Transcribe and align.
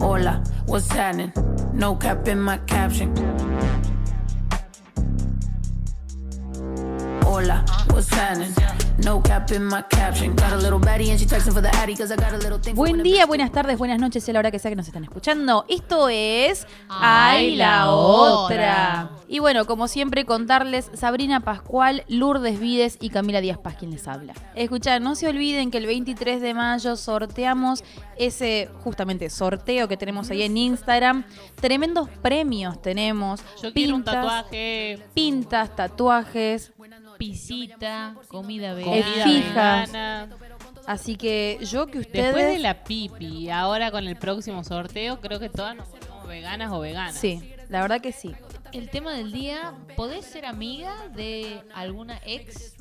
Hola, 0.00 0.42
what's 0.64 0.90
happening? 0.90 1.30
No 1.74 1.94
cap 1.96 2.26
in 2.28 2.40
my 2.40 2.56
caption. 2.58 3.14
Hola, 7.22 7.64
what's 7.90 8.08
happening? 8.08 8.79
No 8.98 9.22
cap 9.22 9.50
in 9.52 9.64
my 9.64 9.82
caption. 9.88 10.34
Got 10.36 10.52
a 10.52 10.56
little 10.56 10.78
baddie 10.78 11.10
and 11.10 11.18
she 11.18 11.26
texting 11.26 11.52
for 11.52 11.62
the 11.62 11.74
addy 11.76 11.96
cause 11.96 12.12
I 12.12 12.16
got 12.16 12.32
a 12.32 12.38
little 12.38 12.58
thing. 12.58 12.74
for 12.74 12.86
Buen 12.86 13.02
día, 13.02 13.24
buenas 13.26 13.50
tardes, 13.50 13.78
buenas 13.78 13.98
noches, 13.98 14.28
a 14.28 14.32
la 14.32 14.40
hora 14.40 14.50
que 14.50 14.58
sea 14.58 14.70
que 14.70 14.76
nos 14.76 14.86
estén 14.86 15.04
escuchando. 15.04 15.64
Esto 15.68 16.08
es 16.08 16.66
Ay, 16.88 17.56
la 17.56 17.90
otra. 17.90 19.10
Y 19.28 19.38
bueno, 19.38 19.64
como 19.64 19.88
siempre, 19.88 20.24
contarles 20.26 20.90
Sabrina 20.92 21.40
Pascual, 21.40 22.04
Lourdes 22.08 22.58
Vides 22.60 22.98
y 23.00 23.10
Camila 23.10 23.40
Díaz 23.40 23.58
Paz 23.58 23.76
quien 23.78 23.90
les 23.90 24.06
habla. 24.06 24.34
Escuchar, 24.54 25.00
no 25.00 25.14
se 25.14 25.28
olviden 25.28 25.70
que 25.70 25.78
el 25.78 25.86
23 25.86 26.40
de 26.42 26.52
mayo 26.52 26.96
sorteamos 26.96 27.82
ese 28.18 28.68
justamente 28.82 29.30
sorteo 29.30 29.88
que 29.88 29.96
tenemos 29.96 30.30
ahí 30.30 30.42
en 30.42 30.56
Instagram. 30.56 31.24
Tremendos 31.60 32.08
premios 32.20 32.82
tenemos. 32.82 33.40
Yo 33.62 33.72
quiero 33.72 33.94
un 33.94 34.04
tatuaje, 34.04 35.02
Pintas, 35.14 35.74
tatuajes. 35.74 36.72
Pisita, 37.20 38.16
comida 38.28 38.72
vegana. 38.72 39.02
fija. 39.24 39.80
vegana. 39.82 40.28
Así 40.86 41.16
que 41.16 41.58
yo 41.60 41.86
que 41.86 41.98
ustedes... 41.98 42.34
Después 42.34 42.46
de 42.46 42.58
la 42.58 42.82
pipi, 42.82 43.50
ahora 43.50 43.90
con 43.90 44.08
el 44.08 44.16
próximo 44.16 44.64
sorteo, 44.64 45.20
creo 45.20 45.38
que 45.38 45.50
todas 45.50 45.76
nos 45.76 45.86
ponemos 45.88 46.26
veganas 46.26 46.72
o 46.72 46.80
veganas. 46.80 47.14
Sí, 47.14 47.54
la 47.70 47.80
verdad 47.82 48.00
que 48.00 48.12
sí. 48.12 48.34
El 48.72 48.90
tema 48.90 49.12
del 49.14 49.32
día, 49.32 49.74
¿podés 49.96 50.24
ser 50.24 50.44
amiga 50.44 50.94
de 51.14 51.62
alguna 51.74 52.20
ex? 52.26 52.76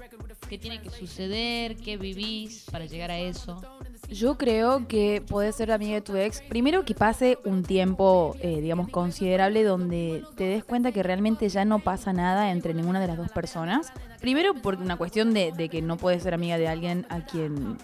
¿Qué 0.47 0.57
tiene 0.57 0.81
que 0.81 0.89
suceder? 0.89 1.77
¿Qué 1.77 1.97
vivís 1.97 2.65
para 2.71 2.85
llegar 2.85 3.09
a 3.11 3.17
eso? 3.17 3.61
Yo 4.07 4.37
creo 4.37 4.87
que 4.87 5.23
podés 5.27 5.55
ser 5.55 5.71
amiga 5.71 5.93
de 5.93 6.01
tu 6.01 6.15
ex. 6.15 6.41
Primero 6.41 6.85
que 6.85 6.95
pase 6.95 7.37
un 7.45 7.63
tiempo, 7.63 8.35
eh, 8.41 8.61
digamos, 8.61 8.89
considerable 8.89 9.63
donde 9.63 10.23
te 10.35 10.45
des 10.45 10.63
cuenta 10.63 10.91
que 10.91 11.03
realmente 11.03 11.49
ya 11.49 11.65
no 11.65 11.79
pasa 11.79 12.13
nada 12.13 12.51
entre 12.51 12.73
ninguna 12.73 12.99
de 12.99 13.07
las 13.07 13.17
dos 13.17 13.29
personas. 13.29 13.91
Primero 14.19 14.55
por 14.55 14.75
una 14.75 14.97
cuestión 14.97 15.33
de, 15.33 15.51
de 15.51 15.69
que 15.69 15.81
no 15.81 15.97
puedes 15.97 16.23
ser 16.23 16.33
amiga 16.33 16.57
de 16.57 16.67
alguien 16.67 17.05
a 17.09 17.25
quien 17.25 17.77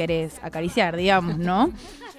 querés 0.00 0.40
acariciar, 0.42 0.96
digamos, 0.96 1.36
¿no? 1.36 1.70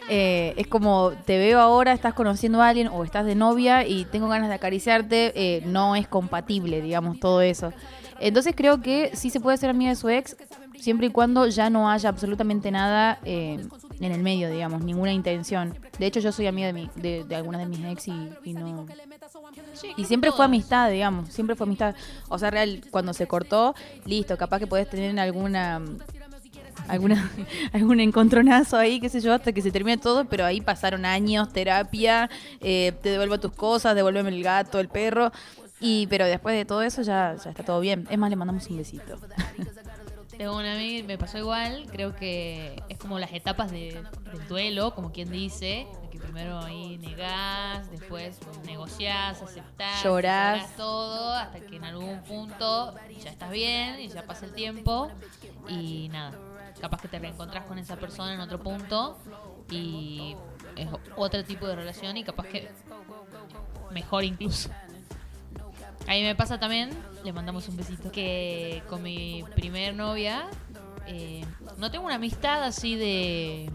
Eh, 0.08 0.54
es 0.56 0.68
como, 0.68 1.14
te 1.26 1.40
veo 1.40 1.60
ahora, 1.60 1.94
estás 1.94 2.14
conociendo 2.14 2.62
a 2.62 2.68
alguien 2.68 2.90
o 2.90 3.04
estás 3.04 3.26
de 3.26 3.34
novia 3.34 3.88
y 3.88 4.06
tengo 4.06 4.28
ganas 4.28 4.50
de 4.50 4.56
acariciarte, 4.56 5.32
eh, 5.36 5.64
no 5.66 5.96
es 5.96 6.08
compatible, 6.08 6.80
digamos, 6.82 7.20
todo 7.20 7.42
eso. 7.42 7.74
Entonces 8.20 8.54
creo 8.56 8.82
que 8.82 9.10
sí 9.16 9.32
se 9.32 9.40
puede 9.40 9.58
ser 9.58 9.72
amiga 9.72 9.90
de 9.90 9.96
su 9.96 10.10
ex 10.10 10.36
siempre 10.80 11.08
y 11.08 11.10
cuando 11.10 11.48
ya 11.48 11.72
no 11.72 11.90
haya 11.90 12.10
absolutamente 12.10 12.70
nada 12.70 13.18
eh, 13.26 13.66
en 14.00 14.12
el 14.12 14.22
medio, 14.22 14.52
digamos, 14.52 14.84
ninguna 14.84 15.12
intención. 15.12 15.76
De 15.98 16.06
hecho, 16.06 16.20
yo 16.20 16.32
soy 16.32 16.46
amiga 16.46 16.68
de, 16.68 16.74
mi, 16.74 16.90
de, 16.96 17.24
de 17.24 17.36
algunas 17.36 17.62
de 17.62 17.68
mis 17.68 17.84
ex 17.86 18.08
y, 18.08 18.30
y 18.44 18.54
no... 18.54 18.86
Y 19.98 20.06
siempre 20.06 20.32
fue 20.32 20.46
amistad, 20.46 20.92
digamos, 20.92 21.30
siempre 21.30 21.56
fue 21.56 21.66
amistad. 21.66 21.96
O 22.30 22.38
sea, 22.38 22.52
real, 22.52 22.82
cuando 22.92 23.14
se 23.14 23.26
cortó, 23.28 23.74
listo, 24.06 24.38
capaz 24.38 24.60
que 24.60 24.68
podés 24.68 24.88
tener 24.88 25.18
alguna 25.20 25.82
alguna 26.88 27.30
algún 27.74 28.00
encontronazo 28.00 28.78
ahí, 28.78 29.00
qué 29.00 29.10
sé 29.10 29.22
yo, 29.22 29.34
hasta 29.34 29.52
que 29.52 29.62
se 29.62 29.72
termine 29.72 29.98
todo, 29.98 30.26
pero 30.26 30.46
ahí 30.46 30.62
pasaron 30.62 31.06
años, 31.06 31.52
terapia, 31.54 32.30
eh, 32.60 32.94
te 33.02 33.10
devuelvo 33.10 33.40
tus 33.40 33.52
cosas, 33.54 33.96
devuélveme 33.96 34.30
el 34.30 34.44
gato, 34.44 34.80
el 34.80 34.88
perro, 34.90 35.32
y 35.80 36.08
pero 36.08 36.26
después 36.26 36.56
de 36.56 36.66
todo 36.66 36.82
eso 36.84 37.02
ya, 37.02 37.36
ya 37.44 37.50
está 37.52 37.64
todo 37.64 37.80
bien. 37.80 38.08
Es 38.12 38.18
más, 38.18 38.30
le 38.30 38.36
mandamos 38.36 38.68
un 38.68 38.78
besito. 38.78 39.18
Tengo 40.38 40.58
una 40.58 40.74
amiga, 40.74 41.06
me 41.06 41.18
pasó 41.20 41.38
igual, 41.38 41.86
creo 41.92 42.16
que 42.16 42.82
es 42.90 42.98
como 42.98 43.20
las 43.20 43.32
etapas 43.34 43.70
de- 43.72 44.02
del 44.32 44.48
duelo, 44.48 44.96
como 44.96 45.12
quien 45.12 45.30
dice, 45.30 45.86
que 46.12 46.18
primero 46.18 46.60
ahí 46.60 46.98
negás, 46.98 47.92
después 47.92 48.38
negociás, 48.66 49.40
aceptás, 49.42 50.04
Llorás. 50.04 50.58
llorás 50.62 50.76
todo, 50.78 51.34
hasta 51.34 51.60
que 51.60 51.76
en 51.76 51.84
algún 51.84 52.22
punto 52.24 52.96
ya 53.24 53.30
estás 53.30 53.52
bien 53.52 54.00
y 54.00 54.08
ya 54.08 54.24
pasa 54.26 54.46
el 54.46 54.54
tiempo 54.54 55.12
y 55.68 56.10
nada, 56.10 56.32
capaz 56.82 57.02
que 57.02 57.08
te 57.08 57.20
reencontrás 57.20 57.66
con 57.66 57.78
esa 57.78 57.96
persona 57.96 58.34
en 58.34 58.42
otro 58.42 58.60
punto 58.60 59.18
y 59.70 60.36
es 60.76 60.88
otro 61.16 61.44
tipo 61.44 61.68
de 61.68 61.76
relación 61.76 62.18
y 62.18 62.24
capaz 62.24 62.48
que 62.48 62.70
mejor 63.92 64.24
incluso. 64.24 64.70
A 66.08 66.12
mí 66.14 66.24
me 66.24 66.36
pasa 66.36 66.60
también, 66.60 66.90
le 67.24 67.32
mandamos 67.32 67.70
un 67.70 67.78
besito, 67.78 68.12
que 68.12 68.82
con 68.90 69.04
mi 69.04 69.44
primer 69.56 69.96
novia 69.96 70.48
eh, 71.08 71.46
no 71.78 71.92
tengo 71.92 72.06
una 72.06 72.16
amistad 72.16 72.64
así 72.64 72.96
de 72.96 73.72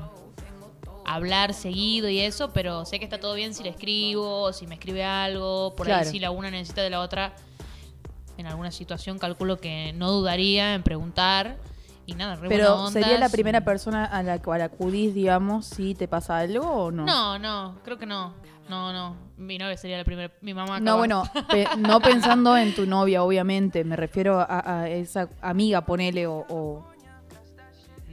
hablar 1.05 1.55
seguido 1.55 2.09
y 2.09 2.19
eso, 2.19 2.53
pero 2.53 2.85
sé 2.85 2.99
que 2.99 3.05
está 3.05 3.21
todo 3.21 3.35
bien 3.35 3.55
si 3.55 3.63
le 3.63 3.71
escribo, 3.71 4.53
si 4.53 4.67
me 4.67 4.75
escribe 4.75 5.05
algo, 5.05 5.73
por 5.77 5.87
Claro. 5.87 6.05
ahí 6.05 6.11
si 6.11 6.19
la 6.19 6.33
una 6.33 6.51
necesita 6.51 6.83
de 6.83 6.91
la 6.91 7.01
otra 7.01 7.33
en 8.39 8.47
alguna 8.47 8.73
situación, 8.73 9.19
calculo 9.19 9.59
que 9.59 9.93
no 9.95 10.11
dudaría 10.11 10.75
en 10.75 10.83
preguntar 10.83 11.57
y 12.07 12.15
nada, 12.15 12.37
re 12.37 12.49
buena 12.49 12.55
Pero 12.57 12.75
onda, 12.77 12.91
¿sería 12.93 13.19
la 13.19 13.29
primera 13.29 13.61
persona 13.63 14.05
a 14.05 14.23
la 14.23 14.41
cual 14.41 14.63
acudís, 14.63 15.13
digamos, 15.15 15.67
si 15.67 15.95
te 15.95 16.09
pasa 16.09 16.39
algo 16.39 16.67
o 16.69 16.91
no? 16.91 17.05
No, 17.05 17.39
no, 17.39 17.79
creo 17.85 17.99
que 17.99 18.07
no. 18.07 18.33
No, 18.69 18.93
no. 18.93 19.17
Mi 19.37 19.59
novia 19.59 19.77
sería 19.77 19.97
la 19.99 20.05
primera. 20.05 20.33
Mi 20.41 20.53
mamá. 20.55 20.81
No, 20.81 20.97
bueno, 20.97 21.23
pe- 21.51 21.69
no 21.79 22.01
pensando 22.01 22.57
en 22.57 22.75
tu 22.75 22.85
novia, 22.87 23.23
obviamente. 23.23 23.85
Me 23.85 23.95
refiero 23.95 24.41
a, 24.41 24.81
a 24.83 24.89
esa 24.89 25.29
amiga, 25.41 25.83
ponele, 25.87 26.27
o, 26.27 26.45
o- 26.49 26.85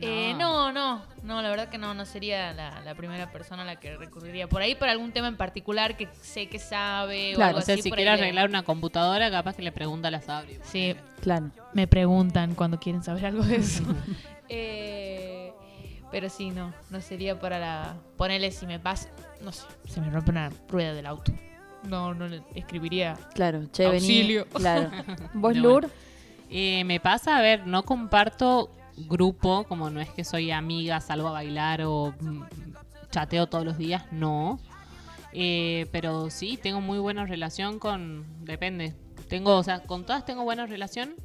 Eh, 0.05 0.33
no, 0.35 0.71
no, 0.71 1.01
no, 1.23 1.41
la 1.41 1.49
verdad 1.49 1.69
que 1.69 1.77
no, 1.77 1.93
no 1.93 2.05
sería 2.05 2.53
la, 2.53 2.81
la 2.81 2.95
primera 2.95 3.31
persona 3.31 3.63
a 3.63 3.65
la 3.65 3.75
que 3.77 3.95
recurriría. 3.97 4.47
Por 4.47 4.61
ahí, 4.61 4.75
por 4.75 4.89
algún 4.89 5.11
tema 5.11 5.27
en 5.27 5.37
particular 5.37 5.95
que 5.97 6.07
sé 6.21 6.47
que 6.47 6.59
sabe 6.59 7.33
Claro, 7.35 7.41
o 7.41 7.47
algo 7.49 7.59
O 7.59 7.61
sea, 7.61 7.73
así. 7.75 7.83
si 7.83 7.89
quiere 7.91 8.05
le- 8.05 8.21
arreglar 8.21 8.49
una 8.49 8.63
computadora, 8.63 9.29
capaz 9.31 9.55
que 9.55 9.61
le 9.61 9.71
pregunta 9.71 10.07
a 10.09 10.11
la 10.11 10.21
Sabri. 10.21 10.57
Sí, 10.63 10.95
Claro. 11.21 11.51
me 11.73 11.87
preguntan 11.87 12.55
cuando 12.55 12.79
quieren 12.79 13.03
saber 13.03 13.25
algo 13.27 13.43
de 13.43 13.55
eso. 13.57 13.83
Eh, 14.49 15.51
pero 16.11 16.29
sí, 16.29 16.51
no, 16.51 16.73
no 16.91 17.01
sería 17.01 17.39
para 17.39 17.57
la... 17.59 17.95
Ponerle 18.17 18.51
si 18.51 18.67
me 18.67 18.79
pasa, 18.79 19.09
no 19.41 19.51
sé, 19.51 19.65
se 19.87 19.99
me 19.99 20.09
rompe 20.11 20.29
una 20.31 20.51
rueda 20.69 20.93
del 20.93 21.05
auto. 21.07 21.31
No, 21.89 22.13
no 22.13 22.27
le 22.27 22.43
escribiría. 22.53 23.17
Claro, 23.33 23.61
che, 23.71 23.83
vení. 23.85 23.95
Auxilio. 23.97 24.45
Claro. 24.47 24.91
¿Vos, 25.33 25.55
No, 25.55 25.61
Lur? 25.63 25.89
Eh, 26.49 26.83
me 26.83 26.99
pasa, 26.99 27.37
a 27.37 27.41
ver, 27.41 27.65
no 27.65 27.83
comparto 27.83 28.69
grupo, 28.97 29.65
como 29.65 29.89
no 29.89 29.99
es 29.99 30.09
que 30.09 30.23
soy 30.23 30.51
amiga, 30.51 31.01
salgo 31.01 31.27
a 31.27 31.31
bailar 31.31 31.81
o 31.83 32.13
mm, 32.19 32.43
chateo 33.11 33.47
todos 33.47 33.65
los 33.65 33.77
días, 33.77 34.05
no. 34.11 34.59
Eh, 35.33 35.87
pero 35.91 36.29
sí, 36.29 36.59
tengo 36.61 36.81
muy 36.81 36.99
buena 36.99 37.25
relación 37.25 37.79
con, 37.79 38.25
depende. 38.45 38.93
Tengo, 39.29 39.57
o 39.57 39.63
sea, 39.63 39.79
con 39.81 40.05
todas 40.05 40.25
tengo 40.25 40.43
buena 40.43 40.65
relación, 40.65 41.15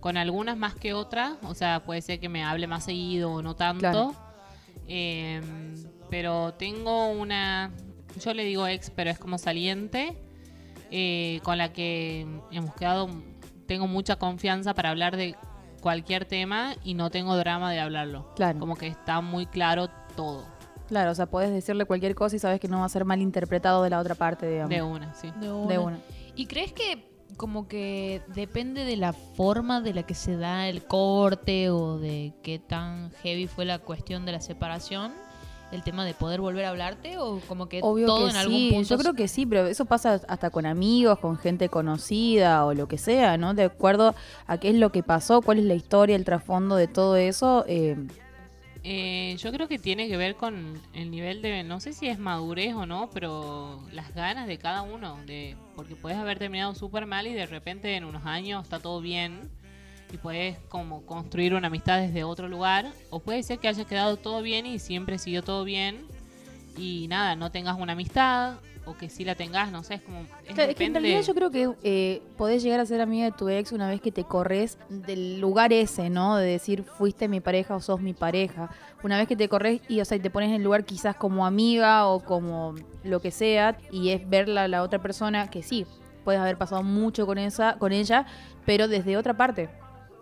con 0.00 0.16
algunas 0.16 0.56
más 0.56 0.74
que 0.74 0.94
otras, 0.94 1.36
o 1.42 1.54
sea, 1.54 1.82
puede 1.84 2.02
ser 2.02 2.20
que 2.20 2.28
me 2.28 2.44
hable 2.44 2.66
más 2.66 2.84
seguido 2.84 3.32
o 3.32 3.42
no 3.42 3.56
tanto. 3.56 3.80
Claro. 3.80 4.14
Eh, 4.86 5.40
pero 6.08 6.54
tengo 6.54 7.08
una, 7.10 7.72
yo 8.20 8.32
le 8.32 8.44
digo 8.44 8.66
ex, 8.66 8.90
pero 8.90 9.10
es 9.10 9.18
como 9.18 9.38
saliente, 9.38 10.16
eh, 10.90 11.40
con 11.42 11.58
la 11.58 11.72
que 11.72 12.26
hemos 12.50 12.74
quedado, 12.74 13.08
tengo 13.66 13.86
mucha 13.86 14.16
confianza 14.16 14.72
para 14.74 14.90
hablar 14.90 15.16
de 15.16 15.36
cualquier 15.88 16.26
tema 16.26 16.74
y 16.84 16.92
no 16.92 17.08
tengo 17.08 17.34
drama 17.38 17.72
de 17.72 17.80
hablarlo. 17.80 18.30
Claro. 18.36 18.58
Como 18.58 18.76
que 18.76 18.88
está 18.88 19.22
muy 19.22 19.46
claro 19.46 19.88
todo, 20.14 20.44
Claro, 20.86 21.12
o 21.12 21.14
sea, 21.14 21.24
podés 21.24 21.50
decirle 21.50 21.86
cualquier 21.86 22.14
cosa 22.14 22.36
y 22.36 22.38
sabes 22.38 22.60
que 22.60 22.68
no 22.68 22.80
va 22.80 22.84
a 22.84 22.90
ser 22.90 23.06
mal 23.06 23.22
interpretado 23.22 23.82
de 23.82 23.88
la 23.88 23.98
otra 23.98 24.14
parte, 24.14 24.46
digamos. 24.46 24.68
de 24.68 24.82
una, 24.82 25.14
sí. 25.14 25.30
De 25.40 25.46
De 25.46 25.78
una. 25.78 25.98
¿Y 26.34 26.44
crees 26.44 26.74
que 26.74 27.08
como 27.38 27.68
que 27.68 28.20
depende 28.34 28.84
de 28.84 28.96
la 28.98 29.14
forma 29.14 29.80
de 29.80 29.94
la 29.94 30.02
que 30.02 30.14
se 30.14 30.36
da 30.36 30.68
el 30.68 30.84
corte 30.84 31.70
o 31.70 31.98
de 31.98 32.34
qué 32.42 32.58
tan 32.58 33.10
heavy 33.22 33.46
fue 33.46 33.64
la 33.64 33.78
cuestión 33.78 34.26
de 34.26 34.32
la 34.32 34.40
separación? 34.42 35.12
El 35.70 35.82
tema 35.84 36.04
de 36.04 36.14
poder 36.14 36.40
volver 36.40 36.64
a 36.64 36.70
hablarte 36.70 37.18
o 37.18 37.40
como 37.46 37.68
que 37.68 37.80
Obvio 37.80 38.06
todo 38.06 38.28
que 38.28 38.30
en 38.30 38.36
algún 38.36 38.66
sí, 38.66 38.68
punto 38.68 38.96
yo 38.96 38.98
creo 38.98 39.14
que 39.14 39.28
sí, 39.28 39.46
pero 39.46 39.66
eso 39.68 39.84
pasa 39.84 40.14
hasta 40.26 40.50
con 40.50 40.66
amigos, 40.66 41.20
con 41.20 41.38
gente 41.38 41.68
conocida 41.68 42.64
o 42.66 42.74
lo 42.74 42.88
que 42.88 42.98
sea, 42.98 43.36
¿no? 43.38 43.54
De 43.54 43.62
acuerdo 43.64 44.16
a 44.46 44.58
qué 44.58 44.70
es 44.70 44.74
lo 44.76 44.90
que 44.90 45.04
pasó, 45.04 45.42
cuál 45.42 45.58
es 45.60 45.64
la 45.64 45.74
historia, 45.74 46.16
el 46.16 46.24
trasfondo 46.24 46.74
de 46.76 46.88
todo 46.88 47.14
eso. 47.16 47.64
eh, 47.68 47.96
Eh, 48.84 49.36
yo 49.38 49.50
creo 49.52 49.66
que 49.68 49.78
tiene 49.78 50.08
que 50.08 50.16
ver 50.16 50.36
con 50.36 50.80
el 50.92 51.10
nivel 51.10 51.42
de, 51.42 51.64
no 51.64 51.80
sé 51.80 51.92
si 51.92 52.08
es 52.08 52.18
madurez 52.18 52.74
o 52.74 52.86
no, 52.86 53.10
pero 53.12 53.86
las 53.92 54.14
ganas 54.14 54.46
de 54.46 54.58
cada 54.58 54.82
uno, 54.82 55.24
de 55.26 55.56
porque 55.74 55.96
puedes 55.96 56.16
haber 56.18 56.38
terminado 56.38 56.74
súper 56.74 57.04
mal 57.06 57.26
y 57.26 57.34
de 57.34 57.46
repente 57.46 57.96
en 57.96 58.04
unos 58.04 58.24
años 58.24 58.62
está 58.62 58.80
todo 58.80 59.00
bien 59.00 59.50
y 60.12 60.16
puedes 60.16 60.58
como 60.68 61.04
construir 61.06 61.54
una 61.54 61.68
amistad 61.68 62.00
desde 62.00 62.24
otro 62.24 62.48
lugar, 62.48 62.92
o 63.10 63.20
puede 63.20 63.42
ser 63.42 63.58
que 63.58 63.68
haya 63.68 63.84
quedado 63.84 64.16
todo 64.16 64.42
bien 64.42 64.66
y 64.66 64.78
siempre 64.78 65.18
siguió 65.18 65.42
todo 65.42 65.64
bien 65.64 66.06
y 66.76 67.06
nada, 67.08 67.36
no 67.36 67.50
tengas 67.50 67.78
una 67.78 67.92
amistad 67.92 68.58
o 68.88 68.96
que 68.96 69.10
sí 69.10 69.24
la 69.24 69.34
tengas, 69.34 69.70
no 69.70 69.82
sé, 69.82 69.94
es 69.94 70.00
como... 70.00 70.20
es 70.20 70.54
Claro, 70.54 70.70
es 70.70 70.76
que 70.76 70.84
en 70.84 70.94
realidad 70.94 71.20
yo 71.20 71.34
creo 71.34 71.50
que 71.50 71.70
eh, 71.82 72.22
podés 72.38 72.62
llegar 72.62 72.80
a 72.80 72.86
ser 72.86 73.02
amiga 73.02 73.26
de 73.26 73.32
tu 73.32 73.48
ex 73.50 73.72
una 73.72 73.88
vez 73.88 74.00
que 74.00 74.10
te 74.10 74.24
corres 74.24 74.78
del 74.88 75.40
lugar 75.40 75.74
ese, 75.74 76.08
¿no? 76.08 76.36
De 76.36 76.46
decir 76.46 76.84
fuiste 76.84 77.28
mi 77.28 77.40
pareja 77.40 77.76
o 77.76 77.80
sos 77.80 78.00
mi 78.00 78.14
pareja. 78.14 78.70
Una 79.02 79.18
vez 79.18 79.28
que 79.28 79.36
te 79.36 79.48
corres 79.48 79.82
y, 79.88 80.00
o 80.00 80.06
sea, 80.06 80.16
y 80.16 80.20
te 80.20 80.30
pones 80.30 80.48
en 80.48 80.56
el 80.56 80.62
lugar 80.62 80.84
quizás 80.84 81.16
como 81.16 81.44
amiga 81.44 82.06
o 82.06 82.20
como 82.20 82.76
lo 83.04 83.20
que 83.20 83.30
sea 83.30 83.76
y 83.92 84.08
es 84.08 84.26
verla 84.26 84.64
a 84.64 84.68
la 84.68 84.82
otra 84.82 85.02
persona 85.02 85.50
que 85.50 85.62
sí, 85.62 85.84
puedes 86.24 86.40
haber 86.40 86.56
pasado 86.56 86.82
mucho 86.82 87.26
con 87.26 87.36
esa, 87.36 87.78
con 87.78 87.92
ella, 87.92 88.26
pero 88.64 88.88
desde 88.88 89.18
otra 89.18 89.36
parte, 89.36 89.68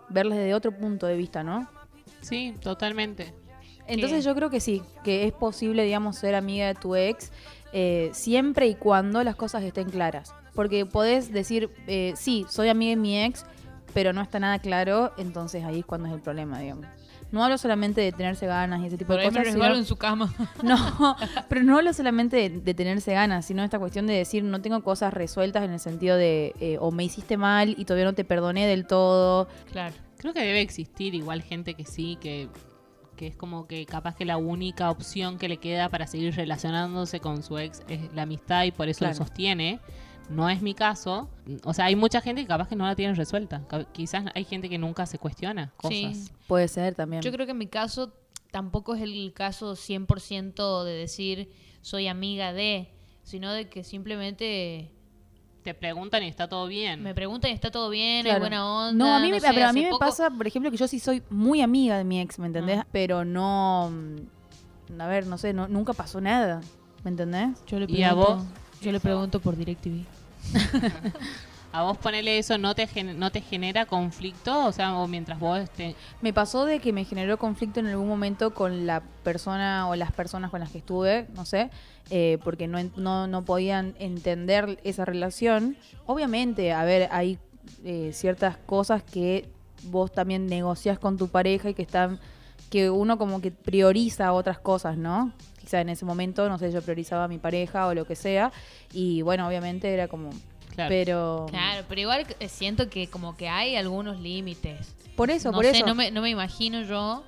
verla 0.09 0.35
desde 0.35 0.53
otro 0.53 0.71
punto 0.71 1.07
de 1.07 1.15
vista, 1.15 1.43
¿no? 1.43 1.67
Sí, 2.21 2.55
totalmente. 2.61 3.33
Entonces 3.87 4.25
yo 4.25 4.35
creo 4.35 4.49
que 4.49 4.59
sí, 4.59 4.81
que 5.03 5.25
es 5.25 5.33
posible, 5.33 5.83
digamos, 5.83 6.17
ser 6.17 6.35
amiga 6.35 6.67
de 6.67 6.75
tu 6.75 6.95
ex 6.95 7.31
eh, 7.71 8.09
siempre 8.13 8.67
y 8.67 8.75
cuando 8.75 9.23
las 9.23 9.35
cosas 9.35 9.63
estén 9.63 9.89
claras. 9.89 10.33
Porque 10.53 10.85
podés 10.85 11.31
decir, 11.31 11.69
eh, 11.87 12.13
sí, 12.15 12.45
soy 12.49 12.69
amiga 12.69 12.89
de 12.91 12.95
mi 12.97 13.23
ex, 13.23 13.45
pero 13.93 14.13
no 14.13 14.21
está 14.21 14.39
nada 14.39 14.59
claro, 14.59 15.13
entonces 15.17 15.63
ahí 15.63 15.79
es 15.79 15.85
cuando 15.85 16.07
es 16.07 16.13
el 16.13 16.21
problema, 16.21 16.59
digamos. 16.59 16.85
No 17.31 17.43
hablo 17.43 17.57
solamente 17.57 17.99
de 18.01 18.11
tenerse 18.13 18.45
ganas 18.47 18.81
y 18.81 18.87
ese 18.87 18.97
tipo 18.97 19.07
Por 19.09 19.17
de 19.17 19.23
ahí 19.23 19.29
cosas. 19.29 19.51
sino- 19.53 19.75
en 19.75 19.85
su 19.85 19.95
cama. 19.97 20.33
no, 20.63 21.15
pero 21.49 21.63
no 21.63 21.77
hablo 21.77 21.91
solamente 21.93 22.37
de, 22.37 22.49
de 22.61 22.73
tenerse 22.73 23.13
ganas, 23.13 23.45
sino 23.45 23.63
esta 23.63 23.79
cuestión 23.79 24.07
de 24.07 24.13
decir 24.13 24.43
no 24.43 24.61
tengo 24.61 24.81
cosas 24.81 25.13
resueltas 25.13 25.63
en 25.63 25.71
el 25.71 25.79
sentido 25.79 26.15
de 26.15 26.53
eh, 26.61 26.77
o 26.79 26.91
me 26.91 27.03
hiciste 27.03 27.35
mal 27.37 27.75
y 27.77 27.83
todavía 27.85 28.05
no 28.05 28.13
te 28.13 28.23
perdoné 28.23 28.65
del 28.67 28.85
todo. 28.87 29.47
claro. 29.71 29.93
Creo 30.19 30.33
que 30.33 30.39
debe 30.41 30.61
existir 30.61 31.13
igual 31.13 31.43
gente 31.43 31.75
que 31.75 31.85
sí, 31.85 32.17
que, 32.19 32.47
que 33.17 33.27
es 33.27 33.35
como 33.35 33.67
que 33.67 33.85
capaz 33.85 34.15
que 34.15 34.25
la 34.25 34.37
única 34.37 34.89
opción 34.89 35.37
que 35.37 35.47
le 35.47 35.57
queda 35.57 35.89
para 35.89 36.07
seguir 36.07 36.33
relacionándose 36.35 37.19
con 37.19 37.43
su 37.43 37.57
ex 37.59 37.83
es 37.87 38.11
la 38.15 38.23
amistad 38.23 38.63
y 38.63 38.71
por 38.71 38.89
eso 38.89 38.99
Claro. 38.99 39.13
lo 39.13 39.17
sostiene. 39.25 39.79
No 40.29 40.49
es 40.49 40.61
mi 40.61 40.73
caso. 40.73 41.29
O 41.63 41.73
sea, 41.73 41.85
hay 41.85 41.95
mucha 41.95 42.19
gente 42.21 42.41
que 42.41 42.47
capaz 42.47 42.67
que 42.67 42.75
no 42.75 42.85
la 42.85 42.95
tiene 42.95 43.13
resuelta. 43.13 43.61
Quizás 43.93 44.25
hay 44.35 44.43
gente 44.43 44.67
que 44.69 44.77
nunca 44.77 45.05
se 45.05 45.17
cuestiona 45.19 45.71
cosas. 45.77 46.17
Sí. 46.17 46.29
Puede 46.47 46.67
ser 46.67 46.95
también. 46.95 47.21
Yo 47.21 47.31
creo 47.31 47.45
que 47.45 47.53
en 47.53 47.57
mi 47.57 47.67
caso 47.67 48.13
tampoco 48.51 48.95
es 48.95 49.01
el 49.01 49.31
caso 49.33 49.73
100% 49.75 50.83
de 50.83 50.91
decir 50.93 51.49
soy 51.81 52.07
amiga 52.07 52.51
de, 52.53 52.89
sino 53.23 53.51
de 53.53 53.69
que 53.69 53.83
simplemente 53.83 54.91
Te 55.63 55.73
preguntan 55.73 56.23
y 56.23 56.27
está 56.27 56.47
todo 56.49 56.67
bien. 56.67 57.01
me 57.03 57.13
preguntan 57.13 57.51
y 57.51 57.53
está 57.53 57.71
todo 57.71 57.89
bien, 57.89 58.23
Claro. 58.23 58.35
hay 58.35 58.39
buena 58.41 58.65
onda. 58.65 59.05
No, 59.05 59.15
a 59.15 59.19
mí, 59.19 59.31
me, 59.31 59.39
sé, 59.39 59.47
pero 59.53 59.67
a 59.67 59.73
mí 59.73 59.83
me 59.83 59.97
pasa, 59.97 60.29
por 60.29 60.47
ejemplo, 60.47 60.71
que 60.71 60.77
yo 60.77 60.87
sí 60.87 60.99
soy 60.99 61.23
muy 61.29 61.61
amiga 61.61 61.97
de 61.97 62.03
mi 62.03 62.19
ex, 62.19 62.39
¿me 62.39 62.47
entendés? 62.47 62.79
Ah. 62.79 62.87
Pero 62.91 63.23
no. 63.25 63.91
mm, 63.91 65.01
A 65.01 65.07
ver, 65.07 65.25
no 65.27 65.37
sé, 65.37 65.53
no, 65.53 65.67
nunca 65.67 65.93
pasó 65.93 66.19
nada. 66.21 66.61
¿Me 67.03 67.11
entendés? 67.11 67.49
Yo 67.67 67.79
le 67.79 67.85
¿Y 67.89 68.03
a 68.03 68.09
pregunto, 68.09 68.35
vos? 68.37 68.43
Yo 68.81 68.91
le 68.91 68.99
pregunto 68.99 69.39
por 69.39 69.55
DirecTV. 69.57 70.05
¿A 71.71 71.83
vos 71.83 71.97
ponerle 71.97 72.39
eso 72.39 72.57
no 72.57 72.73
te, 72.73 72.87
no 73.03 73.31
te 73.31 73.41
genera 73.41 73.85
conflicto? 73.85 74.65
O 74.65 74.71
sea, 74.71 74.97
o 74.97 75.07
mientras 75.07 75.39
vos 75.39 75.59
estés... 75.59 75.95
Me 76.21 76.33
pasó 76.33 76.65
de 76.65 76.79
que 76.79 76.93
me 76.93 77.03
generó 77.03 77.37
conflicto 77.37 77.79
en 77.79 77.87
algún 77.87 78.07
momento 78.07 78.53
con 78.53 78.87
la 78.87 79.01
persona 79.23 79.87
o 79.87 79.95
las 79.95 80.11
personas 80.11 80.49
con 80.49 80.61
las 80.61 80.71
que 80.71 80.79
estuve, 80.79 81.27
no 81.35 81.45
sé, 81.45 81.69
eh, 82.09 82.39
porque 82.43 82.67
no, 82.67 82.79
no, 82.95 83.27
no 83.27 83.45
podían 83.45 83.95
entender 83.99 84.79
esa 84.83 85.05
relación. 85.05 85.77
Obviamente, 86.05 86.71
a 86.71 86.83
ver, 86.85 87.09
hay 87.11 87.37
eh, 87.83 88.11
ciertas 88.13 88.57
cosas 88.57 89.03
que 89.03 89.49
vos 89.83 90.11
también 90.11 90.47
negocias 90.47 90.97
con 90.99 91.17
tu 91.17 91.27
pareja 91.27 91.69
y 91.69 91.73
que 91.73 91.83
están 91.83 92.19
que 92.69 92.89
uno 92.89 93.17
como 93.17 93.41
que 93.41 93.51
prioriza 93.51 94.33
otras 94.33 94.59
cosas, 94.59 94.97
¿no? 94.97 95.31
Quizá 95.67 95.81
en 95.81 95.89
ese 95.89 96.05
momento, 96.05 96.47
no 96.47 96.57
sé, 96.57 96.71
yo 96.71 96.81
priorizaba 96.81 97.25
a 97.25 97.27
mi 97.27 97.39
pareja 97.39 97.87
o 97.87 97.93
lo 97.93 98.05
que 98.05 98.15
sea 98.15 98.53
y 98.93 99.21
bueno, 99.21 99.45
obviamente 99.45 99.93
era 99.93 100.07
como 100.07 100.29
Claro. 100.73 100.87
pero 100.89 101.45
Claro, 101.49 101.85
pero 101.89 101.99
igual 102.01 102.25
eh, 102.39 102.47
siento 102.47 102.87
que 102.89 103.07
como 103.09 103.35
que 103.35 103.49
hay 103.49 103.75
algunos 103.75 104.17
límites. 104.21 104.95
por 105.17 105.29
eso, 105.29 105.51
no 105.51 105.57
por 105.57 105.65
sé, 105.65 105.71
eso. 105.71 105.85
No, 105.85 105.93
me, 105.93 106.09
no 106.09 106.21
me 106.21 106.29
imagino 106.29 106.83
yo 106.83 107.23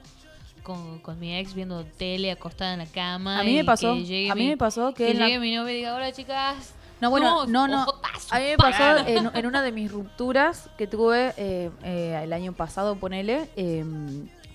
con, 0.64 1.00
con 1.00 1.20
mi 1.20 1.36
ex 1.36 1.54
viendo 1.54 1.84
tele 1.84 2.32
acostada 2.32 2.72
en 2.74 2.80
la 2.80 2.86
cama. 2.86 3.40
A 3.42 3.44
mí 3.44 3.56
me 3.56 3.66
pasó, 3.66 3.96
que 4.08 4.30
a 4.32 4.36
mí 4.36 4.44
mi- 4.44 4.50
me 4.52 4.58
pasó 4.58 4.94
que 4.94 5.08
que 5.08 5.14
la- 5.16 5.26
llegue 5.28 5.40
mi 5.40 5.54
novia 5.54 5.74
y 5.74 5.78
diga, 5.78 5.96
hola 5.96 6.14
chicas. 6.14 6.76
No, 7.02 7.10
bueno, 7.10 7.46
no, 7.46 7.68
no. 7.68 7.84
ojotazo, 7.84 8.34
A 8.36 8.40
mí 8.40 8.46
me 8.52 8.58
pa". 8.58 8.72
pasó 8.72 9.06
en, 9.08 9.30
en 9.34 9.46
una 9.48 9.62
de 9.64 9.72
mis 9.74 9.92
rupturas 9.92 10.70
que 10.78 10.86
tuve 10.88 11.34
eh, 11.36 11.72
eh, 11.84 12.22
el 12.24 12.32
año 12.32 12.54
pasado, 12.54 12.96
ponele. 12.96 13.50
eh, 13.58 13.84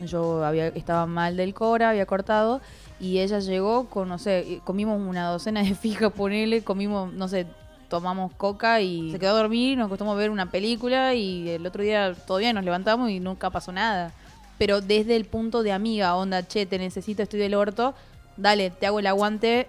yo 0.01 0.45
había 0.45 0.69
estaba 0.69 1.07
mal 1.07 1.37
del 1.37 1.55
cora, 1.55 1.91
había 1.91 2.07
cortado. 2.07 2.61
Y 3.01 3.19
ella 3.19 3.41
llegó 3.41 3.87
con, 3.89 4.09
no 4.09 4.19
sé, 4.19 4.61
comimos 4.65 5.01
una 5.01 5.29
docena 5.29 5.63
de 5.63 5.75
fijas, 5.75 6.13
ponele, 6.13 6.63
comimos, 6.63 7.13
no 7.13 7.29
sé, 7.29 7.47
tomamos 7.89 8.33
coca 8.33 8.81
y 8.81 9.13
se 9.13 9.19
quedó 9.19 9.31
a 9.31 9.43
dormir, 9.43 9.77
nos 9.79 9.87
acostamos 9.87 10.15
a 10.15 10.19
ver 10.19 10.31
una 10.31 10.51
película 10.51 11.15
y 11.15 11.49
el 11.51 11.67
otro 11.67 11.83
día 11.83 12.15
todavía 12.27 12.53
nos 12.53 12.65
levantamos 12.65 13.11
y 13.11 13.21
nunca 13.21 13.51
pasó 13.51 13.73
nada. 13.73 14.13
Pero 14.59 14.81
desde 14.81 15.17
el 15.17 15.25
punto 15.25 15.63
de 15.63 15.73
amiga, 15.73 16.15
onda, 16.17 16.47
che, 16.47 16.67
te 16.67 16.79
necesito, 16.79 17.23
estoy 17.23 17.41
del 17.41 17.55
orto, 17.55 17.95
dale, 18.37 18.71
te 18.71 18.87
hago 18.87 19.01
el 19.01 19.07
aguante, 19.07 19.69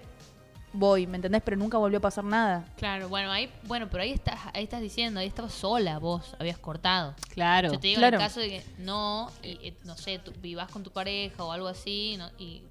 voy, 0.76 1.06
¿me 1.06 1.16
entendés? 1.16 1.42
Pero 1.44 1.56
nunca 1.56 1.78
volvió 1.78 1.98
a 1.98 2.02
pasar 2.02 2.24
nada. 2.24 2.64
Claro, 2.76 3.08
bueno, 3.08 3.30
ahí, 3.32 3.50
bueno, 3.64 3.88
pero 3.90 4.02
ahí 4.02 4.12
estás, 4.12 4.38
ahí 4.54 4.64
estás 4.64 4.80
diciendo, 4.80 5.20
ahí 5.20 5.26
estabas 5.26 5.52
sola 5.54 5.98
vos, 5.98 6.34
habías 6.38 6.58
cortado. 6.58 7.14
Claro. 7.30 7.72
Yo 7.72 7.80
te 7.80 7.88
digo 7.88 7.98
Claro. 8.00 8.16
en 8.16 8.22
el 8.22 8.28
caso 8.28 8.40
de 8.40 8.48
que 8.48 8.62
no, 8.78 9.30
y, 9.42 9.48
eh, 9.68 9.74
no 9.84 9.96
sé, 9.96 10.18
tú 10.18 10.32
vivas 10.40 10.70
con 10.70 10.82
tu 10.82 10.90
pareja 10.90 11.42
o 11.44 11.52
algo 11.52 11.68
así, 11.68 12.16
no, 12.18 12.30
y 12.38 12.62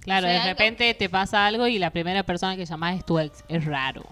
Claro, 0.00 0.26
de 0.28 0.34
algo- 0.36 0.48
repente 0.48 0.94
te 0.94 1.08
pasa 1.08 1.46
algo 1.46 1.66
y 1.66 1.78
la 1.78 1.90
primera 1.90 2.22
persona 2.22 2.54
que 2.56 2.64
llamás 2.64 2.96
es 2.98 3.04
tu 3.04 3.18
ex. 3.18 3.44
Es 3.48 3.64
raro. 3.64 4.04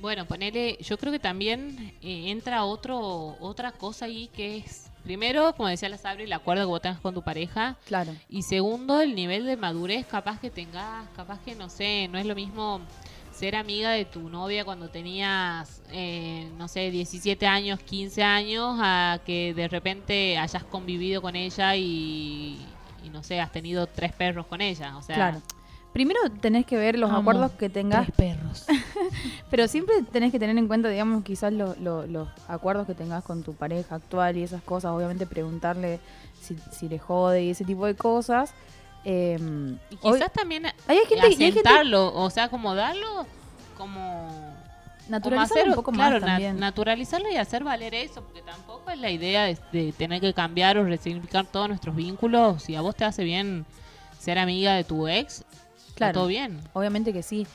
Bueno, 0.00 0.24
ponele, 0.26 0.78
yo 0.80 0.98
creo 0.98 1.12
que 1.12 1.18
también 1.20 1.94
eh, 2.02 2.30
entra 2.30 2.64
otro, 2.64 3.36
otra 3.40 3.70
cosa 3.72 4.06
ahí 4.06 4.28
que 4.34 4.56
es, 4.58 4.86
primero, 5.02 5.54
como 5.54 5.68
decía 5.68 5.88
la 5.88 5.98
Sabri, 5.98 6.24
el 6.24 6.32
acuerdo 6.32 6.62
que 6.62 6.66
vos 6.66 6.82
tengas 6.82 7.00
con 7.00 7.14
tu 7.14 7.22
pareja. 7.22 7.76
Claro. 7.86 8.14
Y 8.28 8.42
segundo, 8.42 9.00
el 9.00 9.14
nivel 9.14 9.46
de 9.46 9.56
madurez 9.56 10.06
capaz 10.06 10.40
que 10.40 10.50
tengas, 10.50 11.08
capaz 11.16 11.40
que 11.40 11.54
no 11.54 11.68
sé, 11.68 12.08
no 12.10 12.18
es 12.18 12.26
lo 12.26 12.34
mismo 12.34 12.80
ser 13.32 13.56
amiga 13.56 13.90
de 13.90 14.04
tu 14.04 14.28
novia 14.28 14.64
cuando 14.64 14.88
tenías, 14.88 15.82
eh, 15.90 16.48
no 16.58 16.68
sé, 16.68 16.90
17 16.90 17.46
años, 17.46 17.80
15 17.80 18.22
años, 18.22 18.78
a 18.80 19.20
que 19.24 19.54
de 19.54 19.68
repente 19.68 20.38
hayas 20.38 20.64
convivido 20.64 21.22
con 21.22 21.34
ella 21.34 21.74
y, 21.74 22.58
y 23.02 23.08
no 23.10 23.22
sé, 23.22 23.40
has 23.40 23.50
tenido 23.50 23.86
tres 23.86 24.12
perros 24.12 24.46
con 24.46 24.60
ella. 24.60 24.96
O 24.96 25.02
sea, 25.02 25.14
Claro. 25.16 25.42
Primero 25.92 26.20
tenés 26.40 26.64
que 26.64 26.76
ver 26.76 26.98
los 26.98 27.10
Amo 27.10 27.20
acuerdos 27.20 27.50
que 27.52 27.68
tengas, 27.68 28.06
tres 28.06 28.16
perros. 28.16 28.66
pero 29.50 29.68
siempre 29.68 29.94
tenés 30.10 30.32
que 30.32 30.38
tener 30.38 30.56
en 30.56 30.66
cuenta, 30.66 30.88
digamos, 30.88 31.22
quizás 31.22 31.52
lo- 31.52 31.74
lo- 31.76 32.06
los 32.06 32.28
acuerdos 32.48 32.86
que 32.86 32.94
tengas 32.94 33.22
con 33.24 33.42
tu 33.42 33.54
pareja 33.54 33.96
actual 33.96 34.36
y 34.38 34.42
esas 34.42 34.62
cosas. 34.62 34.92
Obviamente 34.92 35.26
preguntarle 35.26 36.00
si, 36.40 36.56
si 36.70 36.88
le 36.88 36.98
jode 36.98 37.42
y 37.44 37.50
ese 37.50 37.64
tipo 37.64 37.84
de 37.86 37.94
cosas. 37.94 38.54
Eh, 39.04 39.36
y 39.90 39.98
hoy- 40.02 40.14
quizás 40.14 40.32
también 40.32 40.64
hay 40.86 40.98
gente- 41.06 41.14
y 41.16 41.20
hay 41.20 41.34
gente- 41.36 41.60
asentarlo, 41.60 42.14
o 42.14 42.30
sea, 42.30 42.48
como 42.48 42.74
darlo, 42.74 43.26
como... 43.76 44.28
como 44.28 44.52
naturalizar 45.08 45.58
hacer- 45.58 45.68
un 45.70 45.74
poco 45.74 45.90
claro, 45.92 46.12
más 46.14 46.20
na- 46.22 46.26
también. 46.28 46.58
naturalizarlo 46.60 47.28
y 47.30 47.36
hacer 47.36 47.64
valer 47.64 47.92
eso, 47.94 48.22
porque 48.22 48.40
tampoco 48.42 48.90
es 48.90 48.98
la 48.98 49.10
idea 49.10 49.44
de, 49.44 49.58
de 49.72 49.92
tener 49.92 50.20
que 50.20 50.32
cambiar 50.32 50.78
o 50.78 50.84
resignificar 50.84 51.44
todos 51.44 51.68
nuestros 51.68 51.94
vínculos. 51.96 52.62
Si 52.62 52.76
a 52.76 52.80
vos 52.80 52.94
te 52.94 53.04
hace 53.04 53.24
bien 53.24 53.66
ser 54.20 54.38
amiga 54.38 54.74
de 54.74 54.84
tu 54.84 55.08
ex, 55.08 55.44
Claro. 55.94 56.12
todo 56.14 56.26
bien. 56.26 56.60
Obviamente 56.72 57.12
que 57.12 57.22
sí. 57.22 57.46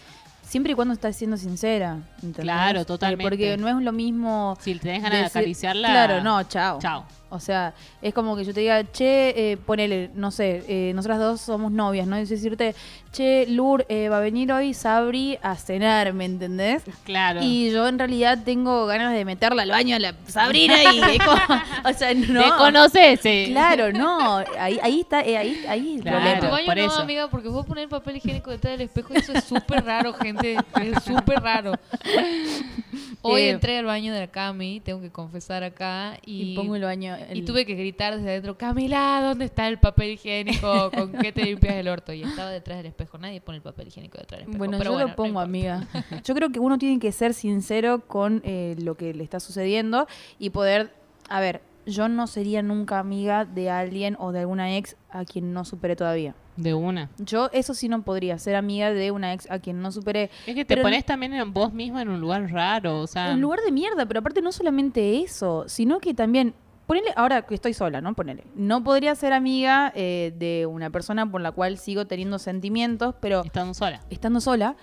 Siempre 0.44 0.72
y 0.72 0.76
cuando 0.76 0.94
estás 0.94 1.16
siendo 1.18 1.36
sincera. 1.38 1.98
¿entendés? 2.18 2.44
Claro, 2.44 2.82
Eh, 2.82 2.86
totalmente. 2.86 3.24
porque 3.30 3.58
no 3.58 3.68
es 3.68 3.76
lo 3.84 3.92
mismo. 3.92 4.58
Si 4.62 4.76
tenés 4.76 5.04
ganas 5.04 5.20
de 5.20 5.26
acariciarla, 5.26 5.90
Claro, 5.90 6.24
no, 6.24 6.42
chao. 6.44 6.80
chao. 6.80 7.06
O 7.30 7.40
sea, 7.40 7.74
es 8.02 8.14
como 8.14 8.36
que 8.38 8.46
yo 8.46 8.54
te 8.54 8.62
diga, 8.62 8.90
che, 8.92 9.52
eh, 9.52 9.58
ponele, 9.58 10.10
no 10.16 10.32
sé, 10.32 10.64
eh, 10.68 10.92
nosotras 10.96 11.20
dos 11.20 11.42
somos 11.42 11.72
novias, 11.72 12.08
¿no? 12.08 12.18
Y 12.18 12.24
decirte, 12.26 12.74
che, 13.12 13.46
Lur, 13.48 13.86
eh, 13.90 14.08
va 14.08 14.18
a 14.18 14.22
venir 14.22 14.52
hoy 14.54 14.74
Sabri 14.74 15.38
a 15.42 15.56
cenar, 15.56 16.14
¿me 16.14 16.24
entendés? 16.26 16.84
Claro. 17.04 17.42
Y 17.44 17.72
yo 17.72 17.88
en 17.88 18.00
realidad 18.00 18.40
tengo 18.46 18.86
ganas 18.86 19.14
de 19.14 19.26
meterla 19.26 19.64
al 19.64 19.70
baño 19.72 19.96
a 19.98 20.00
la 20.00 20.14
Sabrina 20.28 20.76
y 20.84 21.00
o 21.86 21.94
sea, 21.94 22.14
no. 22.14 22.44
¿Te 22.44 22.50
conoces? 22.58 23.20
eh. 23.26 23.48
Claro, 23.50 23.92
no, 23.92 24.38
ahí, 24.58 24.80
ahí 24.82 25.02
está, 25.02 25.22
eh, 25.22 25.38
ahí, 25.38 25.66
ahí 25.68 25.96
el 25.96 26.02
Claro. 26.04 26.18
En 26.30 26.34
tu 26.36 26.40
problema. 26.48 26.52
baño 26.52 26.66
por 26.68 26.78
no, 26.78 26.86
eso. 26.86 27.02
amiga, 27.02 27.28
porque 27.30 27.50
vos 27.50 27.66
poner 27.66 27.90
papel 27.90 28.18
higiénico 28.18 28.52
detrás 28.52 28.74
del 28.78 28.82
espejo 28.88 29.14
y 29.14 29.18
eso 29.18 29.34
es 29.34 29.44
súper 29.44 29.84
raro, 29.84 30.14
gente. 30.14 30.56
Es 30.82 31.04
súper 31.04 31.42
raro. 31.42 31.74
Hoy 33.22 33.42
Eh, 33.42 33.50
entré 33.50 33.78
al 33.80 33.86
baño 33.86 34.14
de 34.14 34.20
la 34.22 34.28
Cami, 34.28 34.80
tengo 34.80 35.02
que 35.02 35.10
confesar 35.10 35.64
acá, 35.64 36.18
y, 36.26 36.54
Y 36.54 36.56
pongo 36.56 36.76
el 36.76 36.84
baño. 36.84 37.17
El- 37.20 37.38
y 37.40 37.42
tuve 37.46 37.66
que 37.66 37.76
gritar 37.76 38.16
desde 38.16 38.30
adentro, 38.30 38.58
Camila, 38.58 39.22
¿dónde 39.24 39.46
está 39.46 39.68
el 39.68 39.80
papel 39.80 40.12
higiénico? 40.12 40.92
¿Con 40.92 41.12
qué 41.14 41.32
te 41.32 41.44
limpias 41.44 41.76
el 41.76 41.88
orto? 41.88 42.14
Y 42.14 42.24
estaba 42.24 42.50
detrás 42.50 42.78
del 42.78 42.88
espejo. 42.88 43.18
Nadie 43.18 43.42
pone 43.42 43.58
el 43.58 43.62
papel 43.64 43.88
higiénico 43.88 44.18
detrás 44.18 44.40
del 44.40 44.50
espejo. 44.50 44.58
Bueno, 44.58 44.78
pero 44.78 44.92
yo 44.92 44.94
bueno, 44.96 45.10
lo 45.10 45.16
pongo, 45.16 45.34
no 45.34 45.40
amiga. 45.42 45.88
Yo 46.24 46.34
creo 46.36 46.52
que 46.52 46.60
uno 46.60 46.78
tiene 46.78 47.00
que 47.00 47.12
ser 47.12 47.34
sincero 47.34 48.02
con 48.08 48.42
eh, 48.46 48.76
lo 48.80 48.96
que 48.96 49.14
le 49.14 49.24
está 49.24 49.40
sucediendo 49.40 50.08
y 50.40 50.50
poder, 50.52 50.92
a 51.30 51.40
ver, 51.40 51.62
yo 51.86 52.10
no 52.10 52.28
sería 52.28 52.62
nunca 52.62 53.00
amiga 53.00 53.46
de 53.46 53.70
alguien 53.70 54.18
o 54.20 54.34
de 54.34 54.40
alguna 54.42 54.76
ex 54.76 54.98
a 55.10 55.24
quien 55.24 55.54
no 55.54 55.64
superé 55.64 55.96
todavía. 55.96 56.36
De 56.58 56.74
una. 56.74 57.10
Yo 57.18 57.50
eso 57.54 57.74
sí 57.74 57.88
no 57.88 58.02
podría 58.02 58.38
ser 58.40 58.56
amiga 58.56 58.92
de 58.92 59.12
una 59.12 59.32
ex 59.34 59.50
a 59.50 59.60
quien 59.60 59.82
no 59.82 59.92
superé. 59.94 60.30
Es 60.48 60.54
que 60.56 60.66
te 60.66 60.76
Pero 60.76 60.82
pones 60.82 61.06
también 61.06 61.34
en 61.34 61.54
vos 61.54 61.72
misma 61.72 62.02
en 62.02 62.10
un 62.10 62.20
lugar 62.20 62.52
raro, 62.52 63.00
o 63.00 63.08
sea... 63.08 63.32
Un 63.32 63.40
lugar 63.42 63.62
de 63.62 63.72
mierda, 63.72 64.06
pero 64.06 64.20
aparte 64.20 64.42
no 64.42 64.52
solamente 64.52 65.22
eso, 65.22 65.64
sino 65.70 66.00
que 66.00 66.14
también, 66.14 66.56
ponele, 66.88 67.14
ahora 67.16 67.44
que 67.44 67.54
estoy 67.54 67.74
sola, 67.74 68.02
¿no? 68.02 68.16
Ponele. 68.16 68.46
No 68.56 68.84
podría 68.84 69.14
ser 69.14 69.34
amiga 69.34 69.92
eh, 69.96 70.34
de 70.38 70.66
una 70.66 70.90
persona 70.90 71.30
por 71.30 71.42
la 71.42 71.52
cual 71.52 71.78
sigo 71.78 72.08
teniendo 72.08 72.40
sentimientos, 72.40 73.14
pero 73.22 73.44
Estando 73.44 73.74
sola. 73.76 74.02
estando 74.10 74.40
sola, 74.42 74.76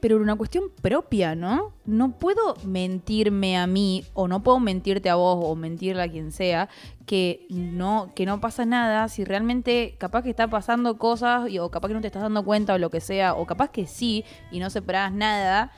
pero 0.00 0.18
una 0.18 0.36
cuestión 0.36 0.64
propia, 0.82 1.34
¿no? 1.34 1.72
No 1.86 2.18
puedo 2.18 2.56
mentirme 2.64 3.56
a 3.56 3.66
mí, 3.66 4.04
o 4.12 4.28
no 4.28 4.42
puedo 4.42 4.60
mentirte 4.60 5.08
a 5.08 5.14
vos, 5.14 5.38
o 5.42 5.54
mentirle 5.54 6.02
a 6.02 6.08
quien 6.10 6.30
sea, 6.30 6.68
que 7.06 7.46
no, 7.48 8.12
que 8.14 8.26
no 8.26 8.38
pasa 8.40 8.66
nada, 8.66 9.08
si 9.08 9.24
realmente 9.24 9.94
capaz 9.98 10.22
que 10.22 10.28
está 10.30 10.48
pasando 10.48 10.98
cosas, 10.98 11.48
y- 11.48 11.58
o 11.58 11.70
capaz 11.70 11.88
que 11.88 11.94
no 11.94 12.00
te 12.02 12.08
estás 12.08 12.22
dando 12.22 12.44
cuenta, 12.44 12.74
o 12.74 12.78
lo 12.78 12.90
que 12.90 13.00
sea, 13.00 13.34
o 13.34 13.46
capaz 13.46 13.70
que 13.70 13.86
sí, 13.86 14.24
y 14.50 14.58
no 14.58 14.68
separás 14.68 15.10
nada. 15.12 15.72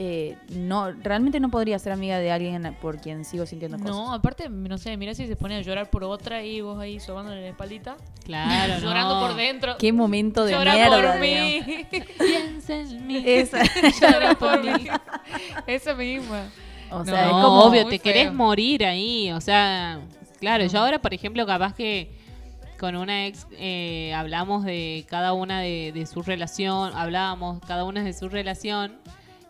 Eh, 0.00 0.36
no, 0.50 0.92
realmente 0.92 1.40
no 1.40 1.50
podría 1.50 1.76
ser 1.78 1.92
amiga 1.92 2.18
de 2.18 2.30
alguien 2.30 2.76
por 2.80 3.00
quien 3.00 3.24
sigo 3.24 3.46
sintiendo 3.46 3.78
cosas. 3.78 3.90
No, 3.90 4.12
aparte, 4.12 4.48
no 4.48 4.78
sé, 4.78 4.96
mira 4.96 5.12
si 5.14 5.26
se 5.26 5.34
pone 5.34 5.56
a 5.56 5.60
llorar 5.60 5.90
por 5.90 6.04
otra 6.04 6.44
y 6.44 6.60
vos 6.60 6.78
ahí 6.78 7.00
sobándole 7.00 7.40
la 7.42 7.48
espaldita. 7.48 7.96
Claro, 8.24 8.74
no. 8.80 8.80
Llorando 8.80 9.20
por 9.20 9.34
dentro. 9.34 9.76
Qué 9.78 9.92
momento 9.92 10.44
de 10.44 10.52
Llora 10.52 10.74
mierda. 10.74 11.12
por 11.12 11.20
mí. 11.20 11.60
Piensa 12.18 12.74
en 12.76 13.06
mí. 13.08 13.22
Esa. 13.26 13.58
Llora 14.00 14.34
por 14.34 14.62
mí. 14.62 14.86
Esa 15.66 15.94
misma. 15.94 16.44
O 16.90 16.98
No, 17.00 17.04
sea, 17.04 17.24
es 17.26 17.30
como 17.32 17.64
obvio, 17.64 17.86
te 17.88 17.98
querés 17.98 18.24
feo. 18.24 18.34
morir 18.34 18.84
ahí, 18.86 19.30
o 19.32 19.40
sea, 19.42 20.00
claro, 20.40 20.64
yo 20.64 20.78
ahora, 20.78 21.00
por 21.00 21.12
ejemplo, 21.12 21.44
capaz 21.44 21.74
que 21.74 22.16
con 22.78 22.94
una 22.96 23.26
ex 23.26 23.46
eh, 23.58 24.14
hablamos 24.14 24.64
de 24.64 25.04
cada 25.08 25.32
una 25.34 25.60
de, 25.60 25.90
de 25.92 26.06
su 26.06 26.22
relación, 26.22 26.92
hablábamos 26.94 27.60
cada 27.66 27.84
una 27.84 28.02
de 28.04 28.12
su 28.14 28.28
relación, 28.28 28.96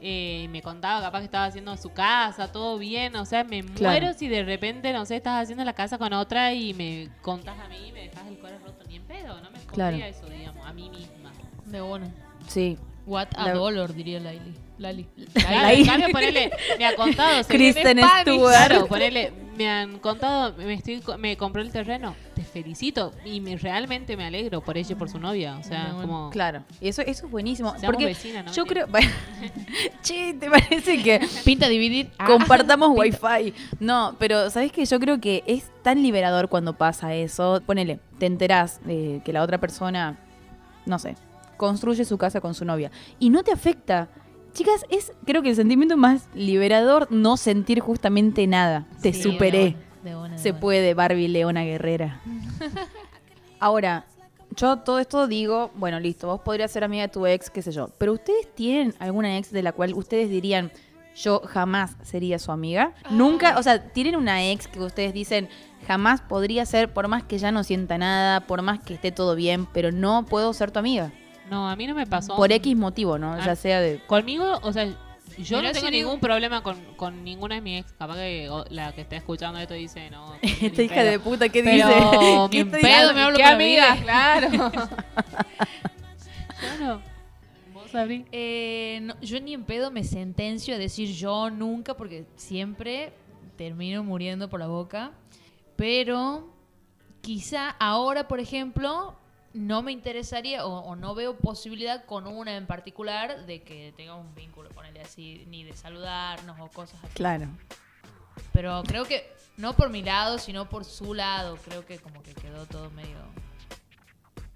eh, 0.01 0.43
y 0.45 0.49
me 0.49 0.63
contaba 0.63 1.01
capaz 1.01 1.19
que 1.21 1.25
estaba 1.27 1.45
haciendo 1.47 1.73
en 1.73 1.79
su 1.79 1.91
casa, 1.91 2.51
todo 2.53 2.79
bien, 2.79 3.15
o 3.17 3.25
sea, 3.25 3.45
me 3.45 3.63
Claro. 3.65 4.01
muero 4.01 4.19
si 4.19 4.29
de 4.29 4.43
repente, 4.45 4.93
no 4.93 5.05
sé, 5.07 5.17
estás 5.17 5.43
haciendo 5.43 5.65
la 5.65 5.73
casa 5.73 5.99
con 5.99 6.13
otra 6.13 6.53
y 6.55 6.73
me 6.75 7.09
contás 7.23 7.59
a 7.59 7.69
mí 7.69 7.77
y 7.89 7.93
me 7.93 8.03
dejas 8.05 8.27
el 8.27 8.39
corazón 8.39 8.67
roto, 8.67 8.85
ni 8.89 8.97
en 8.97 9.03
pedo, 9.05 9.41
no 9.41 9.51
me 9.51 9.59
Claro. 9.61 9.67
contaría 9.97 10.09
eso, 10.09 10.27
digamos, 10.29 10.67
a 10.67 10.73
mí 10.73 10.89
misma. 10.91 11.33
De 11.67 11.83
una. 11.83 12.09
Sí. 12.47 12.79
What 13.07 13.29
a 13.37 13.47
La- 13.47 13.55
dolor, 13.55 13.93
diría 13.95 14.21
Laili. 14.21 14.55
Lali. 14.79 15.07
En 15.35 15.87
cambio, 15.87 16.09
ponele, 16.11 16.51
me 16.79 16.87
ha 16.87 16.95
contado, 16.95 17.45
Kristen. 17.47 17.99
Claro, 17.99 18.87
ponele, 18.87 19.33
me 19.59 19.69
han 19.69 19.99
contado, 19.99 20.55
me, 20.57 20.75
estoy, 20.75 21.03
me 21.19 21.37
compró 21.37 21.61
el 21.63 21.73
terreno, 21.73 22.15
te 22.35 22.43
felicito 22.45 23.13
y 23.25 23.41
me, 23.41 23.57
realmente 23.57 24.17
me 24.17 24.25
alegro 24.25 24.61
por 24.61 24.79
ella 24.79 24.93
y 24.93 24.95
por 24.95 25.11
su 25.11 25.19
novia, 25.19 25.59
o 25.59 25.65
sea, 25.65 25.93
Bueno, 25.93 26.01
como 26.01 26.31
Claro, 26.31 26.63
y 26.81 26.89
eso, 26.89 27.03
eso 27.03 27.27
es 27.27 27.31
buenísimo. 27.33 27.75
porque 27.85 28.05
vecinas, 28.05 28.45
¿no? 28.47 28.53
yo 28.53 28.65
creo. 28.67 28.87
che, 30.03 30.35
¿te 30.35 30.49
parece 30.49 31.03
que 31.03 31.21
Pinta 31.45 31.69
dividir. 31.69 32.11
Ah. 32.19 32.27
compartamos 32.27 32.91
wifi? 32.97 33.53
No, 33.81 34.15
pero 34.19 34.49
¿sabes 34.51 34.71
que 34.71 34.85
Yo 34.85 35.01
creo 35.01 35.21
que 35.21 35.43
es 35.47 35.65
tan 35.83 36.03
liberador 36.03 36.49
cuando 36.49 36.75
pasa 36.75 37.15
eso. 37.15 37.61
Ponele, 37.67 37.99
te 38.19 38.27
enterás 38.27 38.81
de 38.87 39.21
que 39.25 39.33
la 39.33 39.43
otra 39.43 39.59
persona, 39.59 40.19
no 40.87 40.99
sé, 41.01 41.17
construye 41.57 42.05
su 42.05 42.17
casa 42.17 42.41
con 42.41 42.55
su 42.55 42.65
novia 42.65 42.93
y 43.19 43.31
no 43.31 43.43
te 43.43 43.51
afecta. 43.53 44.09
Chicas, 44.59 44.85
es 44.91 45.13
creo 45.25 45.41
que 45.41 45.51
el 45.51 45.55
sentimiento 45.55 45.97
más 45.97 46.29
liberador 46.35 47.07
no 47.13 47.37
sentir 47.37 47.79
justamente 47.79 48.45
nada. 48.49 48.89
Te 49.01 49.13
Sí, 49.13 49.23
superé. 49.23 49.77
De 50.03 50.17
una, 50.17 50.31
de 50.35 50.39
Se 50.39 50.51
una. 50.51 50.59
puede, 50.59 50.95
Barbie 50.95 51.29
Leona 51.29 51.63
Guerrera. 51.63 52.21
Ahora, 53.61 54.05
yo 54.57 54.79
todo 54.79 54.99
esto 54.99 55.29
digo, 55.29 55.71
bueno, 55.77 56.01
listo, 56.01 56.27
vos 56.27 56.41
podrías 56.41 56.73
ser 56.73 56.83
amiga 56.83 57.03
de 57.03 57.09
tu 57.09 57.25
ex, 57.25 57.51
qué 57.51 57.63
sé 57.63 57.71
yo. 57.71 57.91
Pero 57.99 58.15
ustedes 58.15 58.53
tienen 58.53 58.97
alguna 58.99 59.39
ex 59.39 59.53
de 59.53 59.63
la 59.63 59.71
cual 59.71 59.95
ustedes 59.95 60.29
dirían, 60.29 60.73
yo 61.15 61.41
jamás 61.47 61.97
sería 62.03 62.41
su 62.41 62.51
amiga. 62.51 62.95
Nunca, 63.11 63.59
o 63.59 63.63
sea, 63.63 63.93
tienen 63.93 64.17
una 64.17 64.45
ex 64.51 64.67
que 64.67 64.81
ustedes 64.81 65.15
dicen, 65.15 65.49
jamás 65.87 66.21
podría 66.21 66.67
ser, 66.67 66.93
por 66.93 67.07
más 67.07 67.23
que 67.23 67.39
ya 67.39 67.53
no 67.53 67.63
sienta 67.63 67.97
nada, 67.97 68.41
por 68.41 68.63
más 68.63 68.81
que 68.81 68.95
esté 68.95 69.13
todo 69.13 69.37
bien, 69.37 69.67
pero 69.73 69.93
no 69.93 70.27
puedo 70.27 70.53
ser 70.53 70.73
tu 70.73 70.81
amiga. 70.81 71.13
No, 71.51 71.69
a 71.69 71.77
mí 71.77 71.87
no 71.87 71.95
me 71.95 72.07
pasó. 72.07 72.37
Por 72.37 72.53
X 72.53 72.77
motivo, 72.77 73.19
¿no? 73.19 73.33
Ah. 73.35 73.43
Ya 73.45 73.57
sea 73.57 73.81
de... 73.81 74.01
Conmigo, 74.07 74.59
o 74.63 74.73
sea, 74.73 74.85
yo 75.39 75.63
no 75.63 75.71
tengo 75.73 75.87
digo- 75.89 75.91
ningún 75.91 76.21
problema 76.21 76.63
con, 76.63 76.79
con 76.97 77.23
ninguna 77.25 77.55
de 77.57 77.61
mis 77.61 77.81
ex. 77.81 77.93
Capaz 77.93 78.17
que 78.17 78.49
o- 78.51 78.65
la 78.71 78.93
que 78.93 79.01
está 79.03 79.17
escuchando 79.17 79.59
esto 79.59 79.75
dice, 79.75 80.11
no. 80.11 80.35
Esta 80.43 80.83
hija 80.83 80.95
pedo. 80.97 81.11
de 81.11 81.19
puta, 81.21 81.49
¿qué 81.49 81.63
Pero 81.63 81.89
dice? 81.89 82.49
¿Qué 82.51 82.65
pedo 82.67 82.77
diciendo? 82.81 83.15
me 83.15 83.23
hablo 83.23 83.37
¿Qué 83.37 83.43
con 83.45 83.53
amiga? 83.53 83.97
claro. 84.03 84.49
claro. 86.61 87.01
Vos 87.73 87.91
sabrí. 87.91 88.25
Eh, 88.33 88.99
no, 89.03 89.19
yo 89.21 89.41
ni 89.41 89.55
en 89.55 89.65
pedo 89.65 89.91
me 89.91 90.05
sentencio 90.05 90.75
a 90.75 90.79
decir 90.79 91.09
yo 91.15 91.51
nunca 91.51 91.95
porque 91.97 92.25
siempre 92.37 93.13
termino 93.57 94.03
muriendo 94.05 94.49
por 94.51 94.61
la 94.61 94.67
boca. 94.67 95.13
Pero 95.77 96.53
quizá 97.21 97.71
ahora, 97.79 98.27
por 98.27 98.41
ejemplo, 98.41 99.15
no 99.55 99.83
me 99.83 99.93
interesaría 99.93 100.65
o, 100.67 100.81
o 100.81 100.97
no 100.97 101.15
veo 101.15 101.37
posibilidad 101.37 102.05
con 102.05 102.27
una 102.27 102.57
en 102.57 102.67
particular 102.67 103.47
de 103.47 103.63
que 103.63 103.93
tenga 103.97 104.15
un 104.15 104.35
vínculo, 104.35 104.69
ponerle 104.71 105.01
así, 105.01 105.45
ni 105.49 105.65
de 105.65 105.75
saludarnos 105.77 106.59
o 106.61 106.69
cosas 106.69 107.03
así. 107.05 107.15
Claro. 107.15 107.47
Pero 108.53 108.83
creo 108.87 109.05
que 109.05 109.27
no 109.57 109.75
por 109.75 109.91
mi 109.91 110.03
lado, 110.03 110.39
sino 110.39 110.69
por 110.69 110.85
su 110.85 111.15
lado. 111.15 111.57
Creo 111.65 111.85
que 111.87 111.99
como 111.99 112.23
que 112.23 112.35
quedó 112.35 112.67
todo 112.67 112.91
medio... 112.91 113.17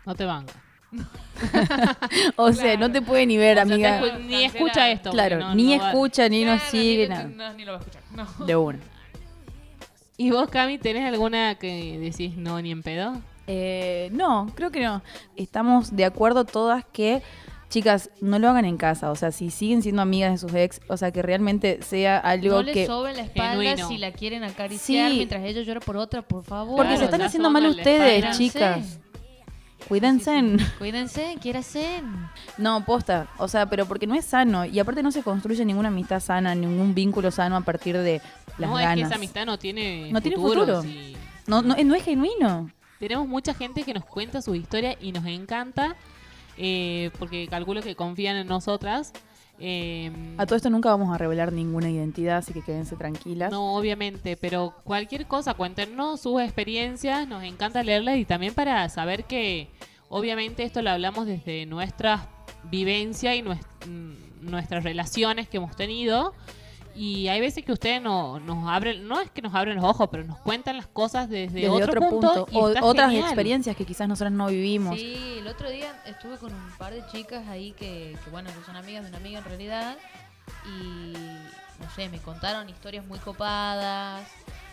No 0.05 0.15
te 0.15 0.25
banco. 0.25 0.53
O 2.37 2.53
sea, 2.53 2.77
no 2.77 2.91
te 2.93 3.01
puede 3.03 3.27
ni 3.27 3.37
ver, 3.37 3.57
O 3.59 3.61
sea, 3.61 3.67
te 3.67 3.73
amiga. 3.75 4.01
escu- 4.01 4.19
ni 4.25 4.45
escucha 4.45 4.91
esto. 4.91 5.11
Claro, 5.11 5.39
no- 5.39 5.55
ni 5.55 5.75
no 5.77 5.83
va- 5.83 5.89
escucha, 5.91 6.29
ni 6.29 6.45
nos 6.45 6.63
sigue, 6.63 7.05
ni, 7.05 7.09
nada. 7.09 7.25
no, 7.25 7.53
ni 7.55 7.65
lo 7.65 7.73
va 7.73 7.79
a 7.79 7.81
escuchar. 7.81 8.03
No. 8.15 8.47
De 8.47 8.55
una. 8.57 8.79
¿Y 10.17 10.31
vos, 10.31 10.49
Cami, 10.51 10.79
tenés 10.79 11.05
alguna 11.11 11.55
que 11.57 11.99
decís 11.99 12.37
no 12.37 12.61
ni 12.61 12.71
en 12.71 12.83
pedo? 12.83 13.21
Eh, 13.55 14.09
no, 14.13 14.51
creo 14.55 14.71
que 14.71 14.83
no. 14.83 15.03
Estamos 15.37 15.95
de 15.95 16.05
acuerdo 16.07 16.45
todas 16.45 16.85
que, 16.91 17.23
chicas, 17.69 18.11
no 18.23 18.39
lo 18.39 18.49
hagan 18.49 18.65
en 18.65 18.79
casa. 18.79 19.11
O 19.11 19.15
sea, 19.17 19.31
si 19.31 19.51
siguen 19.51 19.83
siendo 19.83 20.01
amigas 20.01 20.33
de 20.33 20.39
sus 20.39 20.55
ex, 20.55 20.81
o 20.89 20.97
sea, 20.97 21.11
que 21.11 21.21
realmente 21.21 21.83
sea 21.83 22.17
algo 22.19 22.57
No 22.57 22.63
le 22.63 22.73
que... 22.73 22.87
soben 22.87 23.17
la 23.17 23.23
espalda 23.25 23.51
Genuino. 23.63 23.89
si 23.89 23.99
la 23.99 24.13
quieren 24.13 24.43
acariciar 24.45 25.11
Sí. 25.11 25.17
mientras 25.17 25.43
ella 25.45 25.61
llora 25.63 25.81
por 25.81 25.97
otra, 25.99 26.23
por 26.23 26.45
favor. 26.45 26.77
Porque 26.77 26.89
Claro, 26.93 26.99
se 26.99 27.05
están 27.05 27.21
ya 27.21 27.27
haciendo 27.27 27.51
mal 27.51 27.63
la 27.65 27.69
ustedes, 27.71 28.15
espalda. 28.25 28.39
chicas. 28.39 28.99
Cuídense. 29.89 30.41
Cuídense, 30.79 31.37
quiéranse. 31.43 32.03
No, 32.57 32.85
posta. 32.85 33.27
O 33.39 33.49
sea, 33.49 33.67
pero 33.69 33.85
porque 33.85 34.07
no 34.07 34.15
es 34.15 34.25
sano. 34.25 34.65
Y 34.65 34.79
aparte 34.79 35.03
no 35.03 35.11
se 35.11 35.23
construye 35.23 35.65
ninguna 35.65 35.89
amistad 35.89 36.21
sana, 36.21 36.55
ningún 36.55 36.95
vínculo 36.95 37.31
sano 37.31 37.57
a 37.57 37.61
partir 37.63 37.99
de 37.99 38.23
las 38.59 38.71
no, 38.71 38.77
ganas. 38.77 38.93
es 38.93 39.03
que 39.03 39.07
esa 39.09 39.15
amistad 39.17 39.45
no 39.45 39.59
tiene 39.59 40.11
No 40.13 40.21
tiene 40.23 40.37
futuro, 40.37 40.61
futuro. 40.61 40.83
sí. 40.83 41.17
No, 41.49 41.61
no, 41.63 41.75
no 41.77 41.95
es 41.97 42.05
genuino. 42.05 42.71
Tenemos 43.03 43.27
mucha 43.27 43.53
gente 43.53 43.83
que 43.83 43.93
nos 43.93 44.05
cuenta 44.05 44.41
su 44.43 44.55
historia 44.55 44.97
y 45.01 45.11
nos 45.11 45.27
encanta 45.27 45.97
eh, 46.57 47.11
porque 47.19 47.49
calculo 47.49 47.83
que 47.83 47.97
confían 47.97 48.37
en 48.37 48.47
nosotras. 48.47 49.13
Eh, 49.59 50.13
A 50.39 50.47
todo 50.47 50.55
esto 50.55 50.71
nunca 50.71 50.91
vamos 50.91 51.13
a 51.13 51.19
revelar 51.19 51.53
ninguna 51.53 51.91
identidad, 51.91 52.37
así 52.37 52.53
que 52.53 52.63
quédense 52.63 52.95
tranquilas. 52.95 53.51
No, 53.51 53.75
obviamente, 53.75 54.37
pero 54.37 54.77
cualquier 54.85 55.27
cosa, 55.27 55.55
cuéntenos 55.55 56.21
sus 56.21 56.41
experiencias, 56.41 57.27
nos 57.27 57.43
encanta 57.43 57.83
leerlas 57.83 58.19
y 58.19 58.25
también 58.25 58.55
para 58.55 58.89
saber 58.89 59.25
que 59.25 59.69
obviamente 60.09 60.63
esto 60.63 60.81
lo 60.81 60.91
hablamos 60.91 61.27
desde 61.27 61.67
nuestra 61.67 62.29
vivencia 62.71 63.35
y 63.35 63.43
mm, 63.43 63.57
nuestras 64.43 64.85
relaciones 64.85 65.49
que 65.49 65.57
hemos 65.57 65.75
tenido. 65.75 66.35
Y 66.95 67.29
hay 67.29 67.41
veces 67.41 67.65
que 67.65 67.73
ustedes 67.73 68.03
no, 68.03 68.39
nos 68.41 68.69
abren, 68.69 69.09
no 69.09 69.21
es 69.21 69.31
que 69.31 69.41
nos 69.41 69.55
abren 69.55 69.77
los 69.77 69.85
ojos, 69.85 70.09
pero 70.11 70.25
nos 70.25 70.39
cuentan 70.39 70.77
las 70.77 70.87
cosas 70.87 71.29
desde, 71.29 71.61
Desde 71.61 71.71
otro, 71.71 72.01
punto, 72.09 72.47
y 72.51 72.57
O 72.57 72.65
otras 72.85 73.11
genial. 73.11 73.29
experiencias 73.29 73.77
que 73.77 73.87
quizás 73.87 74.09
nosotros 74.09 74.33
no 74.33 74.49
vivimos. 74.49 74.99
Sí, 74.99 75.37
el 75.39 75.47
otro 75.47 75.71
día 75.71 75.95
estuve 76.07 76.37
con 76.37 76.53
un 76.53 76.71
par 76.79 76.93
de 76.93 77.03
chicas 77.07 77.49
ahí 77.49 77.73
que, 77.73 78.17
que, 78.23 78.31
bueno, 78.31 78.51
que 78.57 78.65
son 78.65 78.77
amigas 78.77 79.05
de 79.05 79.09
una 79.09 79.19
amiga 79.19 79.39
en 79.39 79.45
realidad. 79.45 79.97
Y, 80.67 81.13
no 81.83 81.91
sé, 81.95 82.09
me 82.09 82.19
contaron 82.19 82.69
historias 82.69 83.07
muy 83.07 83.19
copadas. 83.19 84.29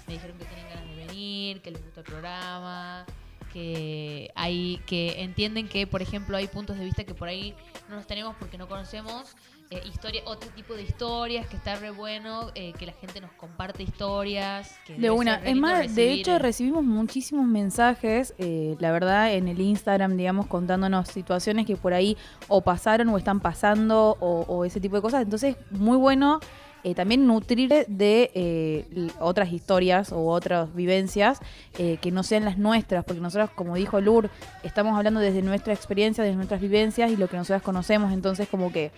Me 0.07 0.13
dijeron 0.13 0.37
que 0.37 0.45
tienen 0.45 0.67
ganas 0.67 0.89
de 0.89 1.05
venir, 1.05 1.61
que 1.61 1.71
les 1.71 1.83
gusta 1.83 2.01
el 2.01 2.05
programa. 2.05 3.05
Que, 3.53 4.29
hay, 4.35 4.81
que 4.85 5.23
entienden 5.23 5.67
que, 5.67 5.87
por 5.87 6.01
ejemplo, 6.01 6.37
hay 6.37 6.47
puntos 6.47 6.77
de 6.77 6.85
vista 6.85 7.03
que 7.03 7.15
por 7.15 7.27
ahí 7.27 7.55
no 7.89 7.95
los 7.95 8.05
tenemos 8.05 8.35
porque 8.37 8.57
no 8.57 8.67
conocemos. 8.67 9.35
Eh, 9.71 9.81
historia, 9.87 10.21
otro 10.25 10.49
tipo 10.51 10.73
de 10.73 10.83
historias 10.83 11.47
que 11.47 11.55
está 11.55 11.75
re 11.75 11.91
bueno, 11.91 12.51
eh, 12.55 12.73
que 12.77 12.85
la 12.85 12.93
gente 12.93 13.21
nos 13.21 13.31
comparte 13.31 13.83
historias. 13.83 14.75
Que 14.85 14.95
De 14.95 15.09
una. 15.09 15.35
Es 15.35 15.55
más, 15.55 15.93
de 15.95 16.11
hecho 16.11 16.39
recibimos 16.39 16.83
muchísimos 16.83 17.45
mensajes, 17.45 18.33
eh, 18.37 18.75
la 18.79 18.91
verdad, 18.91 19.33
en 19.33 19.47
el 19.47 19.61
Instagram, 19.61 20.17
digamos, 20.17 20.47
contándonos 20.47 21.07
situaciones 21.09 21.65
que 21.65 21.75
por 21.75 21.93
ahí 21.93 22.17
o 22.47 22.61
pasaron 22.61 23.09
o 23.09 23.17
están 23.17 23.39
pasando 23.39 24.17
o, 24.19 24.41
o 24.47 24.65
ese 24.65 24.79
tipo 24.79 24.95
de 24.95 25.01
cosas. 25.01 25.21
Entonces, 25.21 25.55
muy 25.71 25.97
bueno 25.97 26.39
eh, 26.83 26.95
también 26.95 27.27
nutrir 27.27 27.85
de 27.87 28.31
eh, 28.33 29.09
otras 29.19 29.51
historias 29.51 30.13
o 30.13 30.27
otras 30.27 30.73
vivencias 30.73 31.39
eh, 31.77 31.97
que 32.01 32.11
no 32.11 32.23
sean 32.23 32.45
las 32.45 32.57
nuestras, 32.57 33.03
porque 33.03 33.21
nosotros, 33.21 33.49
como 33.53 33.75
dijo 33.75 33.99
Lur, 33.99 34.29
estamos 34.63 34.97
hablando 34.97 35.19
desde 35.19 35.41
nuestra 35.41 35.73
experiencia, 35.73 36.23
desde 36.23 36.37
nuestras 36.37 36.61
vivencias 36.61 37.11
y 37.11 37.17
lo 37.17 37.27
que 37.27 37.35
nosotras 37.35 37.61
conocemos, 37.63 38.13
entonces 38.13 38.47
como 38.47 38.71
que 38.71 38.91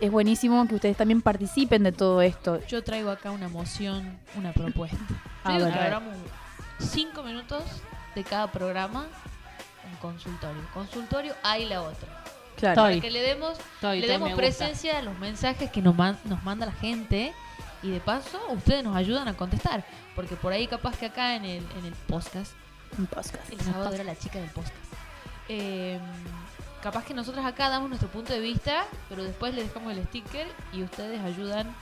es 0.00 0.10
buenísimo 0.10 0.66
que 0.66 0.74
ustedes 0.76 0.96
también 0.96 1.20
participen 1.22 1.82
de 1.82 1.92
todo 1.92 2.22
esto. 2.22 2.60
Yo 2.66 2.82
traigo 2.82 3.10
acá 3.10 3.30
una 3.30 3.48
moción, 3.48 4.18
una 4.36 4.52
propuesta. 4.52 4.96
Yo 5.08 5.16
A 5.44 5.52
digo 5.54 5.64
ver. 5.66 5.74
que 5.74 5.80
hablamos 5.80 6.14
cinco 6.78 7.22
minutos 7.22 7.62
de 8.14 8.24
cada 8.24 8.50
programa 8.50 9.06
en 9.90 9.96
consultorio. 9.96 10.62
Consultorio 10.74 11.34
hay 11.42 11.66
la 11.66 11.82
otra. 11.82 12.08
Claro. 12.56 12.82
Estoy. 12.86 13.00
Para 13.00 13.00
que 13.00 13.10
le 13.10 13.22
demos, 13.22 13.58
Estoy, 13.74 14.00
le 14.00 14.06
demos 14.06 14.32
presencia 14.34 14.98
a 14.98 15.02
los 15.02 15.18
mensajes 15.18 15.70
que 15.70 15.80
nos, 15.82 15.94
man- 15.96 16.18
nos 16.24 16.42
manda 16.44 16.66
la 16.66 16.72
gente 16.72 17.32
y 17.82 17.90
de 17.90 18.00
paso 18.00 18.38
ustedes 18.50 18.84
nos 18.84 18.96
ayudan 18.96 19.28
a 19.28 19.34
contestar. 19.34 19.84
Porque 20.14 20.36
por 20.36 20.52
ahí 20.52 20.66
capaz 20.66 20.96
que 20.98 21.06
acá 21.06 21.36
en 21.36 21.44
el, 21.44 21.64
en 21.78 21.84
el 21.86 21.94
podcast 22.06 22.52
Un 22.98 23.06
podcast. 23.06 23.50
el 23.50 23.60
sábado 23.60 23.94
era 23.94 24.04
la 24.04 24.16
chica 24.16 24.38
del 24.38 24.50
podcast. 24.50 24.74
Eh, 25.48 25.98
capaz 26.82 27.04
que 27.04 27.14
nosotros 27.14 27.44
acá 27.44 27.68
damos 27.68 27.88
nuestro 27.88 28.08
punto 28.08 28.32
de 28.32 28.40
vista, 28.40 28.86
pero 29.08 29.22
después 29.22 29.54
le 29.54 29.62
dejamos 29.62 29.92
el 29.92 30.04
sticker 30.06 30.46
y 30.72 30.82
ustedes 30.82 31.20
ayudan 31.20 31.74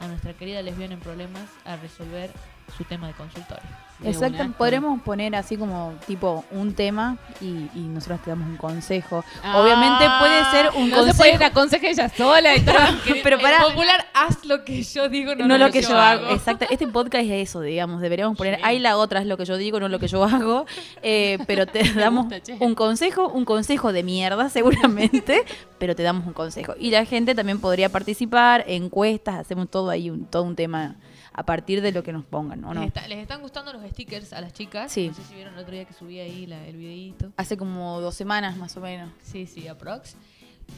a 0.00 0.08
nuestra 0.08 0.34
querida 0.34 0.62
lesbiana 0.62 0.94
en 0.94 1.00
problemas 1.00 1.48
a 1.64 1.76
resolver 1.76 2.30
su 2.76 2.84
tema 2.84 3.06
de 3.08 3.14
consultorio. 3.14 3.85
Exacto, 4.04 4.44
podremos 4.58 5.00
poner 5.02 5.34
así 5.34 5.56
como 5.56 5.94
tipo 6.06 6.44
un 6.50 6.74
tema 6.74 7.16
y, 7.40 7.68
y 7.74 7.80
nosotros 7.88 8.20
te 8.22 8.30
damos 8.30 8.46
un 8.48 8.56
consejo. 8.56 9.24
Ah, 9.42 9.60
Obviamente 9.60 10.04
puede 10.18 10.44
ser 10.50 10.70
un 10.76 10.90
no 10.90 10.96
se 10.96 11.00
consejo. 11.02 11.18
puede 11.18 11.38
la 11.38 11.46
aconseja 11.46 11.86
ella 11.88 12.08
sola 12.10 12.54
y 12.56 12.60
todo. 12.60 12.76
Pero 13.22 13.38
para 13.38 13.62
popular, 13.62 14.06
haz 14.14 14.44
lo 14.44 14.64
que 14.64 14.82
yo 14.82 15.08
digo, 15.08 15.34
no, 15.34 15.56
lo 15.58 15.70
que 15.70 15.80
yo 15.82 15.98
hago. 15.98 16.28
Exacto. 16.30 16.66
Este 16.70 16.86
podcast 16.88 17.24
es 17.24 17.48
eso, 17.48 17.60
digamos. 17.62 18.00
Deberíamos 18.00 18.36
poner, 18.36 18.56
Sí. 18.56 18.62
hay 18.64 18.78
la 18.78 18.96
otra, 18.98 19.20
es 19.20 19.26
lo 19.26 19.36
que 19.36 19.44
yo 19.46 19.56
digo, 19.56 19.80
no 19.80 19.88
lo 19.88 19.98
que 19.98 20.08
yo 20.08 20.22
hago. 20.24 20.66
Eh, 21.02 21.38
pero 21.46 21.66
te 21.66 21.82
damos 21.94 22.26
gusta, 22.26 22.52
un 22.60 22.74
consejo, 22.74 23.28
un 23.28 23.44
consejo 23.44 23.92
de 23.92 24.02
mierda 24.02 24.48
seguramente, 24.50 25.42
pero 25.78 25.96
te 25.96 26.02
damos 26.02 26.26
un 26.26 26.32
consejo. 26.34 26.74
Y 26.78 26.90
la 26.90 27.04
gente 27.06 27.34
también 27.34 27.60
podría 27.60 27.88
participar, 27.88 28.64
encuestas, 28.66 29.36
hacemos 29.36 29.70
todo 29.70 29.88
ahí, 29.90 30.10
un, 30.10 30.26
todo 30.26 30.42
un 30.42 30.54
tema 30.56 30.96
a 31.38 31.44
partir 31.44 31.82
de 31.82 31.92
lo 31.92 32.02
que 32.02 32.14
nos 32.14 32.24
pongan, 32.24 32.64
¿o 32.64 32.72
no? 32.72 32.80
Les, 32.80 32.88
está- 32.88 33.06
les 33.08 33.18
están 33.18 33.42
gustando 33.42 33.70
los 33.70 33.84
stickers 33.90 34.32
a 34.32 34.40
las 34.40 34.52
chicas. 34.52 34.90
Sí. 34.92 35.08
No 35.08 35.14
sé 35.14 35.22
si 35.24 35.34
vieron 35.34 35.54
el 35.54 35.60
otro 35.60 35.72
día 35.74 35.84
que 35.84 35.92
subí 35.94 36.18
ahí 36.20 36.46
la- 36.46 36.66
el 36.66 36.76
videíto. 36.76 37.32
Hace 37.36 37.56
como 37.56 38.00
dos 38.00 38.14
semanas 38.14 38.56
más 38.56 38.76
o 38.76 38.80
menos. 38.80 39.10
Sí, 39.22 39.46
sí, 39.46 39.66
aprox. 39.68 40.16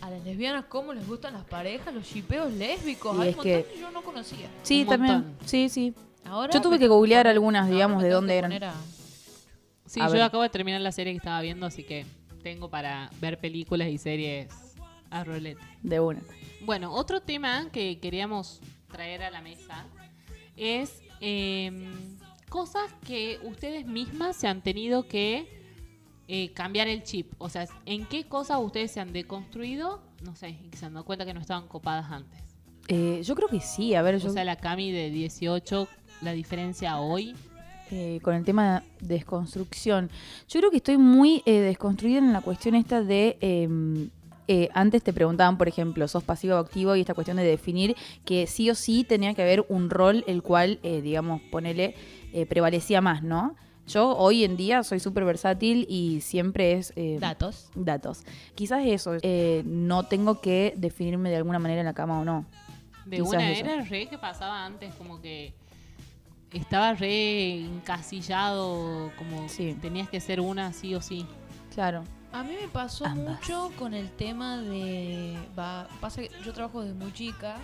A 0.02 0.10
las 0.10 0.22
lesbianas, 0.24 0.66
¿cómo 0.66 0.92
les 0.92 1.06
gustan 1.06 1.32
las 1.32 1.44
parejas, 1.44 1.94
los 1.94 2.04
shipeos 2.06 2.52
lésbicos? 2.52 3.16
Y 3.16 3.20
Hay 3.22 3.28
un 3.30 3.36
montón 3.36 3.44
que 3.44 3.80
yo 3.80 3.90
no 3.90 4.02
conocía. 4.02 4.48
Sí, 4.62 4.82
Un 4.82 4.88
también. 4.88 5.14
montón. 5.14 5.36
Sí, 5.46 5.68
sí. 5.68 5.94
Ahora 6.24 6.52
Yo 6.52 6.60
tuve 6.60 6.78
que 6.78 6.88
googlear 6.88 7.26
algunas, 7.26 7.70
digamos, 7.70 8.02
de 8.02 8.10
dónde 8.10 8.36
eran. 8.36 8.52
a- 8.62 8.74
Sí, 9.86 10.00
A 10.00 10.06
yo 10.08 10.12
ver. 10.12 10.22
acabo 10.22 10.42
de 10.42 10.50
terminar 10.50 10.82
la 10.82 10.92
serie 10.92 11.14
que 11.14 11.16
estaba 11.16 11.40
viendo, 11.40 11.64
así 11.64 11.82
que 11.84 12.04
tengo 12.42 12.68
para 12.68 13.10
ver 13.22 13.38
películas 13.38 13.88
y 13.88 13.96
series 13.96 14.48
a 15.08 15.24
rolete. 15.24 15.62
De 15.82 15.98
una. 16.00 16.20
Bueno, 16.60 16.92
otro 16.92 17.22
tema 17.22 17.70
que 17.72 17.98
queríamos 17.98 18.60
traer 18.92 19.22
a 19.22 19.30
la 19.30 19.40
mesa 19.40 19.86
es 20.56 21.00
eh, 21.22 21.72
cosas 22.48 22.92
que 23.06 23.38
ustedes 23.44 23.86
mismas 23.86 24.36
se 24.36 24.48
han 24.48 24.62
tenido 24.62 25.06
que 25.06 25.46
eh, 26.26 26.52
cambiar 26.52 26.88
el 26.88 27.02
chip. 27.02 27.32
O 27.38 27.48
sea, 27.48 27.66
¿en 27.86 28.06
qué 28.06 28.24
cosas 28.24 28.58
ustedes 28.60 28.90
se 28.90 29.00
han 29.00 29.12
deconstruido? 29.12 30.00
No 30.22 30.34
sé, 30.34 30.50
y 30.50 30.68
que 30.68 30.76
se 30.76 30.86
han 30.86 30.94
dado 30.94 31.04
cuenta 31.04 31.24
que 31.24 31.34
no 31.34 31.40
estaban 31.40 31.68
copadas 31.68 32.10
antes. 32.10 32.40
Eh, 32.88 33.20
yo 33.22 33.34
creo 33.34 33.48
que 33.48 33.60
sí, 33.60 33.94
a 33.94 34.02
ver, 34.02 34.18
yo 34.18 34.30
O 34.30 34.32
sea, 34.32 34.44
la 34.44 34.56
Cami 34.56 34.90
de 34.90 35.10
18, 35.10 35.88
la 36.22 36.32
diferencia 36.32 36.98
hoy. 36.98 37.34
eh, 37.90 38.20
con 38.22 38.34
el 38.34 38.44
tema 38.44 38.82
de 39.00 39.16
desconstrucción. 39.16 40.10
Yo 40.48 40.60
creo 40.60 40.70
que 40.70 40.78
estoy 40.78 40.98
muy 40.98 41.42
eh, 41.46 41.60
desconstruida 41.60 42.18
en 42.18 42.32
la 42.32 42.40
cuestión 42.40 42.74
esta 42.74 43.02
de... 43.02 44.10
eh, 44.48 44.68
antes 44.74 45.02
te 45.02 45.12
preguntaban, 45.12 45.56
por 45.58 45.68
ejemplo, 45.68 46.08
sos 46.08 46.24
pasivo 46.24 46.54
o 46.56 46.58
activo 46.58 46.96
y 46.96 47.00
esta 47.00 47.14
cuestión 47.14 47.36
de 47.36 47.44
definir 47.44 47.94
que 48.24 48.46
sí 48.46 48.68
o 48.70 48.74
sí 48.74 49.04
tenía 49.04 49.34
que 49.34 49.42
haber 49.42 49.64
un 49.68 49.90
rol 49.90 50.24
el 50.26 50.42
cual, 50.42 50.80
eh, 50.82 51.00
digamos, 51.02 51.40
ponele, 51.50 51.94
eh, 52.32 52.46
prevalecía 52.46 53.00
más, 53.00 53.22
¿no? 53.22 53.54
Yo 53.86 54.16
hoy 54.16 54.44
en 54.44 54.56
día 54.56 54.82
soy 54.82 55.00
súper 55.00 55.24
versátil 55.24 55.86
y 55.88 56.20
siempre 56.20 56.72
es... 56.72 56.92
Datos. 57.20 57.70
datos. 57.74 58.22
Quizás 58.54 58.84
eso, 58.84 59.12
no 59.64 60.06
tengo 60.06 60.40
que 60.42 60.74
definirme 60.76 61.30
de 61.30 61.36
alguna 61.36 61.58
manera 61.58 61.80
en 61.80 61.86
la 61.86 61.94
cama 61.94 62.20
o 62.20 62.24
no. 62.24 62.44
De 63.06 63.16
Quizás 63.16 63.28
una 63.28 63.50
eso. 63.50 63.64
era 63.64 63.82
re 63.84 64.06
que 64.06 64.18
pasaba 64.18 64.64
antes, 64.66 64.94
como 64.96 65.22
que 65.22 65.54
estaba 66.52 66.92
re 66.94 67.60
encasillado, 67.60 69.10
como 69.16 69.48
Sí. 69.48 69.74
tenías 69.80 70.08
que 70.08 70.20
ser 70.20 70.40
una 70.40 70.72
sí 70.72 70.94
o 70.94 71.00
sí. 71.00 71.26
Claro. 71.74 72.04
A 72.32 72.42
mí 72.42 72.56
me 72.60 72.68
pasó 72.68 73.06
Ambas. 73.06 73.40
mucho 73.40 73.72
con 73.78 73.94
el 73.94 74.10
tema 74.10 74.58
de. 74.58 75.38
Va, 75.58 75.88
pasa 76.00 76.22
que 76.22 76.30
yo 76.44 76.52
trabajo 76.52 76.82
desde 76.82 76.94
muy 76.94 77.12
chica 77.12 77.56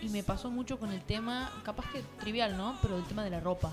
y 0.00 0.08
me 0.08 0.22
pasó 0.22 0.50
mucho 0.50 0.78
con 0.78 0.90
el 0.92 1.02
tema, 1.02 1.52
capaz 1.62 1.90
que 1.92 2.02
trivial, 2.20 2.56
¿no? 2.56 2.76
Pero 2.82 2.96
el 2.96 3.04
tema 3.04 3.22
de 3.22 3.30
la 3.30 3.40
ropa. 3.40 3.70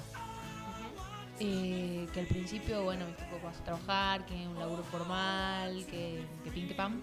Eh, 1.40 2.08
que 2.14 2.20
al 2.20 2.26
principio, 2.26 2.84
bueno, 2.84 3.06
tipo, 3.06 3.40
vas 3.44 3.58
a 3.62 3.64
trabajar, 3.64 4.26
que 4.26 4.34
un 4.46 4.60
laburo 4.60 4.84
formal, 4.84 5.86
que, 5.86 6.26
que 6.44 6.52
pin 6.52 6.68
que 6.68 6.76
pam. 6.76 7.00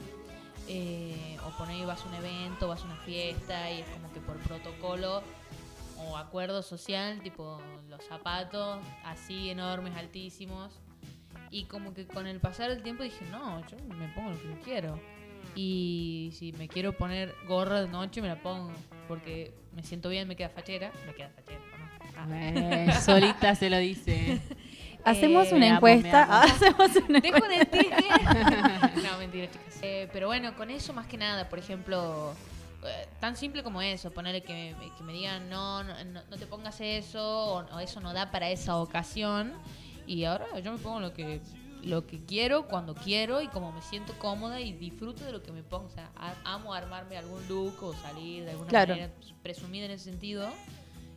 Eh, 0.68 1.38
o 1.44 1.62
ahí 1.64 1.84
vas 1.84 2.02
a 2.02 2.08
un 2.08 2.14
evento, 2.14 2.68
vas 2.68 2.82
a 2.82 2.84
una 2.84 2.96
fiesta 2.96 3.70
y 3.70 3.80
es 3.80 3.88
como 3.88 4.12
que 4.12 4.20
por 4.20 4.36
protocolo 4.38 5.22
o 5.98 6.16
acuerdo 6.16 6.62
social, 6.62 7.20
tipo 7.22 7.60
los 7.88 8.04
zapatos 8.04 8.78
así 9.04 9.50
enormes, 9.50 9.94
altísimos. 9.96 10.72
Y 11.50 11.64
como 11.64 11.94
que 11.94 12.06
con 12.06 12.26
el 12.26 12.40
pasar 12.40 12.70
del 12.70 12.82
tiempo 12.82 13.02
dije, 13.02 13.24
no, 13.30 13.60
yo 13.68 13.76
me 13.94 14.08
pongo 14.08 14.30
lo 14.30 14.38
que 14.40 14.60
quiero. 14.64 15.00
Y 15.54 16.30
si 16.34 16.52
me 16.52 16.68
quiero 16.68 16.92
poner 16.92 17.34
gorra 17.46 17.82
de 17.82 17.88
noche, 17.88 18.20
me 18.20 18.28
la 18.28 18.36
pongo. 18.42 18.72
Porque 19.08 19.52
me 19.74 19.82
siento 19.82 20.08
bien, 20.08 20.26
me 20.28 20.36
queda 20.36 20.48
fachera. 20.50 20.90
Me 21.06 21.14
queda 21.14 21.30
fachera, 21.30 21.60
¿o 21.74 21.78
¿no? 21.78 21.86
Ah. 22.18 22.26
Eh, 22.30 22.92
solita 23.00 23.54
se 23.54 23.70
lo 23.70 23.78
dice. 23.78 24.40
Hacemos 25.04 25.46
Eh, 25.52 25.54
una 25.54 25.66
amo, 25.68 25.76
encuesta. 25.88 26.42
Hacemos 26.42 26.90
una 27.08 27.20
Dejo 27.20 27.46
de 27.46 27.58
decir 27.58 27.90
que- 27.90 29.02
no, 29.02 29.18
mentira, 29.18 29.50
chicas. 29.50 29.78
Eh, 29.82 30.08
pero 30.12 30.26
bueno, 30.26 30.54
con 30.56 30.68
eso 30.70 30.92
más 30.92 31.06
que 31.06 31.16
nada, 31.16 31.48
por 31.48 31.58
ejemplo, 31.60 32.34
eh, 32.84 33.06
tan 33.20 33.36
simple 33.36 33.62
como 33.62 33.80
eso, 33.80 34.10
ponerle 34.10 34.42
que, 34.42 34.74
que 34.98 35.04
me 35.04 35.12
digan, 35.12 35.48
no, 35.48 35.84
no, 35.84 35.92
no- 36.04 36.22
no 36.28 36.36
te 36.36 36.46
pongas 36.46 36.80
eso, 36.80 37.22
o, 37.22 37.58
o 37.76 37.78
eso 37.78 38.00
no 38.00 38.12
da 38.12 38.30
para 38.32 38.50
esa 38.50 38.76
ocasión. 38.78 39.52
Y 40.06 40.24
ahora 40.24 40.46
yo 40.60 40.72
me 40.72 40.78
pongo 40.78 41.00
lo 41.00 41.12
que 41.12 41.40
lo 41.82 42.04
que 42.06 42.24
quiero, 42.24 42.66
cuando 42.66 42.94
quiero 42.96 43.40
y 43.42 43.46
como 43.48 43.70
me 43.70 43.80
siento 43.80 44.12
cómoda 44.18 44.60
y 44.60 44.72
disfruto 44.72 45.24
de 45.24 45.30
lo 45.30 45.42
que 45.42 45.52
me 45.52 45.62
pongo. 45.62 45.86
O 45.86 45.90
sea, 45.90 46.10
a- 46.16 46.34
amo 46.44 46.74
armarme 46.74 47.16
algún 47.16 47.46
look 47.48 47.80
o 47.82 47.94
salir 47.94 48.44
de 48.44 48.50
alguna 48.52 48.70
Claro. 48.70 48.94
manera 48.94 49.12
presumida 49.42 49.84
en 49.84 49.92
ese 49.92 50.04
sentido. 50.04 50.48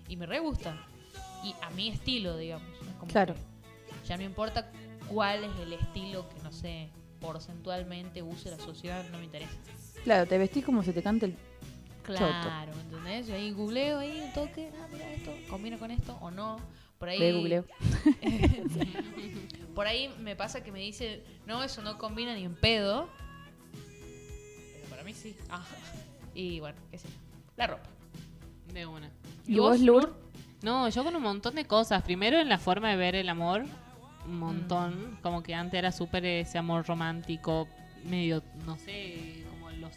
Y 0.08 0.16
me 0.16 0.26
re 0.28 0.40
gusta. 0.40 0.78
Y 1.44 1.56
a 1.64 1.70
mi 1.72 1.90
estilo, 1.90 2.38
digamos. 2.38 2.68
Como 3.00 3.12
Claro. 3.12 3.34
ya 4.08 4.16
no 4.18 4.24
importa 4.24 4.70
cuál 5.08 5.44
es 5.46 5.52
el 5.60 5.74
estilo 5.74 6.28
que, 6.30 6.40
no 6.44 6.52
sé, 6.52 6.90
porcentualmente 7.20 8.22
use 8.22 8.52
la 8.52 8.58
sociedad, 8.60 9.04
no 9.12 9.18
me 9.18 9.26
interesa. 9.26 9.52
Claro, 10.04 10.28
te 10.28 10.38
vestís 10.38 10.64
como 10.66 10.84
se 10.84 10.94
te 10.94 11.02
canta 11.02 11.26
el. 11.26 11.36
Claro, 12.04 12.72
¿entendés? 12.82 13.28
Yo 13.28 13.36
ahí 13.36 13.52
googleo 13.52 14.00
ahí 14.00 14.22
un 14.22 14.34
toque, 14.34 14.72
ah, 14.82 14.88
mira 14.92 15.12
esto, 15.14 15.32
combina 15.50 15.78
con 15.78 15.92
esto 15.92 16.18
o 16.22 16.32
no. 16.32 16.58
Por 17.00 17.08
ahí, 17.08 17.64
por 19.76 19.88
ahí 19.88 20.14
me 20.20 20.36
pasa 20.36 20.62
que 20.62 20.72
me 20.72 20.80
dice, 20.80 21.24
no, 21.46 21.64
eso 21.64 21.82
no 21.82 21.98
combina 21.98 22.36
ni 22.36 22.44
en 22.44 22.56
pedo. 22.56 23.08
Pero 23.72 24.90
para 24.90 25.04
mí 25.04 25.14
sí. 25.14 25.34
Ah. 25.50 25.66
Y 26.34 26.60
bueno, 26.60 26.78
qué 26.92 26.98
sé 26.98 27.08
yo. 27.08 27.16
La 27.56 27.68
ropa. 27.68 27.90
De 28.74 28.86
una. 28.86 29.10
¿Y 29.48 29.60
vos, 29.60 29.80
Lur? 29.80 30.14
No, 30.62 30.90
yo 30.90 31.06
con 31.06 31.16
un 31.16 31.24
montón 31.24 31.56
de 31.56 31.66
cosas. 31.66 32.04
Primero 32.04 32.38
en 32.38 32.50
la 32.50 32.60
forma 32.60 32.90
de 32.90 32.98
ver 32.98 33.16
el 33.16 33.30
amor, 33.30 33.64
un 34.26 34.38
montón. 34.38 35.18
Como 35.24 35.42
que 35.42 35.56
antes 35.56 35.78
era 35.78 35.94
súper 35.94 36.26
ese 36.26 36.58
amor 36.58 36.86
romántico, 36.86 37.70
medio, 38.04 38.44
no 38.66 38.78
sé, 38.78 39.39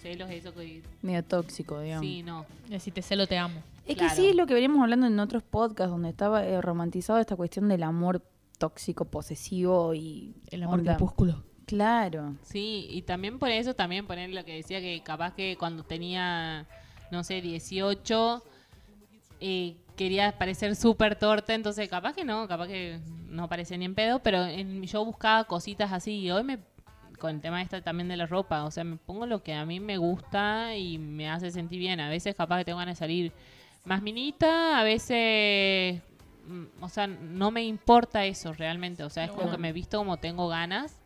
celos, 0.02 0.30
eso 0.30 0.52
que... 0.52 0.82
Medio 1.00 1.24
tóxico, 1.24 1.80
digamos. 1.80 2.04
Sí, 2.06 2.22
no. 2.22 2.44
Si 2.80 2.90
te 2.90 3.00
celo, 3.02 3.26
te 3.26 3.38
amo. 3.38 3.60
Es 3.86 3.96
Claro. 3.96 4.10
que 4.14 4.20
sí 4.20 4.28
es 4.28 4.36
lo 4.36 4.46
que 4.46 4.54
veníamos 4.54 4.82
hablando 4.82 5.06
en 5.06 5.18
otros 5.18 5.42
podcasts, 5.42 5.90
donde 5.90 6.10
estaba 6.10 6.44
eh, 6.44 6.60
romantizado 6.60 7.18
esta 7.18 7.36
cuestión 7.36 7.68
del 7.68 7.82
amor 7.82 8.22
tóxico, 8.58 9.04
posesivo 9.06 9.94
y. 9.94 10.34
El 10.50 10.62
amor 10.64 10.82
crepúsculo. 10.84 11.42
Claro. 11.66 12.34
Sí, 12.42 12.86
y 12.90 13.02
también 13.02 13.38
por 13.38 13.48
eso, 13.50 13.74
también 13.74 14.06
poner 14.06 14.30
lo 14.30 14.44
que 14.44 14.54
decía 14.56 14.80
que 14.80 15.00
capaz 15.02 15.34
que 15.34 15.56
cuando 15.58 15.84
tenía, 15.84 16.66
no 17.10 17.24
sé, 17.24 17.40
18, 17.40 18.42
eh, 19.40 19.76
quería 19.96 20.32
parecer 20.38 20.76
súper 20.76 21.16
torta, 21.16 21.54
entonces 21.54 21.88
capaz 21.88 22.14
que 22.14 22.24
no, 22.24 22.46
capaz 22.48 22.66
que 22.68 23.00
no 23.28 23.48
parecía 23.48 23.76
ni 23.78 23.84
en 23.86 23.94
pedo, 23.94 24.20
pero 24.20 24.44
en- 24.44 24.82
yo 24.84 25.04
buscaba 25.04 25.44
cositas 25.44 25.92
así 25.92 26.20
y 26.20 26.30
hoy 26.30 26.44
me, 26.44 26.58
con 27.22 27.36
el 27.36 27.40
tema 27.40 27.62
este 27.62 27.80
también 27.80 28.08
de 28.08 28.16
la 28.16 28.26
ropa, 28.26 28.64
o 28.64 28.72
sea, 28.72 28.82
me 28.82 28.96
pongo 28.96 29.26
lo 29.26 29.44
que 29.44 29.54
a 29.54 29.64
mí 29.64 29.78
me 29.78 29.96
gusta 29.96 30.76
y 30.76 30.98
me 30.98 31.30
hace 31.30 31.52
sentir 31.52 31.78
bien. 31.78 32.00
A 32.00 32.08
veces 32.08 32.34
capaz 32.34 32.58
que 32.58 32.64
tengo 32.64 32.78
ganas 32.78 32.96
de 32.96 32.98
salir 32.98 33.32
más 33.84 34.02
minita, 34.02 34.80
a 34.80 34.82
veces, 34.82 36.02
mm, 36.48 36.82
o 36.82 36.88
sea, 36.88 37.06
no 37.06 37.52
me 37.52 37.62
importa 37.62 38.26
eso 38.26 38.52
realmente, 38.52 39.04
o 39.04 39.08
sea, 39.08 39.24
es 39.24 39.30
como 39.30 39.52
que 39.52 39.56
me 39.56 39.72
visto 39.72 39.98
como 39.98 40.16
tengo 40.16 40.48
ganas. 40.48 40.98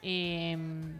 Em, 0.00 0.94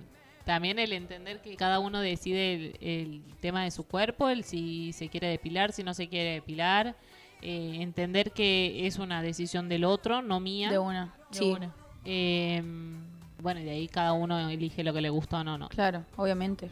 también 0.44 0.78
el 0.78 0.92
entender 0.92 1.40
que 1.40 1.56
cada 1.56 1.78
uno 1.78 2.00
decide 2.00 2.54
el, 2.54 2.76
el 2.82 3.22
tema 3.40 3.64
de 3.64 3.70
su 3.70 3.84
cuerpo, 3.86 4.28
el 4.28 4.44
si 4.44 4.92
se 4.92 5.08
quiere 5.08 5.28
depilar, 5.28 5.72
si 5.72 5.82
no 5.82 5.94
se 5.94 6.08
quiere 6.08 6.34
depilar, 6.34 6.94
eh, 7.40 7.78
entender 7.80 8.32
que 8.32 8.86
es 8.86 8.98
una 8.98 9.22
decisión 9.22 9.70
del 9.70 9.84
otro, 9.84 10.20
no 10.20 10.38
mía. 10.38 10.70
De 10.70 10.78
una. 10.78 11.14
De 11.30 11.38
Sí, 11.38 11.50
una. 11.50 11.74
Em, 12.04 13.13
bueno, 13.44 13.60
y 13.60 13.64
de 13.64 13.70
ahí 13.70 13.86
cada 13.86 14.12
uno 14.12 14.48
elige 14.48 14.82
lo 14.82 14.92
que 14.92 15.00
le 15.00 15.10
gusta 15.10 15.38
o 15.40 15.44
no, 15.44 15.56
no. 15.56 15.68
claro, 15.68 16.04
obviamente. 16.16 16.70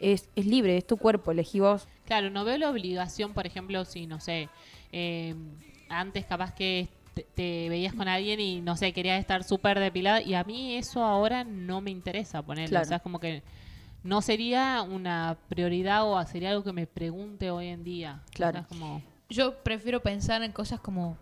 Es, 0.00 0.28
es 0.36 0.46
libre, 0.46 0.76
es 0.78 0.86
tu 0.86 0.96
cuerpo, 0.96 1.30
elegí 1.32 1.60
vos. 1.60 1.86
Claro, 2.06 2.30
no 2.30 2.44
veo 2.44 2.56
la 2.56 2.70
obligación, 2.70 3.34
por 3.34 3.46
ejemplo, 3.46 3.84
si, 3.84 4.06
no 4.06 4.20
sé, 4.20 4.48
eh, 4.92 5.34
antes 5.90 6.24
capaz 6.24 6.54
que 6.54 6.88
te, 7.14 7.26
te 7.34 7.68
veías 7.68 7.92
con 7.94 8.08
alguien 8.08 8.40
y, 8.40 8.60
no 8.62 8.76
sé, 8.76 8.92
querías 8.92 9.20
estar 9.20 9.44
súper 9.44 9.78
depilada 9.78 10.22
y 10.22 10.32
a 10.34 10.44
mí 10.44 10.76
eso 10.76 11.04
ahora 11.04 11.44
no 11.44 11.80
me 11.82 11.90
interesa 11.90 12.42
ponerlo. 12.42 12.70
Claro. 12.70 12.84
O 12.84 12.88
sea, 12.88 12.96
es 12.98 13.02
como 13.02 13.20
que 13.20 13.42
no 14.02 14.22
sería 14.22 14.82
una 14.82 15.36
prioridad 15.48 16.04
o 16.10 16.24
sería 16.26 16.50
algo 16.50 16.64
que 16.64 16.72
me 16.72 16.86
pregunte 16.86 17.50
hoy 17.50 17.66
en 17.68 17.84
día. 17.84 18.14
O 18.14 18.26
sea, 18.26 18.32
Claro. 18.34 18.58
es 18.60 18.66
como, 18.66 19.02
Yo 19.28 19.62
prefiero 19.62 20.00
pensar 20.00 20.42
en 20.42 20.52
cosas 20.52 20.80
como 20.80 21.16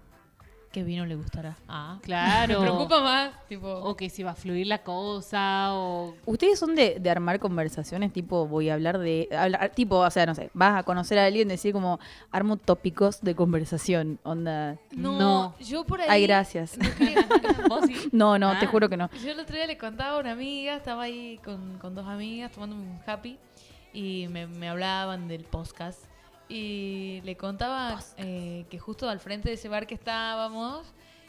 que 0.73 0.85
vino 0.85 1.05
le 1.05 1.17
gustará. 1.17 1.57
Ah, 1.69 1.99
claro. 2.03 2.61
Me 2.61 2.67
preocupa 2.67 3.01
más, 3.01 3.31
tipo. 3.49 3.69
O 3.69 3.97
que 3.97 4.09
si 4.09 4.23
va 4.23 4.31
a 4.31 4.35
fluir 4.35 4.69
la 4.69 4.85
cosa 4.85 5.75
o... 5.75 6.15
¿Ustedes 6.27 6.59
son 6.61 6.77
de, 6.77 6.99
de 7.01 7.11
armar 7.11 7.41
conversaciones 7.41 8.13
tipo, 8.13 8.47
voy 8.47 8.69
a 8.71 8.75
hablar 8.75 8.99
de, 8.99 9.29
hablar, 9.37 9.71
tipo, 9.75 9.97
o 9.99 10.11
sea, 10.11 10.27
no 10.27 10.35
sé, 10.37 10.51
vas 10.55 10.79
a 10.79 10.83
conocer 10.85 11.19
a 11.19 11.25
alguien, 11.25 11.49
decir 11.49 11.73
como, 11.73 11.99
armo 12.31 12.57
tópicos 12.57 13.21
de 13.21 13.35
conversación, 13.35 14.21
onda, 14.23 14.77
no, 14.93 15.19
no. 15.19 15.55
yo 15.59 15.85
por 15.85 16.01
ahí. 16.01 16.07
ay, 16.09 16.23
gracias. 16.23 16.79
¿Vos 17.69 17.85
sí? 17.87 18.09
No, 18.13 18.39
no, 18.39 18.57
te 18.59 18.67
Ah. 18.67 18.69
juro 18.69 18.89
que 18.89 18.97
no. 18.97 19.11
Yo 19.25 19.33
el 19.33 19.41
otro 19.41 19.57
día 19.57 19.67
le 19.67 19.77
contaba 19.77 20.19
a 20.19 20.21
una 20.21 20.33
amiga, 20.33 20.77
estaba 20.77 21.03
ahí 21.03 21.39
con, 21.45 21.79
con 21.79 21.95
dos 21.97 22.07
amigas 22.07 22.53
tomando 22.53 22.77
un 22.77 23.01
happy 23.07 23.39
y 23.93 24.29
me, 24.31 24.47
me 24.47 24.69
hablaban 24.69 25.27
del 25.27 25.43
podcast. 25.45 26.05
Y 26.51 27.21
le 27.25 27.37
contaba 27.37 28.01
eh, 28.17 28.67
que 28.69 28.79
justo 28.81 29.09
al 29.09 29.21
frente 29.21 29.49
de 29.49 29.55
ese 29.55 29.69
bar 29.69 29.87
que 29.87 29.95
estábamos, 29.95 30.85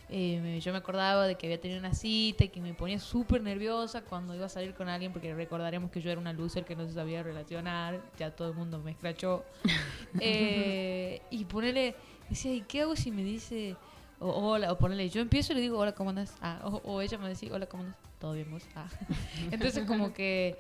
eh, 0.10 0.60
yo 0.62 0.72
me 0.72 0.80
acordaba 0.80 1.28
de 1.28 1.36
que 1.36 1.46
había 1.46 1.62
tenido 1.62 1.80
una 1.80 1.94
cita 1.94 2.44
y 2.44 2.50
que 2.50 2.60
me 2.60 2.74
ponía 2.74 3.00
súper 3.00 3.44
nerviosa 3.44 4.02
cuando 4.02 4.34
iba 4.34 4.48
a 4.48 4.50
salir 4.50 4.74
con 4.74 4.90
alguien, 4.90 5.14
porque 5.14 5.34
recordaremos 5.36 5.92
que 5.92 6.02
yo 6.02 6.10
era 6.10 6.20
una 6.20 6.34
loser 6.34 6.66
que 6.66 6.76
no 6.76 6.88
se 6.88 6.94
sabía 6.94 7.22
relacionar, 7.22 8.02
ya 8.18 8.32
todo 8.32 8.50
el 8.50 8.56
mundo 8.56 8.80
me 8.80 8.92
escrachó. 8.92 9.46
Eh, 10.20 11.22
y 11.30 11.46
ponerle, 11.46 11.96
decía, 12.30 12.54
¿y 12.54 12.62
qué 12.62 12.82
hago 12.82 12.98
si 12.98 13.12
me 13.12 13.24
dice, 13.24 13.78
o, 14.20 14.28
hola, 14.30 14.74
o 14.74 14.78
ponerle, 14.78 15.10
yo 15.10 15.22
empiezo 15.22 15.54
y 15.54 15.56
le 15.56 15.62
digo, 15.62 15.78
hola, 15.78 15.94
¿cómo 15.94 16.10
andas? 16.10 16.36
Ah, 16.42 16.60
o, 16.66 16.82
o 16.84 17.02
ella 17.02 17.18
me 17.18 17.30
decía, 17.30 17.50
hola, 17.54 17.66
¿cómo 17.68 17.84
andas? 17.84 17.98
¿Todo 18.20 18.34
bien 18.34 18.52
vos? 18.52 18.64
Ah. 18.76 18.90
Entonces 19.52 19.86
como 19.86 20.14
que 20.14 20.58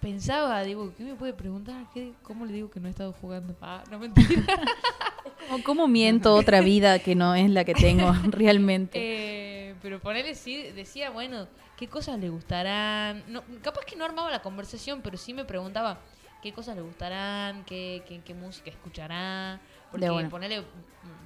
pensaba, 0.00 0.62
digo, 0.62 0.92
¿qué 0.96 1.04
me 1.04 1.14
puede 1.14 1.32
preguntar? 1.32 1.86
¿Qué, 1.92 2.12
¿Cómo 2.22 2.46
le 2.46 2.52
digo 2.52 2.70
que 2.70 2.80
no 2.80 2.88
he 2.88 2.90
estado 2.90 3.12
jugando? 3.12 3.54
Ah, 3.60 3.84
no 3.90 3.98
mentira. 3.98 4.42
Como, 5.48 5.64
¿Cómo 5.64 5.88
miento 5.88 6.34
otra 6.34 6.60
vida 6.60 6.98
que 6.98 7.14
no 7.14 7.34
es 7.34 7.50
la 7.50 7.64
que 7.64 7.74
tengo 7.74 8.12
realmente? 8.24 8.98
Eh, 8.98 9.74
pero 9.82 10.00
ponerle 10.00 10.34
sí, 10.34 10.62
decía, 10.72 11.10
bueno, 11.10 11.48
¿qué 11.76 11.88
cosas 11.88 12.18
le 12.18 12.28
gustarán? 12.28 13.24
No, 13.28 13.42
capaz 13.62 13.84
que 13.84 13.96
no 13.96 14.04
armaba 14.04 14.30
la 14.30 14.42
conversación, 14.42 15.00
pero 15.02 15.16
sí 15.16 15.34
me 15.34 15.44
preguntaba 15.44 16.00
qué 16.42 16.52
cosas 16.52 16.76
le 16.76 16.82
gustarán, 16.82 17.64
qué, 17.64 18.02
qué, 18.06 18.20
qué 18.20 18.34
música 18.34 18.70
escuchará. 18.70 19.60
Porque 19.90 20.06
ponerle, 20.30 20.62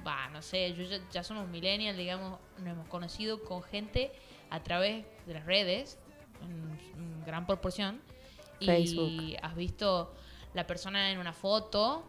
va, 0.05 0.27
no 0.29 0.41
sé, 0.41 0.73
yo 0.73 0.83
ya, 0.83 0.99
ya 1.11 1.23
somos 1.23 1.47
millennials, 1.47 1.97
digamos, 1.97 2.39
nos 2.57 2.67
hemos 2.67 2.87
conocido 2.87 3.43
con 3.43 3.61
gente 3.61 4.11
a 4.49 4.63
través 4.63 5.05
de 5.27 5.33
las 5.33 5.45
redes, 5.45 5.99
en, 6.41 6.99
en 6.99 7.25
gran 7.25 7.45
proporción. 7.45 8.01
Y 8.59 8.65
Facebook. 8.65 9.37
has 9.41 9.55
visto 9.55 10.13
la 10.53 10.65
persona 10.67 11.11
en 11.11 11.19
una 11.19 11.33
foto, 11.33 12.03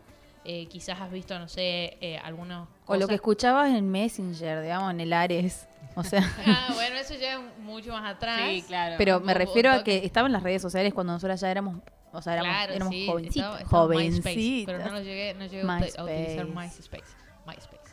eh, 0.45 0.67
quizás 0.67 1.01
has 1.01 1.11
visto, 1.11 1.37
no 1.39 1.49
sé, 1.49 1.97
eh, 2.01 2.19
algunos... 2.23 2.69
O 2.87 2.97
lo 2.97 3.09
que 3.09 3.15
escuchabas 3.17 3.71
en 3.75 3.91
Messenger, 3.91 4.63
digamos, 4.63 4.91
en 4.93 5.01
el 5.01 5.13
Ares. 5.13 5.67
O 5.97 6.05
sea, 6.05 6.21
Ah, 6.47 6.71
bueno, 6.75 6.97
eso 6.97 7.15
ya 7.15 7.35
es 7.35 7.41
mucho 7.59 7.91
más 7.93 8.15
atrás. 8.15 8.41
Sí, 8.49 8.63
claro. 8.67 8.95
pero 8.99 9.19
me 9.21 9.35
refiero 9.35 9.71
a 9.73 9.79
toque. 9.79 10.01
que 10.01 10.07
estaban 10.07 10.31
las 10.31 10.43
redes 10.43 10.63
sociales 10.63 10.95
cuando 10.95 11.13
nosotras 11.15 11.41
ya 11.41 11.51
éramos, 11.51 11.79
o 12.13 12.23
sea, 12.23 12.35
éramos, 12.35 12.53
Claro, 12.55 12.73
éramos 12.75 12.95
sí, 12.95 13.07
jovencitas. 13.09 13.37
estaba- 13.47 13.61
estaba 13.61 13.89
MySpace, 13.89 14.23
jovencitas. 14.35 14.75
pero 14.77 14.85
no 14.91 14.99
lo 14.99 15.03
llegué, 15.05 15.35
no 15.35 15.47
llegué 15.47 15.63
a 15.63 15.65
ut- 15.65 15.99
a 15.99 16.05
utilizar 16.05 16.45
MySpace. 16.47 16.77
MySpace. 16.93 17.13
MySpace. 17.47 17.91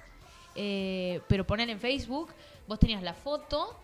Eh, 0.55 1.21
pero 1.27 1.47
poner 1.47 1.69
en 1.69 1.79
Facebook, 1.79 2.29
vos 2.67 2.77
tenías 2.77 3.01
la 3.01 3.13
foto, 3.13 3.79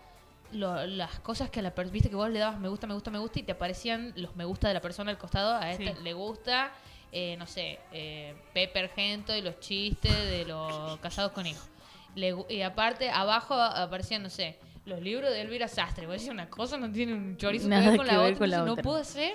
lo- 0.51 0.85
las 0.87 1.19
cosas 1.19 1.49
que 1.49 1.59
a 1.59 1.63
la 1.63 1.71
persona, 1.75 1.93
viste 1.93 2.09
que 2.09 2.15
vos 2.15 2.29
le 2.29 2.39
dabas 2.39 2.59
me 2.59 2.67
gusta, 2.69 2.87
me 2.87 2.93
gusta, 2.93 3.11
me 3.11 3.19
gusta 3.19 3.39
y 3.39 3.43
te 3.43 3.51
aparecían 3.51 4.13
los 4.15 4.35
me 4.35 4.45
gusta 4.45 4.67
de 4.67 4.73
la 4.73 4.81
persona 4.81 5.11
al 5.11 5.17
costado, 5.17 5.55
a 5.55 5.71
este 5.71 5.93
Sí. 5.95 6.03
le 6.03 6.13
gusta, 6.13 6.71
eh, 7.11 7.35
no 7.37 7.45
sé, 7.47 7.79
eh, 7.91 8.35
Pepper 8.53 8.89
Gento 8.89 9.35
y 9.35 9.41
los 9.41 9.59
chistes 9.59 10.11
de 10.29 10.45
los 10.45 10.97
casados 10.99 11.31
con 11.31 11.45
hijos. 11.45 11.67
Le 12.15 12.35
y 12.49 12.61
aparte, 12.63 13.09
abajo 13.09 13.53
aparecían, 13.53 14.23
no 14.23 14.29
sé, 14.29 14.57
los 14.85 15.01
libros 15.01 15.29
de 15.31 15.41
Elvira 15.41 15.67
Sastre. 15.67 16.07
Vos 16.07 16.15
decís 16.15 16.29
una 16.29 16.49
cosa, 16.49 16.77
no 16.77 16.91
tiene 16.91 17.13
un 17.13 17.37
chorizo 17.37 17.65
que 17.65 17.69
Nada 17.69 17.89
ver 17.89 17.97
con 17.97 18.05
que 18.07 18.11
la 18.11 18.17
ver 18.17 18.33
otra. 18.33 18.39
con 18.39 18.49
la 18.49 18.61
otra. 18.63 18.75
No 18.75 18.81
puedo 18.81 18.97
hacer 18.97 19.33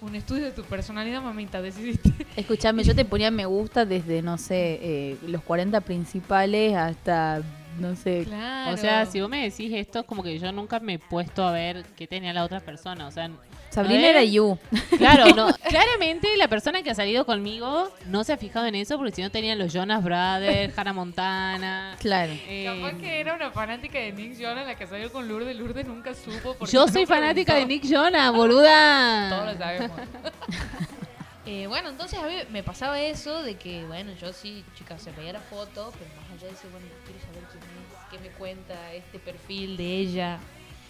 un 0.00 0.14
estudio 0.14 0.44
de 0.46 0.52
tu 0.52 0.62
personalidad, 0.64 1.20
mamita, 1.22 1.60
decidiste. 1.62 2.10
Escuchame, 2.36 2.82
yo 2.84 2.94
te 2.94 3.04
ponía 3.04 3.30
me 3.30 3.44
gusta 3.46 3.84
desde, 3.84 4.22
no 4.22 4.38
sé, 4.38 4.78
eh, 4.82 5.18
los 5.26 5.42
40 5.42 5.80
principales 5.82 6.74
hasta, 6.74 7.42
no 7.78 7.96
sé, 7.96 8.24
Claro. 8.26 8.72
O 8.72 8.76
sea, 8.76 9.06
si 9.06 9.20
vos 9.20 9.28
me 9.30 9.42
decís 9.42 9.72
esto, 9.74 10.00
es 10.00 10.04
como 10.06 10.22
que 10.22 10.38
yo 10.38 10.50
nunca 10.52 10.80
me 10.80 10.94
he 10.94 10.98
puesto 10.98 11.44
a 11.46 11.52
ver 11.52 11.84
qué 11.96 12.06
tenía 12.06 12.32
la 12.32 12.44
otra 12.44 12.60
persona. 12.60 13.06
O 13.06 13.10
sea, 13.10 13.30
Sabrina 13.70 14.08
era 14.08 14.22
you. 14.22 14.56
claro, 14.98 15.34
no. 15.34 15.52
Claramente 15.68 16.28
la 16.36 16.46
persona 16.46 16.82
que 16.82 16.90
ha 16.90 16.94
salido 16.94 17.26
conmigo 17.26 17.90
no 18.06 18.22
se 18.22 18.32
ha 18.32 18.36
fijado 18.36 18.66
en 18.66 18.76
eso 18.76 18.96
porque 18.96 19.12
si 19.16 19.22
no 19.22 19.30
tenían 19.30 19.58
los 19.58 19.72
Jonas 19.72 20.04
Brothers, 20.04 20.78
Hannah 20.78 20.92
Montana. 20.92 21.96
Claro. 21.98 22.32
eh, 22.48 22.64
Capaz 22.82 22.98
que 23.00 23.18
era 23.20 23.34
una 23.34 23.50
fanática 23.50 23.98
de 23.98 24.12
Nick 24.12 24.38
Jonas 24.38 24.66
la 24.66 24.76
que 24.76 24.86
salió 24.86 25.10
con 25.10 25.26
Lourdes. 25.28 25.56
Lourdes 25.56 25.86
nunca 25.86 26.14
supo. 26.14 26.54
porque 26.58 26.72
yo 26.72 26.86
no 26.86 26.92
soy 26.92 27.04
fanática 27.06 27.54
de. 27.56 27.66
Nick 27.66 27.84
Jonas, 27.84 28.32
boluda. 28.36 29.28
Todos 29.30 29.52
lo 29.52 29.58
sabemos. 29.58 29.90
Eh, 31.46 31.66
bueno, 31.66 31.90
entonces 31.90 32.18
a 32.18 32.26
mí 32.26 32.34
me 32.50 32.62
pasaba 32.62 32.98
eso 33.00 33.42
de 33.42 33.56
que, 33.56 33.84
bueno, 33.84 34.12
yo 34.20 34.32
sí, 34.32 34.64
chicas, 34.78 35.02
se 35.02 35.12
veía 35.12 35.32
la 35.34 35.40
foto, 35.40 35.92
pero 35.98 36.10
más 36.20 36.30
allá 36.30 36.48
de 36.48 36.54
eso, 36.54 36.68
bueno, 36.72 36.86
quiero 37.04 37.20
saber 37.20 37.42
quién 37.50 37.62
es, 37.62 38.10
qué 38.22 38.28
me 38.30 38.34
cuenta 38.36 38.92
este 38.94 39.18
perfil 39.18 39.76
de 39.76 39.84
ella. 39.98 40.38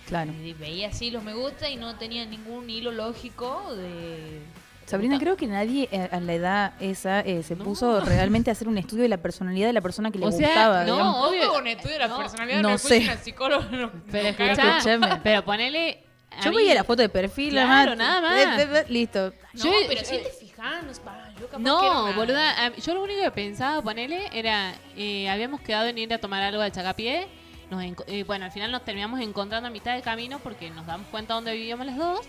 Claro. 0.06 0.32
Y 0.32 0.52
veía 0.52 0.88
así 0.88 1.10
los 1.10 1.24
me 1.24 1.32
gusta 1.34 1.68
y 1.68 1.76
no 1.76 1.96
tenía 1.96 2.24
ningún 2.26 2.68
hilo 2.70 2.92
lógico 2.92 3.74
de... 3.74 4.42
Sabrina, 4.86 5.18
creo 5.18 5.34
que 5.34 5.46
nadie 5.46 5.88
eh, 5.90 6.08
a 6.12 6.20
la 6.20 6.34
edad 6.34 6.74
esa 6.78 7.20
eh, 7.20 7.42
se 7.42 7.56
No. 7.56 7.64
puso 7.64 8.00
realmente 8.00 8.50
a 8.50 8.52
hacer 8.52 8.68
un 8.68 8.76
estudio 8.76 9.04
de 9.04 9.08
la 9.08 9.16
personalidad 9.16 9.66
de 9.68 9.72
la 9.72 9.80
persona 9.80 10.10
que 10.10 10.18
le 10.18 10.26
O 10.26 10.30
sea, 10.30 10.46
gustaba. 10.46 10.84
no, 10.84 10.92
digamos. 10.96 11.28
obvio. 11.30 11.52
Con 11.54 11.66
estudio 11.66 11.94
de 11.94 11.98
la 12.00 12.08
No, 12.08 12.18
personalidad, 12.18 12.60
no 12.62 12.68
no, 12.68 12.78
sé. 12.78 13.00
no, 13.00 13.90
Pero 14.12 14.28
escuchá, 14.28 15.20
pero 15.24 15.42
ponele. 15.42 16.04
Yo 16.42 16.50
mí- 16.50 16.56
veía 16.58 16.74
la 16.74 16.84
foto 16.84 17.00
de 17.00 17.08
perfil, 17.08 17.52
Claro, 17.52 17.94
nada 17.96 18.20
más. 18.20 18.58
Eh, 18.60 18.68
eh, 18.70 18.84
Listo. 18.88 19.32
No, 19.54 19.64
Yo- 19.64 19.72
pero 19.88 20.00
yo- 20.02 20.06
si 20.06 20.18
te 20.18 20.30
no, 20.58 20.90
es- 20.90 21.04
bah, 21.04 21.28
yo 21.40 21.46
capaz 21.48 21.50
que 21.50 21.56
era 21.56 21.94
No, 21.94 22.04
una- 22.04 22.16
boluda, 22.16 22.74
yo 22.76 22.94
lo 22.94 23.02
único 23.02 23.22
que 23.22 23.30
pensaba, 23.30 23.82
ponele, 23.82 24.28
era, 24.32 24.74
eh, 24.96 25.28
habíamos 25.28 25.60
quedado 25.60 25.86
en 25.88 25.98
ir 25.98 26.12
a 26.14 26.18
tomar 26.18 26.42
algo 26.42 26.62
al 26.62 26.72
Chacapié, 26.72 27.26
nos 27.70 27.82
enco- 27.82 28.04
eh, 28.06 28.24
bueno, 28.24 28.44
al 28.44 28.52
final 28.52 28.70
nos 28.70 28.84
terminamos 28.84 29.20
encontrando 29.20 29.66
a 29.68 29.70
mitad 29.70 29.92
del 29.94 30.02
camino 30.02 30.38
porque 30.38 30.70
nos 30.70 30.86
damos 30.86 31.06
cuenta 31.08 31.34
dónde 31.34 31.52
vivíamos 31.52 31.86
las 31.86 31.96
dos, 31.96 32.20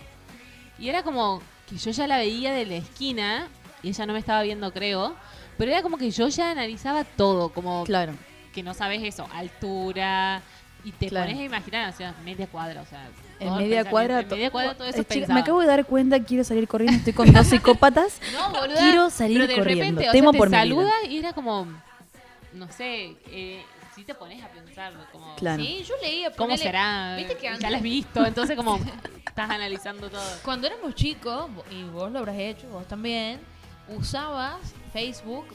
y 0.80 0.90
era 0.90 1.04
como 1.04 1.42
que 1.70 1.78
yo 1.78 1.92
ya 1.92 2.08
la 2.08 2.18
veía 2.18 2.54
de 2.54 2.66
la 2.66 2.76
esquina, 2.76 3.48
y 3.84 3.90
ella 3.90 4.06
no 4.06 4.14
me 4.14 4.20
estaba 4.20 4.42
viendo, 4.42 4.72
creo, 4.74 5.16
pero 5.58 5.72
era 5.72 5.82
como 5.82 5.98
que 5.98 6.10
yo 6.12 6.28
ya 6.28 6.52
analizaba 6.52 7.04
todo, 7.04 7.50
como 7.50 7.84
Claro. 7.84 8.14
que 8.54 8.64
no 8.64 8.74
sabes 8.74 9.04
eso, 9.04 9.28
altura, 9.34 10.42
y 10.84 10.92
te 10.92 11.08
Claro. 11.10 11.26
pones 11.28 11.42
a 11.42 11.44
imaginar, 11.46 11.94
o 11.94 11.96
sea, 11.96 12.14
media 12.24 12.48
cuadra, 12.48 12.82
o 12.82 12.86
sea... 12.86 13.08
En 13.39 13.58
media 13.58 13.84
cuadra. 13.89 14.21
En 14.21 14.30
media 14.30 14.50
cuadra 14.52 14.74
todo 14.76 14.88
eso 14.88 15.00
chica, 15.04 15.13
pensaba. 15.13 15.34
me 15.34 15.39
acabo 15.41 15.60
de 15.62 15.67
dar 15.67 15.86
cuenta, 15.86 16.19
quiero 16.24 16.43
salir 16.43 16.67
corriendo, 16.67 16.98
estoy 16.98 17.13
con 17.13 17.32
dos 17.34 17.48
psicópatas. 17.48 18.19
No, 18.34 18.50
boluda. 18.52 18.80
Quiero 18.80 19.10
salir 19.10 19.39
pero 19.41 19.48
de 19.50 19.56
corriendo. 19.56 19.84
repente, 20.02 20.10
o 20.10 20.12
Temo 20.12 20.32
sea, 20.32 20.38
por 20.38 20.50
te 20.50 20.56
saluda 20.56 20.91
y 21.10 21.17
era 21.17 21.34
como, 21.34 21.67
no 22.54 22.71
sé, 22.71 23.15
eh, 23.28 23.63
si 23.95 24.04
te 24.04 24.13
pones 24.15 24.43
a 24.43 24.48
pensarlo, 24.50 25.00
como, 25.12 25.36
Claro. 25.36 25.63
Sí, 25.63 25.84
yo 25.88 25.95
leía. 26.02 26.32
¿cómo 26.32 26.54
ponele- 26.54 26.58
será? 26.63 27.15
Viste 27.17 27.36
que 27.36 27.43
ya 27.43 27.52
antes- 27.54 27.69
la 27.71 27.78
has 27.78 27.84
visto, 27.84 28.26
entonces 28.26 28.56
como 28.58 28.78
estás 29.28 29.50
analizando 29.50 30.10
todo. 30.10 30.21
Cuando 30.43 30.67
éramos 30.67 30.95
chicos, 30.95 31.48
y 31.71 31.84
vos 31.84 32.12
lo 32.12 32.19
habrás 32.19 32.38
hecho, 32.38 32.67
vos 32.69 32.86
también, 32.88 33.39
usabas 33.89 34.58
Facebook 34.93 35.45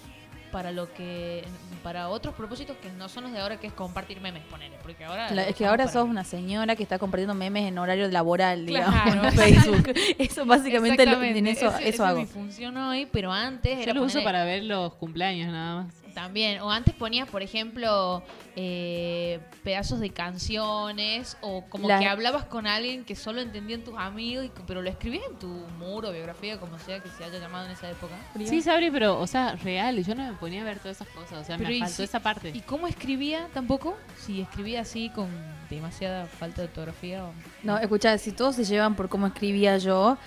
para 0.51 0.73
lo 0.73 0.93
que 0.93 1.45
para 1.83 2.09
otros 2.11 2.35
propósitos 2.35 2.77
que 2.77 2.91
no 2.93 3.09
son 3.09 3.25
los 3.25 3.33
de 3.33 3.41
ahora 3.41 3.59
que 3.59 3.67
es 3.69 3.73
compartir 3.73 4.21
memes 4.21 4.43
ponele 4.51 4.77
porque 4.83 5.05
ahora 5.05 5.29
es 5.49 5.57
que 5.57 5.65
ahora 5.65 5.85
para- 5.85 5.93
sos 5.93 6.09
una 6.09 6.25
señora 6.25 6.77
que 6.77 6.83
está 6.83 6.99
compartiendo 6.99 7.35
memes 7.35 7.67
en 7.67 7.79
horario 7.79 8.07
laboral, 8.09 8.67
digamos, 8.67 9.01
Claro. 9.03 9.25
en 9.29 9.33
Facebook. 9.33 9.95
Eso 10.19 10.45
básicamente 10.45 11.07
lo- 11.07 11.23
en 11.23 11.47
eso, 11.47 11.69
hago. 11.69 11.79
es 11.79 12.27
mi 12.27 12.27
función 12.27 12.77
hoy 12.77 13.07
pero 13.11 13.33
antes 13.33 13.77
Yo 13.79 13.83
era 13.85 13.95
lo 13.95 14.03
uso 14.03 14.19
ponerle- 14.19 14.25
para 14.25 14.45
ver 14.45 14.65
los 14.65 14.93
cumpleaños 14.95 15.51
nada 15.53 15.85
más. 15.85 15.95
También, 16.14 16.61
o 16.61 16.70
antes 16.70 16.94
ponías, 16.94 17.29
por 17.29 17.42
ejemplo, 17.42 18.23
eh, 18.57 19.40
pedazos 19.62 20.01
de 20.01 20.11
canciones, 20.11 21.37
o 21.40 21.64
como 21.68 21.88
La- 21.88 21.99
que 21.99 22.07
hablabas 22.07 22.44
con 22.44 22.66
alguien 22.66 23.05
que 23.05 23.14
solo 23.16 23.40
entendían 23.40 23.83
tus 23.83 23.94
amigos, 23.96 24.44
y- 24.46 24.53
pero 24.66 24.83
lo 24.83 24.90
escribías 24.90 25.25
en 25.31 25.38
tu 25.38 25.49
muro, 25.79 26.12
biografía, 26.12 26.59
como 26.59 26.79
sea 26.79 27.01
que 27.01 27.09
se 27.11 27.25
haya 27.25 27.38
llamado 27.38 27.66
en 27.66 27.73
esa 27.73 27.90
época. 27.90 28.14
Sí, 28.44 28.61
Sabri, 28.62 28.90
pero, 28.90 29.18
o 29.18 29.27
sea, 29.27 29.55
real, 29.57 29.99
y 29.99 30.03
yo 30.05 30.14
no 30.14 30.25
me 30.27 30.33
ponía 30.35 30.62
a 30.62 30.64
ver 30.64 30.79
todas 30.79 30.96
esas 31.01 31.09
cosas, 31.14 31.38
o 31.38 31.44
sea, 31.44 31.57
Pero 31.57 31.68
me 31.70 31.77
y 31.77 31.81
faltó 31.81 31.94
si- 31.96 32.03
esa 32.03 32.20
parte. 32.20 32.51
¿Y 32.55 32.61
cómo 32.61 32.87
escribía 32.87 33.49
tampoco? 33.55 33.96
Si 34.18 34.40
escribía 34.40 34.81
así 34.83 35.11
con 35.11 35.29
demasiada 35.70 36.27
falta 36.27 36.62
de 36.62 36.68
ortografía. 36.68 37.25
O... 37.25 37.33
No, 37.62 37.79
escucha, 37.79 38.18
si 38.18 38.33
todos 38.33 38.57
se 38.57 38.64
llevan 38.64 38.96
por 38.96 39.09
cómo 39.09 39.27
escribía 39.29 39.79
yo, 39.79 40.18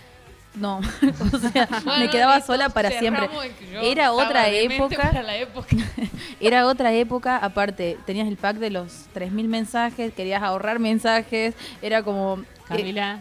no. 0.55 0.77
o 1.33 1.37
sea, 1.37 1.67
me 1.99 2.09
quedaba 2.09 2.39
sola 2.41 2.69
para 2.69 2.91
siempre. 2.91 3.29
Era 3.81 4.11
otra 4.13 4.49
época. 4.49 4.95
para 4.97 5.23
la 5.23 5.35
época. 5.37 5.75
Era 6.39 6.67
otra 6.67 6.91
época, 6.93 7.37
aparte, 7.37 7.97
tenías 8.05 8.27
el 8.27 8.35
pack 8.37 8.57
de 8.57 8.69
los 8.69 9.05
3.000 9.15 9.47
mensajes, 9.47 10.13
querías 10.13 10.43
ahorrar 10.43 10.77
mensajes, 10.79 11.55
era 11.81 12.03
como... 12.03 12.39
eh, 12.39 12.45
Camila, 12.67 13.19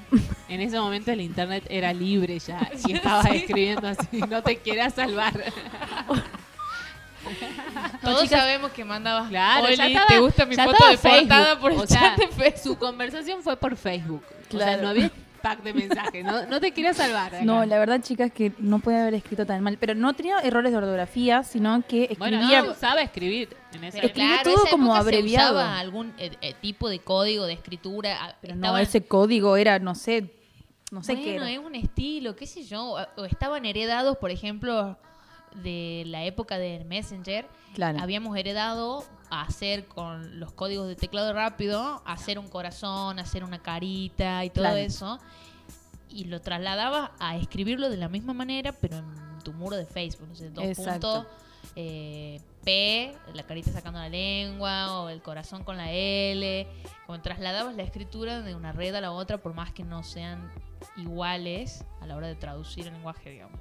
en 0.48 0.60
ese 0.60 0.78
momento 0.80 1.10
el 1.12 1.20
internet 1.20 1.64
era 1.70 1.92
libre 1.92 2.38
ya 2.40 2.68
y 2.86 2.92
estabas 2.92 3.26
escribiendo 3.26 3.86
así, 3.86 4.18
no 4.28 4.42
te 4.42 4.56
quieras 4.58 4.94
salvar. 4.94 5.32
Todos 8.02 8.22
chicas, 8.24 8.40
sabemos 8.40 8.72
que 8.72 8.84
mandabas. 8.84 9.28
Claro, 9.28 9.68
ya 9.70 9.84
"Oli, 9.84 9.92
estaba- 9.92 10.06
¿Te 10.08 10.18
gusta 10.18 10.44
mi 10.46 10.56
ya 10.56 10.64
foto 10.64 10.88
de 10.88 10.98
portada 10.98 11.44
Facebook, 11.56 11.60
por 11.60 11.72
el 11.72 11.78
o 11.78 11.86
sea, 11.86 12.00
chat 12.00 12.16
de 12.18 12.28
Facebook? 12.28 12.58
Su 12.62 12.78
conversación 12.78 13.42
fue 13.42 13.56
por 13.56 13.76
Facebook. 13.76 14.24
O 14.48 14.50
sea, 14.50 14.66
Claro. 14.66 14.82
no 14.82 14.88
había 14.88 15.10
pack 15.42 15.62
de 15.62 15.74
mensajes, 15.74 16.24
no, 16.24 16.46
no 16.46 16.60
te 16.60 16.72
quieras 16.72 16.96
salvar. 16.96 17.34
acá. 17.34 17.44
No, 17.44 17.64
la 17.66 17.78
verdad, 17.78 18.00
chicas, 18.00 18.32
que 18.32 18.52
no 18.58 18.78
puede 18.78 19.00
haber 19.00 19.14
escrito 19.14 19.44
tan 19.44 19.62
mal. 19.62 19.76
Pero 19.78 19.94
no 19.94 20.14
tenía 20.14 20.38
errores 20.38 20.72
de 20.72 20.78
ortografía, 20.78 21.42
sino 21.42 21.82
que 21.86 22.04
escribía... 22.04 22.38
Bueno, 22.38 22.66
no, 22.66 22.74
sabe 22.74 23.02
escribir 23.02 23.48
en 23.74 23.84
Escribía 23.84 24.12
claro, 24.12 24.42
todo 24.44 24.64
esa 24.64 24.70
como 24.70 24.86
época 24.86 25.00
abreviado. 25.00 25.48
Se 25.48 25.54
usaba 25.54 25.78
algún 25.78 26.14
eh, 26.18 26.30
eh, 26.40 26.54
tipo 26.60 26.88
de 26.88 27.00
código 27.00 27.46
de 27.46 27.54
escritura. 27.54 28.16
ah, 28.20 28.36
Pero 28.40 28.56
no, 28.56 28.78
ese 28.78 29.02
código 29.02 29.56
era, 29.56 29.78
no 29.78 29.94
sé, 29.94 30.30
no 30.90 31.02
sé 31.02 31.16
qué 31.16 31.32
bueno, 31.32 31.46
era. 31.46 31.52
es 31.52 31.58
un 31.58 31.74
estilo, 31.74 32.36
qué 32.36 32.46
sé 32.46 32.64
yo. 32.64 32.96
O 33.16 33.24
estaban 33.24 33.64
heredados, 33.64 34.16
por 34.18 34.30
ejemplo, 34.30 34.98
de 35.56 36.04
la 36.06 36.24
época 36.24 36.58
del 36.58 36.84
Messenger. 36.84 37.46
Claro. 37.74 37.98
Habíamos 38.00 38.36
heredado 38.36 39.04
a 39.30 39.42
hacer 39.42 39.86
con 39.86 40.38
los 40.40 40.52
códigos 40.52 40.88
de 40.88 40.96
teclado 40.96 41.32
rápido, 41.32 42.02
hacer 42.06 42.38
un 42.38 42.48
corazón, 42.48 43.18
hacer 43.18 43.44
una 43.44 43.60
carita 43.62 44.44
y 44.44 44.50
todo 44.50 44.64
Claro. 44.64 44.76
eso. 44.76 45.18
Y 46.08 46.24
lo 46.24 46.40
trasladabas 46.40 47.10
a 47.18 47.36
escribirlo 47.36 47.88
de 47.88 47.96
la 47.96 48.08
misma 48.08 48.34
manera, 48.34 48.72
pero 48.72 48.98
en 48.98 49.38
tu 49.42 49.52
muro 49.52 49.76
de 49.76 49.86
Facebook. 49.86 50.28
No 50.28 50.34
sé, 50.34 50.50
dos 50.50 50.64
Exacto. 50.64 51.24
puntos, 51.24 51.32
eh, 51.76 52.40
P, 52.64 53.16
la 53.34 53.42
carita 53.44 53.72
sacando 53.72 53.98
la 53.98 54.08
lengua, 54.10 55.00
o 55.00 55.08
el 55.08 55.22
corazón 55.22 55.64
con 55.64 55.76
la 55.78 55.90
L. 55.90 56.66
Como 57.06 57.20
trasladabas 57.22 57.74
la 57.74 57.82
escritura 57.82 58.42
de 58.42 58.54
una 58.54 58.72
red 58.72 58.94
a 58.94 59.00
la 59.00 59.12
otra, 59.12 59.38
por 59.38 59.54
más 59.54 59.72
que 59.72 59.82
no 59.82 60.02
sean 60.02 60.52
iguales 60.96 61.84
a 62.00 62.06
la 62.06 62.16
hora 62.16 62.26
de 62.26 62.34
traducir 62.34 62.86
el 62.86 62.92
lenguaje, 62.92 63.30
digamos. 63.30 63.60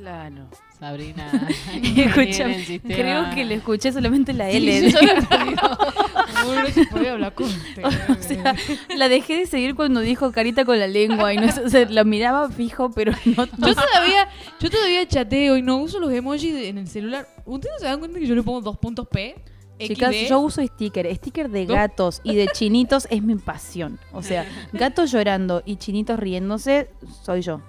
Claro. 0.00 0.46
Sabrina. 0.78 1.30
Sistema. 1.82 2.94
creo 2.94 3.30
que 3.34 3.44
le 3.46 3.54
escuché 3.54 3.92
solamente 3.92 4.32
la 4.34 4.50
Sí, 4.50 4.58
L. 4.58 4.90
yo 4.90 4.98
no 7.00 7.10
hablar 7.10 7.32
con 7.34 7.46
O 7.46 8.22
sea, 8.22 8.54
la 8.94 9.08
dejé 9.08 9.38
de 9.38 9.46
seguir 9.46 9.74
cuando 9.74 10.00
dijo 10.00 10.32
carita 10.32 10.64
con 10.66 10.78
la 10.78 10.86
lengua 10.86 11.32
y 11.32 11.38
no 11.38 11.50
sé, 11.50 11.62
o 11.62 11.70
sea, 11.70 11.86
la 11.88 12.04
miraba 12.04 12.50
fijo, 12.50 12.90
pero 12.90 13.12
no, 13.24 13.46
no 13.58 13.68
Yo 13.68 13.74
todavía, 13.74 14.28
yo 14.60 14.70
todavía 14.70 15.06
chateo 15.08 15.56
y 15.56 15.62
no 15.62 15.78
uso 15.78 15.98
los 15.98 16.12
emojis 16.12 16.52
de- 16.52 16.68
en 16.68 16.78
el 16.78 16.88
celular. 16.88 17.26
¿Ustedes 17.46 17.76
se 17.80 17.86
dan 17.86 17.98
cuenta 17.98 18.18
que 18.18 18.26
yo 18.26 18.34
le 18.34 18.42
pongo 18.42 18.60
dos 18.60 18.76
puntos 18.78 19.08
P? 19.08 19.34
Chicas, 19.78 20.14
XD? 20.14 20.28
yo 20.28 20.40
uso 20.40 20.66
sticker. 20.66 21.14
Sticker 21.16 21.50
de 21.50 21.66
gatos 21.66 22.20
y 22.24 22.34
de 22.34 22.48
chinitos 22.48 23.06
es 23.10 23.22
mi 23.22 23.34
pasión. 23.36 23.98
O 24.12 24.22
sea, 24.22 24.46
gatos 24.72 25.10
llorando 25.12 25.62
y 25.66 25.76
chinitos 25.76 26.18
riéndose, 26.18 26.88
soy 27.22 27.42
yo. 27.42 27.60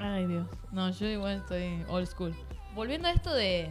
Ay, 0.00 0.26
Dios. 0.26 0.46
No, 0.72 0.90
yo 0.90 1.06
igual 1.06 1.36
estoy 1.36 1.84
old 1.88 2.06
school. 2.06 2.34
Volviendo 2.74 3.08
a 3.08 3.12
esto 3.12 3.32
de 3.32 3.70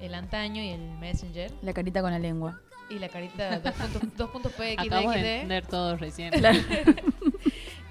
el 0.00 0.14
antaño 0.14 0.62
y 0.62 0.70
el 0.70 0.80
messenger 0.98 1.50
La 1.62 1.72
carita 1.72 2.00
con 2.02 2.10
la 2.10 2.18
lengua. 2.18 2.60
y 2.90 2.98
la 2.98 3.08
carita 3.08 3.58
dos 3.60 3.72
puntos, 3.74 4.02
dos 4.16 4.30
puntos 4.30 4.52
P, 4.52 4.74
XD, 4.74 4.80
Acabamos 4.86 5.14
de 5.14 5.34
entender 5.34 5.66
todo 5.66 5.96
recién. 5.96 6.32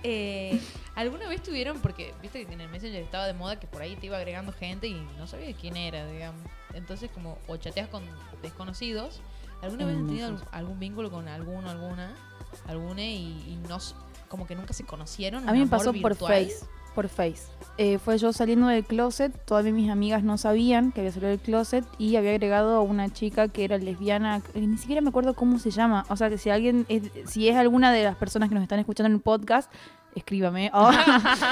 Eh, 0.05 0.59
¿Alguna 0.95 1.29
vez 1.29 1.41
tuvieron, 1.41 1.79
porque 1.79 2.13
viste 2.21 2.45
que 2.45 2.53
en 2.53 2.59
el 2.59 2.67
Messenger 2.69 3.01
estaba 3.01 3.25
de 3.25 3.33
moda 3.33 3.57
que 3.57 3.67
por 3.67 3.81
ahí 3.81 3.95
te 3.95 4.07
iba 4.07 4.17
agregando 4.17 4.51
gente 4.51 4.85
y 4.87 4.95
no 5.17 5.27
sabía 5.27 5.55
quién 5.55 5.77
era, 5.77 6.05
digamos? 6.05 6.41
Entonces, 6.73 7.09
como, 7.09 7.37
o 7.47 7.55
chateas 7.55 7.87
con 7.87 8.03
desconocidos, 8.41 9.21
¿alguna 9.61 9.85
vez 9.85 9.95
han 9.95 10.07
tenido 10.07 10.27
algún, 10.27 10.43
algún 10.51 10.79
vínculo 10.79 11.09
con 11.09 11.29
alguno, 11.29 11.69
alguna, 11.69 12.13
alguna 12.67 13.01
y, 13.01 13.45
y 13.47 13.59
no, 13.69 13.77
como 14.27 14.45
que 14.45 14.55
nunca 14.55 14.73
se 14.73 14.83
conocieron? 14.83 15.47
A 15.47 15.53
mí 15.53 15.59
me 15.59 15.67
pasó 15.67 15.93
por 15.93 16.11
virtual? 16.11 16.33
Face. 16.33 16.65
Por 16.93 17.09
Face. 17.09 17.43
Eh, 17.77 17.97
fue 17.97 18.19
yo 18.19 18.31
saliendo 18.33 18.67
del 18.67 18.83
closet, 18.85 19.33
todas 19.45 19.65
mis 19.65 19.89
amigas 19.89 20.23
no 20.23 20.37
sabían 20.37 20.91
que 20.91 21.01
había 21.01 21.11
salido 21.11 21.31
del 21.31 21.39
closet 21.39 21.83
y 21.97 22.15
había 22.17 22.29
agregado 22.31 22.75
a 22.75 22.81
una 22.81 23.11
chica 23.11 23.47
que 23.47 23.63
era 23.63 23.79
lesbiana, 23.79 24.41
eh, 24.53 24.61
ni 24.61 24.77
siquiera 24.77 25.01
me 25.01 25.09
acuerdo 25.09 25.33
cómo 25.33 25.57
se 25.57 25.71
llama. 25.71 26.05
O 26.09 26.15
sea, 26.15 26.29
que 26.29 26.37
si 26.37 26.51
alguien, 26.51 26.85
es, 26.87 27.09
si 27.25 27.49
es 27.49 27.55
alguna 27.55 27.91
de 27.91 28.03
las 28.03 28.15
personas 28.15 28.49
que 28.49 28.55
nos 28.55 28.61
están 28.61 28.77
escuchando 28.77 29.07
en 29.07 29.13
el 29.15 29.21
podcast, 29.21 29.71
escríbame. 30.15 30.69
Oh. 30.75 30.91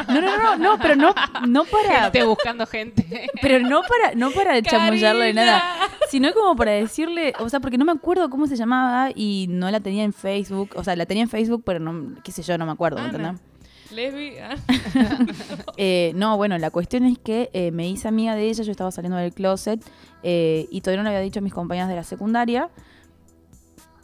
No, 0.10 0.21
no, 0.21 0.38
no, 0.38 0.58
no, 0.58 0.77
pero 0.80 0.95
no, 0.95 1.13
no 1.47 1.63
para... 1.63 2.04
Gente 2.04 2.23
buscando 2.23 2.67
gente. 2.67 3.27
Pero 3.41 3.60
no 3.60 3.82
para, 3.82 4.13
no 4.15 4.30
para 4.30 4.62
chamullarlo 4.62 5.21
de 5.21 5.34
nada, 5.34 5.63
sino 6.10 6.32
como 6.34 6.56
para 6.56 6.71
decirle, 6.73 7.34
o 7.39 7.49
sea, 7.49 7.60
porque 7.60 7.80
no 7.80 7.86
me 7.86 7.93
acuerdo 7.93 8.30
cómo 8.30 8.45
se 8.45 8.56
llamaba 8.56 9.10
y 9.15 9.47
no 9.49 9.71
la 9.71 9.80
tenía 9.80 10.04
en 10.04 10.13
Facebook, 10.13 10.71
o 10.75 10.84
sea, 10.84 10.95
la 10.95 11.08
tenía 11.08 11.23
en 11.23 11.30
Facebook, 11.30 11.63
pero 11.65 11.80
no, 11.80 12.15
qué 12.23 12.32
sé 12.32 12.43
yo, 12.43 12.58
no 12.60 12.67
me 12.67 12.73
acuerdo, 12.73 12.97
¿me 12.99 13.10
Ana. 13.10 13.17
entendés? 13.17 13.51
Lesbi, 13.91 14.38
ah. 14.39 14.56
Eh, 15.77 16.12
no, 16.15 16.38
bueno, 16.38 16.58
la 16.58 16.69
cuestión 16.71 17.06
es 17.06 17.17
que 17.19 17.49
eh, 17.54 17.71
me 17.71 17.88
hice 17.89 18.08
amiga 18.08 18.36
de 18.36 18.49
ella, 18.49 18.63
yo 18.63 18.71
estaba 18.71 18.91
saliendo 18.91 19.17
del 19.17 19.34
closet 19.34 19.84
eh, 20.23 20.67
y 20.71 20.82
todavía 20.82 21.04
no 21.04 21.10
le 21.10 21.15
había 21.15 21.23
dicho 21.25 21.39
a 21.39 21.41
mis 21.41 21.54
compañeras 21.54 21.89
de 21.89 21.95
la 21.95 22.04
secundaria. 22.04 22.69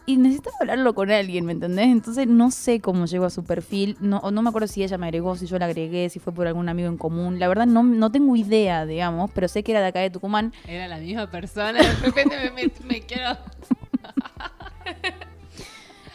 Y 0.09 0.15
necesitaba 0.15 0.55
hablarlo 0.61 0.95
con 0.95 1.11
alguien, 1.11 1.43
¿me 1.45 1.51
entendés? 1.51 1.87
Entonces 1.87 2.27
no 2.27 2.49
sé 2.49 2.79
cómo 2.79 3.07
llegó 3.07 3.25
a 3.25 3.29
su 3.29 3.43
perfil, 3.43 3.97
no, 3.99 4.21
no 4.31 4.41
me 4.41 4.47
acuerdo 4.47 4.69
si 4.69 4.81
ella 4.81 4.97
me 4.97 5.07
agregó, 5.07 5.35
si 5.35 5.47
yo 5.47 5.59
la 5.59 5.65
agregué, 5.65 6.09
si 6.09 6.19
fue 6.19 6.31
por 6.33 6.47
algún 6.47 6.69
amigo 6.69 6.87
en 6.87 6.95
común. 6.97 7.39
La 7.39 7.49
verdad 7.49 7.65
no, 7.67 7.83
no 7.83 8.09
tengo 8.09 8.37
idea, 8.37 8.85
digamos, 8.85 9.29
pero 9.35 9.49
sé 9.49 9.63
que 9.63 9.73
era 9.73 9.81
de 9.81 9.87
acá 9.87 9.99
de 9.99 10.09
Tucumán. 10.09 10.53
Era 10.65 10.87
la 10.87 10.97
misma 10.99 11.29
persona. 11.29 11.83
De 11.83 11.91
repente 12.05 12.37
me, 12.37 12.51
me- 12.51 12.71
me 12.87 13.01
quiero. 13.01 13.31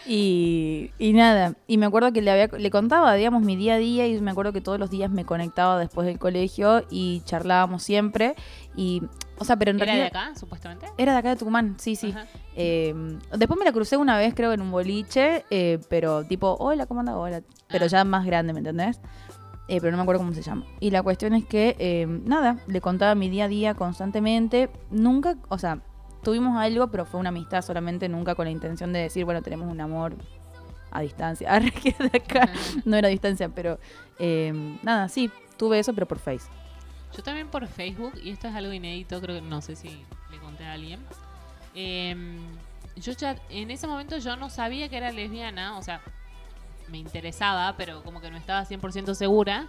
Y, 0.06 0.90
y 0.98 1.12
nada, 1.12 1.54
y 1.66 1.78
me 1.78 1.86
acuerdo 1.86 2.12
que 2.12 2.22
le, 2.22 2.30
había, 2.30 2.46
le 2.48 2.70
contaba, 2.70 3.14
digamos, 3.14 3.42
mi 3.42 3.56
día 3.56 3.74
a 3.74 3.78
día 3.78 4.06
y 4.06 4.20
me 4.20 4.30
acuerdo 4.32 4.52
que 4.52 4.60
todos 4.60 4.78
los 4.78 4.90
días 4.90 5.10
me 5.10 5.24
conectaba 5.24 5.78
después 5.78 6.06
del 6.06 6.18
colegio 6.18 6.84
y 6.90 7.22
charlábamos 7.24 7.82
siempre. 7.82 8.34
Y, 8.76 9.02
o 9.38 9.44
sea, 9.44 9.56
pero 9.56 9.70
en 9.70 9.76
¿Era 9.80 9.92
de 9.92 9.98
realidad... 10.00 10.22
acá, 10.28 10.34
supuestamente? 10.38 10.86
Era 10.98 11.12
de 11.12 11.18
acá 11.18 11.30
de 11.30 11.36
Tucumán, 11.36 11.76
sí, 11.78 11.94
sí. 11.96 12.12
Eh, 12.56 12.94
después 13.36 13.58
me 13.58 13.64
la 13.64 13.72
crucé 13.72 13.96
una 13.96 14.18
vez, 14.18 14.34
creo, 14.34 14.52
en 14.52 14.60
un 14.60 14.70
boliche, 14.72 15.44
eh, 15.50 15.78
pero 15.88 16.24
tipo, 16.24 16.56
hola, 16.58 16.86
¿cómo 16.86 17.00
andás? 17.00 17.14
Hola. 17.16 17.42
Pero 17.68 17.84
Ah. 17.84 17.88
ya 17.88 18.04
más 18.04 18.26
grande, 18.26 18.52
¿me 18.52 18.58
entendés? 18.58 19.00
Eh, 19.68 19.78
pero 19.80 19.92
no 19.92 19.96
me 19.98 20.02
acuerdo 20.02 20.20
cómo 20.20 20.32
se 20.34 20.42
llama. 20.42 20.66
Y 20.80 20.90
la 20.90 21.02
cuestión 21.02 21.32
es 21.34 21.44
que, 21.44 22.06
nada, 22.24 22.58
le 22.66 22.80
contaba 22.80 23.14
mi 23.14 23.30
día 23.30 23.44
a 23.44 23.48
día 23.48 23.74
constantemente. 23.74 24.68
Nunca, 24.90 25.36
o 25.48 25.58
sea, 25.58 25.78
tuvimos 26.22 26.56
algo, 26.56 26.88
pero 26.88 27.04
fue 27.04 27.20
una 27.20 27.30
amistad 27.30 27.62
solamente, 27.62 28.08
nunca 28.08 28.34
con 28.34 28.46
la 28.46 28.50
intención 28.50 28.92
de 28.92 29.00
decir, 29.00 29.24
bueno, 29.24 29.42
tenemos 29.42 29.70
un 29.70 29.80
amor 29.80 30.16
a 30.90 31.00
distancia. 31.00 31.60
Que 31.82 31.92
de 31.92 32.18
acá 32.18 32.48
no 32.84 32.96
era 32.96 33.08
a 33.08 33.10
distancia, 33.10 33.48
pero 33.48 33.78
eh, 34.18 34.52
nada, 34.82 35.08
sí, 35.08 35.30
tuve 35.56 35.78
eso, 35.78 35.92
pero 35.92 36.06
por 36.06 36.18
Face. 36.18 36.46
Yo 37.16 37.22
también 37.22 37.48
por 37.48 37.66
Facebook, 37.66 38.14
y 38.22 38.30
esto 38.30 38.48
es 38.48 38.54
algo 38.54 38.72
inédito, 38.72 39.20
creo 39.20 39.36
que 39.36 39.42
no 39.42 39.60
sé 39.60 39.76
si 39.76 39.88
le 40.30 40.38
conté 40.38 40.64
a 40.64 40.72
alguien. 40.72 40.98
Em, 41.74 42.38
yo 42.96 43.12
ya, 43.12 43.36
en 43.50 43.70
ese 43.70 43.86
momento 43.86 44.16
yo 44.16 44.36
no 44.36 44.48
sabía 44.48 44.88
que 44.88 44.96
era 44.96 45.12
lesbiana, 45.12 45.76
o 45.76 45.82
sea, 45.82 46.00
me 46.88 46.98
interesaba, 46.98 47.74
pero 47.76 48.02
como 48.02 48.20
que 48.20 48.30
no 48.30 48.38
estaba 48.38 48.64
100% 48.64 49.14
segura. 49.14 49.66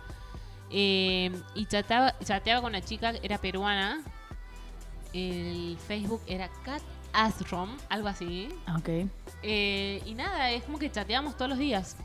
Em, 0.70 1.34
y 1.54 1.66
chateaba, 1.66 2.18
chateaba 2.24 2.62
con 2.62 2.70
una 2.70 2.82
chica, 2.82 3.14
era 3.22 3.38
peruana. 3.38 4.02
El 5.14 5.78
Facebook 5.88 6.22
era 6.28 6.50
Cat 6.66 6.82
Asrom, 7.14 7.70
algo 7.90 8.08
así. 8.08 8.50
Ok, 8.76 8.90
Eh, 9.44 10.02
y 10.06 10.14
nada, 10.16 10.52
es 10.52 10.64
como 10.64 10.80
que 10.80 10.90
chateábamos 10.92 11.36
todos 11.38 11.50
los 11.50 11.60
días. 11.60 11.96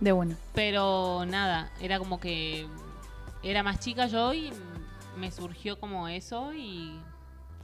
de 0.00 0.12
bueno. 0.12 0.36
Pero 0.54 1.24
nada, 1.26 1.72
era 1.80 1.98
como 1.98 2.20
que 2.20 2.66
era 3.42 3.62
más 3.62 3.80
chica 3.80 4.06
yo 4.06 4.34
y 4.34 4.50
me 5.18 5.30
surgió 5.30 5.78
como 5.78 6.08
eso 6.08 6.52
y 6.52 6.98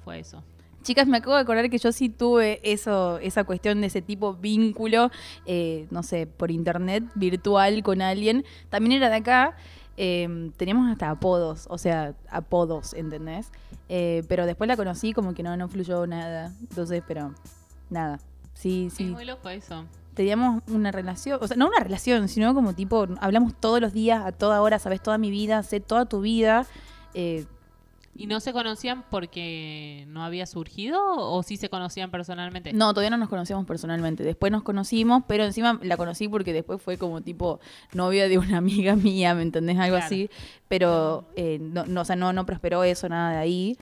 fue 0.04 0.20
eso. 0.20 0.42
Chicas, 0.82 1.06
me 1.06 1.18
acabo 1.18 1.34
de 1.34 1.42
acordar 1.42 1.68
que 1.68 1.76
yo 1.76 1.92
sí 1.92 2.08
tuve 2.08 2.58
eso, 2.62 3.18
esa 3.18 3.44
cuestión 3.44 3.82
de 3.82 3.88
ese 3.88 4.00
tipo 4.00 4.32
vínculo, 4.32 5.10
eh, 5.44 5.86
no 5.90 6.02
sé, 6.02 6.26
por 6.26 6.50
internet, 6.50 7.04
virtual 7.14 7.82
con 7.82 8.00
alguien. 8.00 8.46
También 8.70 8.92
era 8.92 9.10
de 9.10 9.16
acá. 9.16 9.56
Eh, 9.96 10.50
teníamos 10.56 10.90
hasta 10.90 11.10
apodos, 11.10 11.66
o 11.68 11.78
sea, 11.78 12.14
apodos, 12.30 12.94
¿entendés? 12.94 13.50
Eh, 13.88 14.22
pero 14.28 14.46
después 14.46 14.68
la 14.68 14.76
conocí 14.76 15.12
como 15.12 15.34
que 15.34 15.42
no, 15.42 15.56
no 15.56 15.68
fluyó 15.68 16.06
nada. 16.06 16.52
Entonces, 16.60 17.02
pero 17.06 17.34
nada. 17.90 18.18
Sí, 18.54 18.86
Es 18.86 18.94
sí. 18.94 19.04
muy 19.04 19.24
loco 19.24 19.48
eso. 19.48 19.84
Teníamos 20.14 20.62
una 20.68 20.90
relación, 20.92 21.38
o 21.40 21.46
sea, 21.46 21.56
no 21.56 21.68
una 21.68 21.78
relación, 21.80 22.28
sino 22.28 22.52
como 22.54 22.74
tipo, 22.74 23.06
hablamos 23.20 23.54
todos 23.54 23.80
los 23.80 23.92
días, 23.92 24.24
a 24.24 24.32
toda 24.32 24.60
hora, 24.60 24.78
sabes 24.78 25.02
toda 25.02 25.18
mi 25.18 25.30
vida, 25.30 25.62
sé 25.62 25.80
toda 25.80 26.04
tu 26.06 26.20
vida. 26.20 26.66
Eh, 27.14 27.46
¿Y 28.20 28.26
no 28.26 28.38
se 28.40 28.52
conocían 28.52 29.02
porque 29.10 30.04
no 30.08 30.22
había 30.22 30.44
surgido 30.44 31.00
o 31.16 31.42
sí 31.42 31.56
se 31.56 31.70
conocían 31.70 32.10
personalmente? 32.10 32.70
No, 32.74 32.92
todavía 32.92 33.08
no 33.08 33.16
nos 33.16 33.30
conocíamos 33.30 33.64
personalmente. 33.64 34.22
Después 34.24 34.52
nos 34.52 34.62
conocimos, 34.62 35.22
pero 35.26 35.44
encima 35.44 35.80
la 35.82 35.96
conocí 35.96 36.28
porque 36.28 36.52
después 36.52 36.82
fue 36.82 36.98
como 36.98 37.22
tipo 37.22 37.60
novia 37.94 38.28
de 38.28 38.36
una 38.36 38.58
amiga 38.58 38.94
mía, 38.94 39.34
¿me 39.34 39.40
entendés? 39.40 39.78
Algo 39.78 39.96
Claro. 39.96 40.04
así. 40.04 40.28
Pero, 40.68 41.30
eh, 41.34 41.56
no, 41.62 41.86
no, 41.86 42.02
o 42.02 42.04
sea, 42.04 42.14
no, 42.14 42.34
no 42.34 42.44
prosperó 42.44 42.84
eso, 42.84 43.08
nada 43.08 43.32
de 43.32 43.38
ahí. 43.38 43.78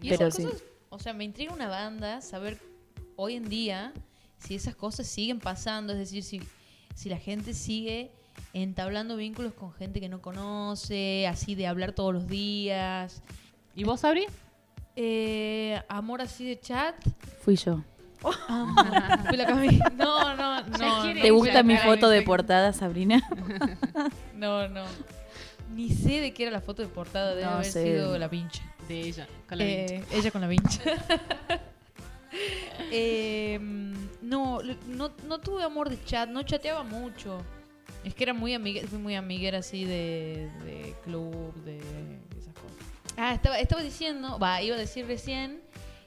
Y 0.00 0.10
pero 0.10 0.28
esas 0.28 0.36
sí. 0.36 0.44
cosas, 0.44 0.62
o 0.90 0.98
sea, 1.00 1.12
me 1.12 1.24
intriga 1.24 1.52
una 1.52 1.68
banda 1.68 2.20
saber 2.20 2.58
hoy 3.16 3.34
en 3.34 3.48
día 3.48 3.92
si 4.38 4.54
esas 4.54 4.76
cosas 4.76 5.08
siguen 5.08 5.40
pasando, 5.40 5.94
es 5.94 5.98
decir, 5.98 6.22
si, 6.22 6.40
si 6.94 7.08
la 7.08 7.18
gente 7.18 7.54
sigue 7.54 8.12
entablando 8.52 9.16
vínculos 9.16 9.52
con 9.52 9.72
gente 9.72 9.98
que 9.98 10.08
no 10.08 10.22
conoce, 10.22 11.26
así 11.26 11.56
de 11.56 11.66
hablar 11.66 11.90
todos 11.92 12.14
los 12.14 12.28
días. 12.28 13.22
¿Y 13.74 13.84
vos, 13.84 14.00
Sabri? 14.00 14.26
Eh, 14.96 15.80
amor 15.88 16.20
así 16.22 16.44
de 16.46 16.58
chat. 16.60 16.94
Fui 17.42 17.56
yo. 17.56 17.82
Fui 18.20 19.36
la 19.36 19.46
Cami. 19.46 19.78
No, 19.96 20.36
no, 20.36 20.62
no. 20.62 21.12
¿Te 21.22 21.30
gusta 21.30 21.62
mi 21.62 21.76
foto 21.76 22.08
de 22.08 22.22
portada, 22.22 22.72
Sabrina? 22.72 23.20
No, 24.34 24.68
no. 24.68 24.84
Ni 25.74 25.90
sé 25.90 26.20
de 26.20 26.32
qué 26.34 26.44
era 26.44 26.52
la 26.52 26.60
foto 26.60 26.82
de 26.82 26.88
portada, 26.88 27.30
debe 27.34 27.44
No 27.44 27.50
haber 27.52 27.66
sé. 27.66 27.84
sido 27.84 28.18
la 28.18 28.28
pincha. 28.28 28.62
De 28.88 29.00
ella. 29.00 29.28
Con 29.48 29.58
la 29.58 29.64
Eh, 29.64 29.86
vincha. 29.90 30.16
ella 30.16 30.30
con 30.30 30.40
la 30.40 30.46
vincha. 30.48 30.80
Eh, 32.92 33.58
no, 34.22 34.60
no, 34.86 35.10
no 35.26 35.38
tuve 35.40 35.62
amor 35.64 35.90
de 35.90 36.02
chat, 36.04 36.28
no 36.28 36.42
chateaba 36.42 36.82
mucho. 36.84 37.38
Es 38.04 38.14
que 38.14 38.22
era 38.24 38.32
muy 38.34 38.54
amiga, 38.54 38.82
fui 38.88 38.98
muy 38.98 39.14
amiguera 39.16 39.58
así 39.58 39.84
de, 39.84 40.48
de 40.64 40.94
club, 41.04 41.52
de. 41.64 41.80
Ah, 43.16 43.34
estaba, 43.34 43.58
estaba 43.58 43.82
diciendo, 43.82 44.38
va, 44.38 44.62
iba 44.62 44.76
a 44.76 44.78
decir 44.78 45.06
recién 45.06 45.60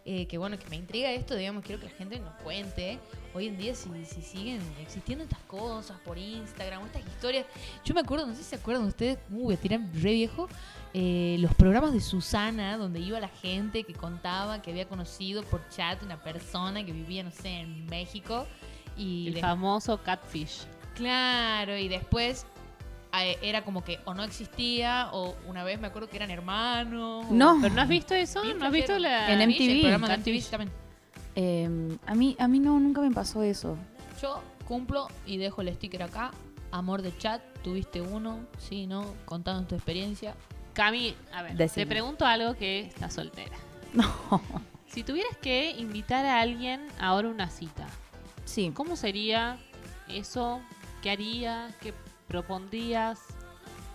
eh, 0.06 0.26
que 0.28 0.38
bueno, 0.38 0.58
que 0.60 0.68
me 0.70 0.76
intriga 0.76 1.12
esto, 1.12 1.36
digamos, 1.36 1.64
quiero 1.64 1.80
que 1.80 1.88
la 1.88 1.94
gente 1.96 2.20
nos 2.20 2.34
cuente 2.42 3.00
hoy 3.34 3.48
en 3.48 3.58
día 3.58 3.74
si, 3.74 3.90
si 4.06 4.22
siguen 4.22 4.62
existiendo 4.82 5.24
estas 5.24 5.40
cosas 5.48 5.98
por 6.02 6.18
Instagram, 6.18 6.86
estas 6.86 7.04
historias. 7.08 7.46
Yo 7.86 7.94
me 7.94 8.02
acuerdo, 8.02 8.26
no 8.26 8.34
sé 8.34 8.40
si 8.44 8.50
se 8.50 8.56
acuerdan 8.58 8.86
ustedes, 8.86 9.18
uh, 9.32 9.44
voy 9.44 9.54
a 9.54 9.58
tirar 9.58 9.80
re 9.94 10.14
viejo, 10.14 10.50
eh, 10.94 11.38
los 11.40 11.54
programas 11.56 11.94
de 11.94 12.02
Susana, 12.02 12.78
donde 12.78 13.00
iba 13.00 13.20
la 13.20 13.30
gente 13.30 13.84
que 13.84 13.94
contaba 13.94 14.62
que 14.62 14.72
había 14.72 14.88
conocido 14.88 15.44
por 15.44 15.68
chat 15.70 16.04
una 16.04 16.22
persona 16.22 16.86
que 16.86 16.92
vivía, 16.92 17.24
no 17.24 17.32
sé, 17.32 17.62
en 17.62 17.86
México. 17.86 18.46
Y 18.98 19.28
El 19.30 19.34
de- 19.36 19.42
famoso 19.42 19.98
catfish. 20.04 20.64
Claro, 20.96 21.76
y 21.78 21.88
después 21.88 22.46
era 23.22 23.64
como 23.64 23.84
que 23.84 24.00
o 24.06 24.14
no 24.14 24.24
existía, 24.24 25.10
o 25.12 25.36
una 25.48 25.64
vez 25.64 25.80
me 25.80 25.88
acuerdo 25.88 26.10
que 26.10 26.16
eran 26.18 26.32
hermanos. 26.32 27.26
o- 27.30 27.34
No. 27.34 27.58
¿Pero 27.62 27.76
no 27.76 27.82
has 27.82 27.88
visto 27.88 28.16
eso? 28.16 28.44
¿No 28.44 28.66
has 28.66 28.72
visto 28.72 28.98
la...? 28.98 29.32
En 29.32 29.40
MTV. 29.50 29.72
el 29.72 29.82
programa 29.82 30.08
de. 30.10 30.18
MTV 30.18 30.50
también. 30.50 30.72
Eh, 31.36 31.98
a, 32.06 32.16
mí, 32.16 32.36
a 32.40 32.48
mí 32.48 32.60
no, 32.60 32.80
nunca 32.80 33.02
me 33.02 33.12
pasó 33.12 33.44
eso. 33.44 33.78
Yo 34.22 34.42
cumplo 34.68 35.08
y 35.26 35.38
dejo 35.38 35.62
el 35.62 35.74
sticker 35.76 36.04
acá. 36.04 36.32
Amor 36.72 37.04
de 37.04 37.16
chat, 37.18 37.42
tuviste 37.64 38.02
uno, 38.02 38.40
sí, 38.58 38.88
no, 38.88 39.06
contando 39.26 39.68
tu 39.68 39.76
experiencia. 39.76 40.34
Cami, 40.74 41.16
a 41.32 41.44
ver, 41.44 41.56
Decime. 41.56 41.86
te 41.86 41.90
pregunto 41.90 42.26
algo 42.26 42.56
que 42.56 42.82
está 42.82 43.10
soltera. 43.10 43.56
No. 43.94 44.42
Si 44.88 45.04
tuvieras 45.04 45.38
que 45.38 45.70
invitar 45.72 46.26
a 46.26 46.40
alguien 46.42 46.88
ahora 47.00 47.28
a 47.28 47.32
una 47.32 47.50
cita, 47.50 47.86
Sí. 48.46 48.72
¿cómo 48.74 48.96
sería 48.96 49.58
eso? 50.08 50.62
¿Qué 51.04 51.12
harías? 51.12 51.76
¿Qué 51.76 51.94
propondrías? 52.28 53.20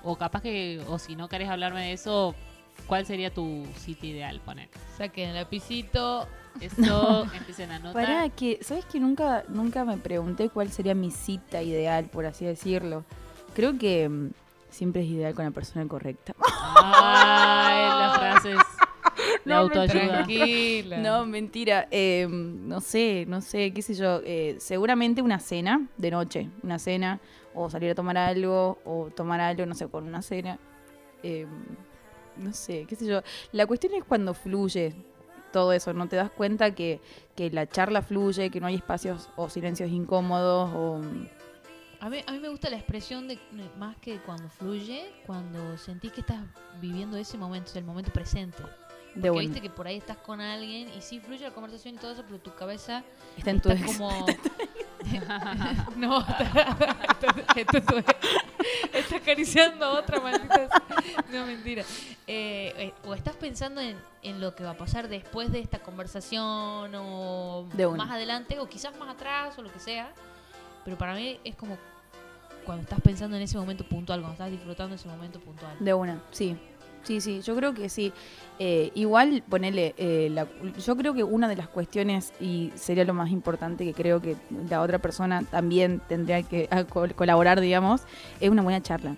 O 0.03 0.17
capaz 0.17 0.43
que, 0.43 0.81
o 0.89 0.99
si 0.99 1.17
no 1.17 1.29
querés 1.29 1.49
hablarme 1.49 1.83
de 1.83 1.93
eso, 1.93 2.35
¿cuál 2.87 3.05
sería 3.05 3.33
tu 3.33 3.67
cita 3.77 4.07
ideal? 4.07 4.41
Poner. 4.45 4.69
Saquen 4.97 5.31
el 5.31 5.35
lapicito. 5.35 6.27
Eso, 6.61 7.25
empiecen 7.35 7.71
a 7.73 7.77
anotar. 7.77 7.93
Para 8.05 8.29
que, 8.31 8.59
¿sabes 8.63 8.85
que 8.85 9.01
nunca, 9.01 9.45
nunca 9.49 9.85
me 9.85 9.97
pregunté 9.97 10.49
cuál 10.49 10.71
sería 10.71 10.95
mi 10.95 11.11
cita 11.11 11.63
ideal, 11.63 12.07
por 12.07 12.27
así 12.27 12.45
decirlo? 12.45 13.05
Creo 13.55 13.77
que 13.79 14.09
mm, 14.09 14.31
siempre 14.71 15.03
es 15.03 15.09
ideal 15.09 15.35
con 15.35 15.45
la 15.45 15.51
persona 15.51 15.87
correcta. 15.87 16.35
Ay, 16.77 17.87
las 17.87 18.19
frases 18.19 18.59
de 19.45 19.53
No, 19.53 19.69
me 19.69 19.75
autoayuda. 19.81 20.13
Tranquila. 20.25 20.97
No, 20.99 21.27
mentira. 21.27 21.89
Eh, 21.91 22.27
no 22.31 22.81
sé, 22.81 23.25
no 23.29 23.41
sé, 23.41 23.73
qué 23.73 23.83
sé 23.83 23.95
yo. 23.95 24.21
eh, 24.25 24.57
seguramente 24.61 25.23
una 25.23 25.39
cena 25.41 25.87
de 25.97 26.11
noche. 26.11 26.49
Una 26.63 26.79
cena, 26.79 27.21
o 27.59 27.69
salir 27.69 27.91
a 27.91 27.95
tomar 27.95 28.17
algo, 28.17 28.79
o 28.85 29.11
tomar 29.15 29.41
algo, 29.41 29.67
no 29.67 29.75
sé, 29.75 29.89
con 29.89 30.05
una 30.07 30.23
cena. 30.23 30.59
Eh, 31.23 31.47
no 32.37 32.53
sé, 32.53 32.87
qué 32.89 32.95
sé 32.95 33.05
yo. 33.07 33.21
La 33.51 33.67
cuestión 33.67 33.95
es 33.95 34.05
cuando 34.05 34.33
fluye 34.33 34.95
todo 35.53 35.73
eso. 35.73 35.93
No 35.93 36.07
te 36.09 36.15
das 36.15 36.31
cuenta 36.31 36.75
que, 36.75 37.01
que 37.35 37.51
la 37.51 37.69
charla 37.69 38.01
fluye, 38.03 38.51
que 38.51 38.61
no 38.61 38.69
hay 38.69 38.77
espacios 38.77 39.29
o 39.35 39.49
silencios 39.49 39.91
incómodos. 39.91 40.71
O, 40.73 41.01
A 42.01 42.09
mí, 42.09 42.21
a 42.25 42.33
mí 42.33 42.39
me 42.39 42.49
gusta 42.49 42.71
la 42.71 42.77
expresión 42.77 43.27
de 43.27 43.39
más 43.77 43.97
que 43.97 44.19
cuando 44.19 44.49
fluye, 44.49 45.11
cuando 45.27 45.77
sentís 45.79 46.13
que 46.13 46.21
estás 46.21 46.41
viviendo 46.81 47.17
ese 47.17 47.37
momento, 47.39 47.71
o 47.71 47.73
sea, 47.73 47.81
el 47.81 47.87
momento 47.87 48.13
presente. 48.13 48.63
de 48.63 48.69
Porque 49.15 49.31
bueno, 49.31 49.49
viste 49.51 49.61
que 49.61 49.71
por 49.71 49.89
ahí 49.89 49.97
estás 49.97 50.19
con 50.19 50.41
alguien 50.41 50.89
y 50.97 51.01
sí 51.01 51.19
fluye 51.19 51.43
la 51.43 51.53
conversación 51.53 51.97
y 51.97 51.99
todo 51.99 52.13
eso, 52.13 52.23
pero 52.25 52.39
tu 52.39 52.55
cabeza 52.55 53.03
está 53.37 53.51
en 53.51 53.61
tu 53.61 53.71
está 53.71 53.85
ex. 53.85 53.97
como... 53.99 54.11
no, 55.97 56.21
está, 56.29 57.35
está- 57.57 58.05
está 58.93 59.17
acariciando 59.17 59.85
a 59.85 59.99
otra 60.01 60.21
maldita. 60.21 60.69
No, 61.33 61.47
mentira. 61.47 61.83
Eh, 62.27 62.73
eh, 62.77 62.95
o 63.07 63.15
estás 63.15 63.37
pensando 63.37 63.81
en, 63.81 63.97
en 64.23 64.41
lo 64.41 64.55
que 64.55 64.65
va 64.65 64.71
a 64.71 64.77
pasar 64.77 65.09
después 65.09 65.51
de 65.53 65.61
esta 65.61 65.79
conversación 65.79 66.93
o 66.95 67.67
De 67.73 67.87
más 67.89 68.11
adelante 68.11 68.59
o 68.61 68.69
quizás 68.69 68.97
más 68.99 69.09
atrás 69.09 69.59
o 69.59 69.63
lo 69.63 69.73
que 69.73 69.81
sea. 69.81 70.13
Pero 70.85 70.97
para 70.97 71.15
mí 71.15 71.39
es 71.45 71.55
como 71.57 71.79
cuando 72.65 72.83
estás 72.83 73.01
pensando 73.01 73.37
en 73.37 73.43
ese 73.43 73.57
momento 73.57 73.85
puntual, 73.85 74.21
cuando 74.21 74.33
estás 74.35 74.51
disfrutando 74.51 74.95
ese 74.95 75.09
momento 75.09 75.41
puntual. 75.41 75.75
De 75.81 75.95
una, 75.95 76.21
sí. 76.31 76.57
Sí, 77.05 77.21
sí, 77.21 77.41
yo 77.43 77.57
creo 77.57 77.73
que 77.75 77.89
sí. 77.89 78.13
Eh, 78.59 78.91
igual, 78.95 79.43
ponele, 79.49 79.95
eh, 79.97 80.29
la- 80.31 80.47
yo 80.85 80.97
creo 80.97 81.15
que 81.15 81.23
una 81.25 81.49
de 81.49 81.57
las 81.57 81.69
cuestiones, 81.69 82.33
y 82.41 82.73
sería 82.75 83.05
lo 83.05 83.15
más 83.15 83.31
importante 83.31 83.85
que 83.85 83.95
creo 83.95 84.21
que 84.21 84.37
la 84.69 84.83
otra 84.83 84.99
persona 84.99 85.43
también 85.43 86.01
tendría 86.09 86.43
que 86.43 86.69
a 86.71 86.85
col- 86.85 87.15
colaborar, 87.15 87.61
digamos, 87.61 88.03
es 88.41 88.51
una 88.51 88.63
buena 88.63 88.83
charla, 88.83 89.17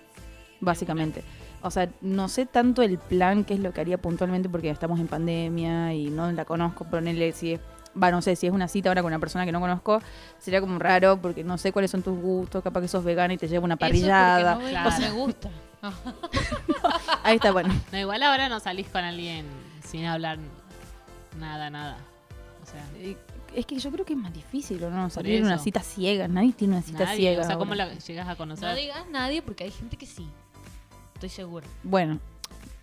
básicamente. 0.61 1.23
O 1.63 1.69
sea, 1.71 1.89
no 2.01 2.27
sé 2.27 2.45
tanto 2.45 2.81
el 2.81 2.97
plan, 2.97 3.43
qué 3.43 3.53
es 3.55 3.59
lo 3.59 3.71
que 3.73 3.81
haría 3.81 3.97
puntualmente, 3.99 4.47
porque 4.49 4.69
estamos 4.69 4.99
en 4.99 5.07
pandemia 5.07 5.93
y 5.93 6.09
no 6.09 6.31
la 6.31 6.45
conozco, 6.45 6.85
ponele 6.85 7.31
si 7.33 7.53
es, 7.53 7.59
va, 8.01 8.09
no 8.09 8.21
sé, 8.21 8.35
si 8.35 8.47
es 8.47 8.53
una 8.53 8.67
cita 8.67 8.89
ahora 8.89 9.01
con 9.01 9.09
una 9.11 9.19
persona 9.19 9.45
que 9.45 9.51
no 9.51 9.59
conozco, 9.59 10.01
sería 10.39 10.61
como 10.61 10.79
raro, 10.79 11.19
porque 11.21 11.43
no 11.43 11.57
sé 11.57 11.71
cuáles 11.71 11.91
son 11.91 12.01
tus 12.03 12.17
gustos, 12.19 12.63
capaz 12.63 12.81
que 12.81 12.87
sos 12.87 13.03
vegana 13.03 13.33
y 13.33 13.37
te 13.37 13.47
lleva 13.47 13.65
una 13.65 13.73
Eso 13.75 13.79
porque 13.79 13.91
parrillada. 13.91 14.53
no 14.55 14.59
ves 14.61 14.69
Claro. 14.69 14.89
que 14.95 15.01
me 15.01 15.11
gusta. 15.11 15.49
Ahí 17.23 17.35
está, 17.35 17.51
bueno. 17.51 17.73
No, 17.91 17.97
igual 17.97 18.21
ahora 18.23 18.49
no 18.49 18.59
salís 18.59 18.87
con 18.87 19.03
alguien 19.03 19.45
sin 19.83 20.05
hablar 20.05 20.37
nada, 21.39 21.69
nada. 21.69 21.97
O 22.61 22.65
sea, 22.65 22.85
Es 23.55 23.65
que 23.65 23.79
yo 23.79 23.91
creo 23.91 24.05
que 24.05 24.13
es 24.13 24.19
más 24.19 24.33
difícil, 24.33 24.83
¿o 24.83 24.89
no? 24.89 25.09
Salir 25.09 25.35
en 25.35 25.45
una 25.45 25.57
cita 25.57 25.81
ciega. 25.81 26.27
Nadie 26.27 26.53
tiene 26.53 26.75
una 26.75 26.83
cita 26.83 27.05
nadie. 27.05 27.17
ciega. 27.17 27.41
O 27.41 27.45
sea, 27.45 27.57
¿cómo 27.57 27.73
ahora. 27.73 27.87
la 27.87 27.95
llegas 27.95 28.27
a 28.27 28.35
conocer? 28.35 28.69
No 28.69 28.75
digas 28.75 29.05
nadie 29.09 29.41
porque 29.41 29.63
hay 29.65 29.71
gente 29.71 29.97
que 29.97 30.05
sí. 30.05 30.27
Estoy 31.15 31.29
segura. 31.29 31.67
Bueno, 31.83 32.19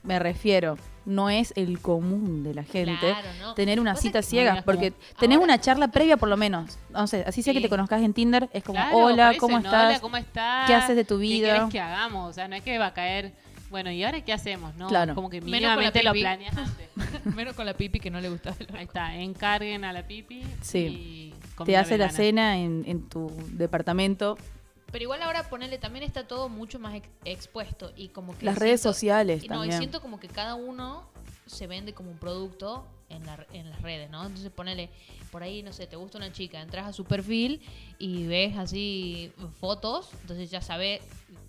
me 0.02 0.18
refiero. 0.18 0.76
No 1.04 1.30
es 1.30 1.54
el 1.56 1.80
común 1.80 2.44
de 2.44 2.52
la 2.52 2.64
gente 2.64 2.98
Claro, 3.00 3.28
¿no? 3.40 3.54
tener 3.54 3.80
una 3.80 3.96
cita 3.96 4.20
ciega. 4.20 4.60
Porque 4.62 4.90
como, 4.90 5.02
tenés 5.18 5.36
ahora- 5.38 5.44
una 5.54 5.58
charla 5.60 5.88
previa 5.88 6.18
por 6.18 6.28
lo 6.28 6.36
menos. 6.36 6.78
No 6.90 7.06
sé, 7.06 7.24
así 7.26 7.42
sea 7.42 7.54
que 7.54 7.62
te 7.62 7.70
conozcas 7.70 8.02
en 8.02 8.12
Tinder, 8.12 8.50
es 8.52 8.62
como, 8.62 8.78
Claro, 8.78 8.96
hola, 8.98 9.30
eso, 9.30 9.40
¿cómo 9.40 9.58
no, 9.58 9.64
estás? 9.64 9.84
Hola, 9.86 10.00
¿cómo 10.00 10.16
estás? 10.18 10.66
¿Qué 10.66 10.74
haces 10.74 10.96
de 10.96 11.04
tu 11.06 11.14
¿Qué 11.16 11.20
vida? 11.22 11.54
querés 11.54 11.70
que 11.70 11.80
hagamos? 11.80 12.28
O 12.28 12.32
sea, 12.34 12.46
no 12.48 12.56
es 12.56 12.62
que 12.62 12.76
va 12.78 12.88
a 12.88 12.94
caer... 12.94 13.32
Bueno, 13.70 13.90
¿y 13.90 14.02
ahora 14.04 14.22
qué 14.22 14.32
hacemos? 14.34 14.74
No, 14.76 14.88
Claro. 14.88 15.14
como 15.14 15.28
que 15.30 15.40
Menos 15.42 15.50
con 15.50 15.82
la 15.84 15.90
mínimamente 15.92 16.02
lo 16.02 16.12
planeas 16.12 16.56
antes. 16.56 16.88
Menos 17.36 17.54
con 17.54 17.64
la 17.66 17.74
pipi 17.74 18.00
que 18.00 18.10
no 18.10 18.18
le 18.20 18.28
gustaba. 18.30 18.56
Ahí 18.74 18.84
está, 18.84 19.14
encarguen 19.16 19.84
a 19.84 19.92
la 19.94 20.06
pipi 20.06 20.42
Sí. 20.62 21.32
y 21.58 21.64
Te 21.64 21.76
hace 21.78 21.96
la 21.98 22.08
cena 22.10 22.58
en, 22.58 22.84
en 22.86 23.08
tu 23.08 23.30
departamento. 23.52 24.36
Pero 24.90 25.02
igual 25.04 25.22
ahora 25.22 25.48
ponerle 25.50 25.78
también 25.78 26.04
está 26.04 26.26
todo 26.26 26.48
mucho 26.48 26.78
más 26.78 26.94
ex- 26.94 27.08
expuesto 27.24 27.92
y 27.96 28.08
como 28.08 28.36
que 28.36 28.46
Las 28.46 28.58
redes 28.58 28.80
sociales 28.80 29.46
No, 29.48 29.64
y 29.64 29.72
siento 29.72 30.00
como 30.00 30.18
que 30.18 30.28
cada 30.28 30.54
uno 30.54 31.04
se 31.46 31.66
vende 31.66 31.92
como 31.94 32.10
un 32.10 32.18
producto 32.18 32.86
en, 33.10 33.24
la- 33.26 33.46
en 33.52 33.70
las 33.70 33.80
redes, 33.82 34.10
¿no? 34.10 34.22
Entonces 34.24 34.50
ponele, 34.50 34.90
por 35.30 35.42
ahí, 35.42 35.62
no 35.62 35.72
sé, 35.72 35.86
te 35.86 35.96
gusta 35.96 36.18
una 36.18 36.32
chica, 36.32 36.60
entras 36.60 36.86
a 36.86 36.92
su 36.92 37.04
perfil 37.04 37.60
y 37.98 38.26
ves 38.26 38.56
así 38.56 39.32
fotos, 39.60 40.10
entonces 40.22 40.50
ya 40.50 40.60
sabes 40.62 41.00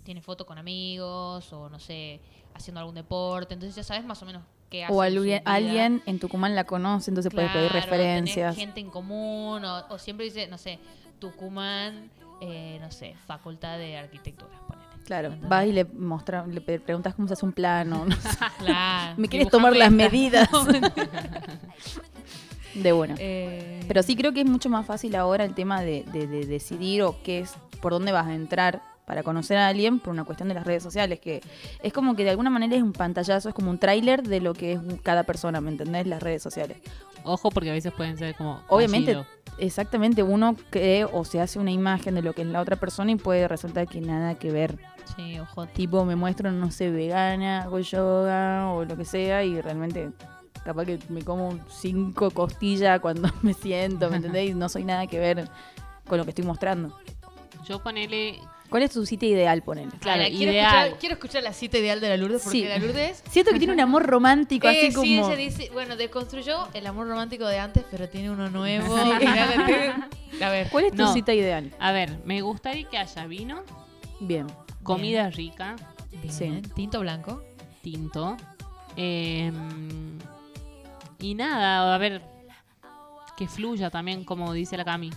tiene 0.04 0.22
fotos 0.22 0.46
con 0.46 0.58
amigos 0.58 1.52
o 1.52 1.68
no 1.68 1.78
sé, 1.78 2.20
haciendo 2.54 2.80
algún 2.80 2.94
deporte. 2.94 3.54
Entonces 3.54 3.76
ya 3.76 3.84
sabes 3.84 4.04
más 4.04 4.20
o 4.22 4.26
menos 4.26 4.42
qué 4.70 4.84
hace. 4.84 4.92
O 4.92 5.00
alguien, 5.02 6.02
en 6.06 6.18
Tucumán 6.18 6.54
la 6.54 6.64
conoce, 6.64 7.10
entonces 7.10 7.32
puede 7.32 7.48
pedir 7.48 7.70
Claro, 7.70 7.84
referencias. 7.86 8.54
tenés 8.54 8.66
gente 8.66 8.80
en 8.80 8.90
común 8.90 9.64
o, 9.64 9.86
o 9.88 9.98
siempre 9.98 10.24
dice, 10.24 10.46
no 10.48 10.58
sé, 10.58 10.78
Tucumán, 11.20 12.10
eh, 12.40 12.78
no 12.80 12.90
sé, 12.90 13.14
Facultad 13.26 13.78
de 13.78 13.96
Arquitectura. 13.98 14.50
Claro, 15.06 15.28
¿Entendés? 15.28 15.48
vas 15.50 15.66
y 15.66 15.72
le, 15.72 15.84
mostra, 15.84 16.46
le 16.46 16.60
preguntas 16.60 17.14
cómo 17.14 17.26
se 17.26 17.34
hace 17.34 17.44
un 17.46 17.52
plano. 17.52 18.04
no 18.06 18.14
sé. 18.16 18.28
Claro. 18.58 19.14
¿Me 19.16 19.28
quieres 19.28 19.48
tomar 19.50 19.74
las 19.74 19.90
medidas? 19.90 20.48
de 22.74 22.92
una. 22.92 23.14
Eh, 23.18 23.84
Pero 23.88 24.02
sí 24.02 24.14
creo 24.14 24.32
que 24.32 24.40
es 24.42 24.46
mucho 24.46 24.68
más 24.68 24.86
fácil 24.86 25.16
ahora 25.16 25.44
el 25.44 25.54
tema 25.54 25.80
de, 25.82 26.04
de- 26.12 26.26
de 26.28 26.46
decidir 26.46 27.02
o 27.02 27.16
qué 27.24 27.40
es, 27.40 27.52
por 27.82 27.92
dónde 27.92 28.12
vas 28.12 28.26
a 28.26 28.34
entrar 28.34 28.82
para 29.06 29.24
conocer 29.24 29.56
a 29.56 29.66
alguien 29.66 29.98
por 29.98 30.12
una 30.12 30.22
cuestión 30.22 30.48
de 30.48 30.54
las 30.54 30.64
redes 30.64 30.84
sociales, 30.84 31.18
que 31.18 31.40
es 31.82 31.92
como 31.92 32.14
que 32.14 32.22
de 32.22 32.30
alguna 32.30 32.48
manera 32.50 32.76
es 32.76 32.82
un 32.82 32.92
pantallazo, 32.92 33.48
es 33.48 33.54
como 33.56 33.68
un 33.70 33.78
tráiler 33.78 34.22
de 34.22 34.40
lo 34.40 34.54
que 34.54 34.74
es 34.74 34.80
cada 35.02 35.24
persona, 35.24 35.60
¿me 35.60 35.70
entendés? 35.70 36.06
Las 36.06 36.22
redes 36.22 36.44
sociales. 36.44 36.76
Ojo 37.24 37.50
porque 37.50 37.70
a 37.70 37.72
veces 37.72 37.92
pueden 37.92 38.16
ser 38.16 38.34
como... 38.34 38.62
Obviamente, 38.68 39.14
fallido. 39.14 39.26
exactamente, 39.58 40.22
uno 40.22 40.56
cree 40.70 41.04
o 41.04 41.24
se 41.24 41.40
hace 41.40 41.58
una 41.58 41.70
imagen 41.70 42.14
de 42.14 42.22
lo 42.22 42.32
que 42.32 42.42
es 42.42 42.48
la 42.48 42.60
otra 42.60 42.76
persona 42.76 43.12
y 43.12 43.16
puede 43.16 43.48
resultar 43.48 43.86
que 43.86 44.00
nada 44.00 44.34
que 44.34 44.50
ver. 44.50 44.78
Sí, 45.16 45.38
ojo. 45.38 45.66
Tipo, 45.66 46.04
me 46.04 46.16
muestro, 46.16 46.50
no 46.52 46.70
sé, 46.70 46.90
vegana, 46.90 47.62
hago 47.62 47.78
yoga 47.80 48.72
o 48.72 48.84
lo 48.84 48.96
que 48.96 49.04
sea 49.04 49.44
y 49.44 49.60
realmente 49.60 50.10
capaz 50.64 50.84
que 50.84 50.98
me 51.08 51.22
como 51.22 51.58
cinco 51.68 52.30
costillas 52.30 53.00
cuando 53.00 53.28
me 53.42 53.54
siento, 53.54 54.10
¿me 54.10 54.16
entendés? 54.18 54.50
Y 54.50 54.54
no 54.54 54.68
soy 54.68 54.84
nada 54.84 55.06
que 55.06 55.18
ver 55.18 55.48
con 56.06 56.18
lo 56.18 56.24
que 56.24 56.30
estoy 56.30 56.44
mostrando. 56.44 56.96
Yo 57.64 57.82
ponele... 57.82 58.40
¿Cuál 58.70 58.84
es 58.84 58.92
tu 58.92 59.04
cita 59.04 59.26
ideal, 59.26 59.62
ponele? 59.62 59.90
Claro, 60.00 60.22
Ahora, 60.22 60.34
quiero, 60.34 60.52
ideal. 60.52 60.66
escuchar, 60.84 60.98
quiero 61.00 61.14
escuchar 61.16 61.42
la 61.42 61.52
cita 61.52 61.78
ideal 61.78 62.00
de 62.00 62.08
la 62.08 62.16
Lourdes 62.16 62.42
porque 62.44 62.58
Sí. 62.60 62.64
la 62.66 62.78
Lourdes... 62.78 63.22
Siento 63.28 63.50
que 63.52 63.58
tiene 63.58 63.74
un 63.74 63.80
amor 63.80 64.06
romántico, 64.06 64.68
Eh, 64.68 64.70
así 64.70 64.88
sí, 64.90 64.94
como... 64.94 65.26
ella 65.28 65.36
dice, 65.36 65.70
bueno, 65.72 65.96
deconstruyó 65.96 66.68
el 66.72 66.86
amor 66.86 67.08
romántico 67.08 67.46
de 67.46 67.58
antes, 67.58 67.84
pero 67.90 68.08
tiene 68.08 68.30
uno 68.30 68.48
nuevo. 68.48 68.96
Mirá 69.18 69.56
la 69.56 69.66
te- 69.66 70.44
A 70.44 70.50
ver, 70.50 70.68
¿Cuál 70.70 70.84
es 70.84 70.92
tu 70.92 70.98
No. 71.02 71.12
cita 71.12 71.34
ideal? 71.34 71.74
A 71.80 71.90
ver, 71.92 72.18
me 72.24 72.40
gustaría 72.42 72.88
que 72.88 72.96
haya 72.96 73.26
vino, 73.26 73.62
Bien. 74.20 74.46
comida 74.84 75.28
rica, 75.30 75.74
bien, 76.22 76.32
Sí. 76.32 76.62
tinto 76.74 77.00
blanco. 77.00 77.42
tinto. 77.82 78.36
eh, 78.96 79.50
y 81.18 81.34
nada, 81.34 81.94
a 81.94 81.98
ver, 81.98 82.22
que 83.36 83.46
fluya 83.48 83.90
también, 83.90 84.24
como 84.24 84.52
dice 84.52 84.76
la 84.76 84.84
Cami. 84.84 85.10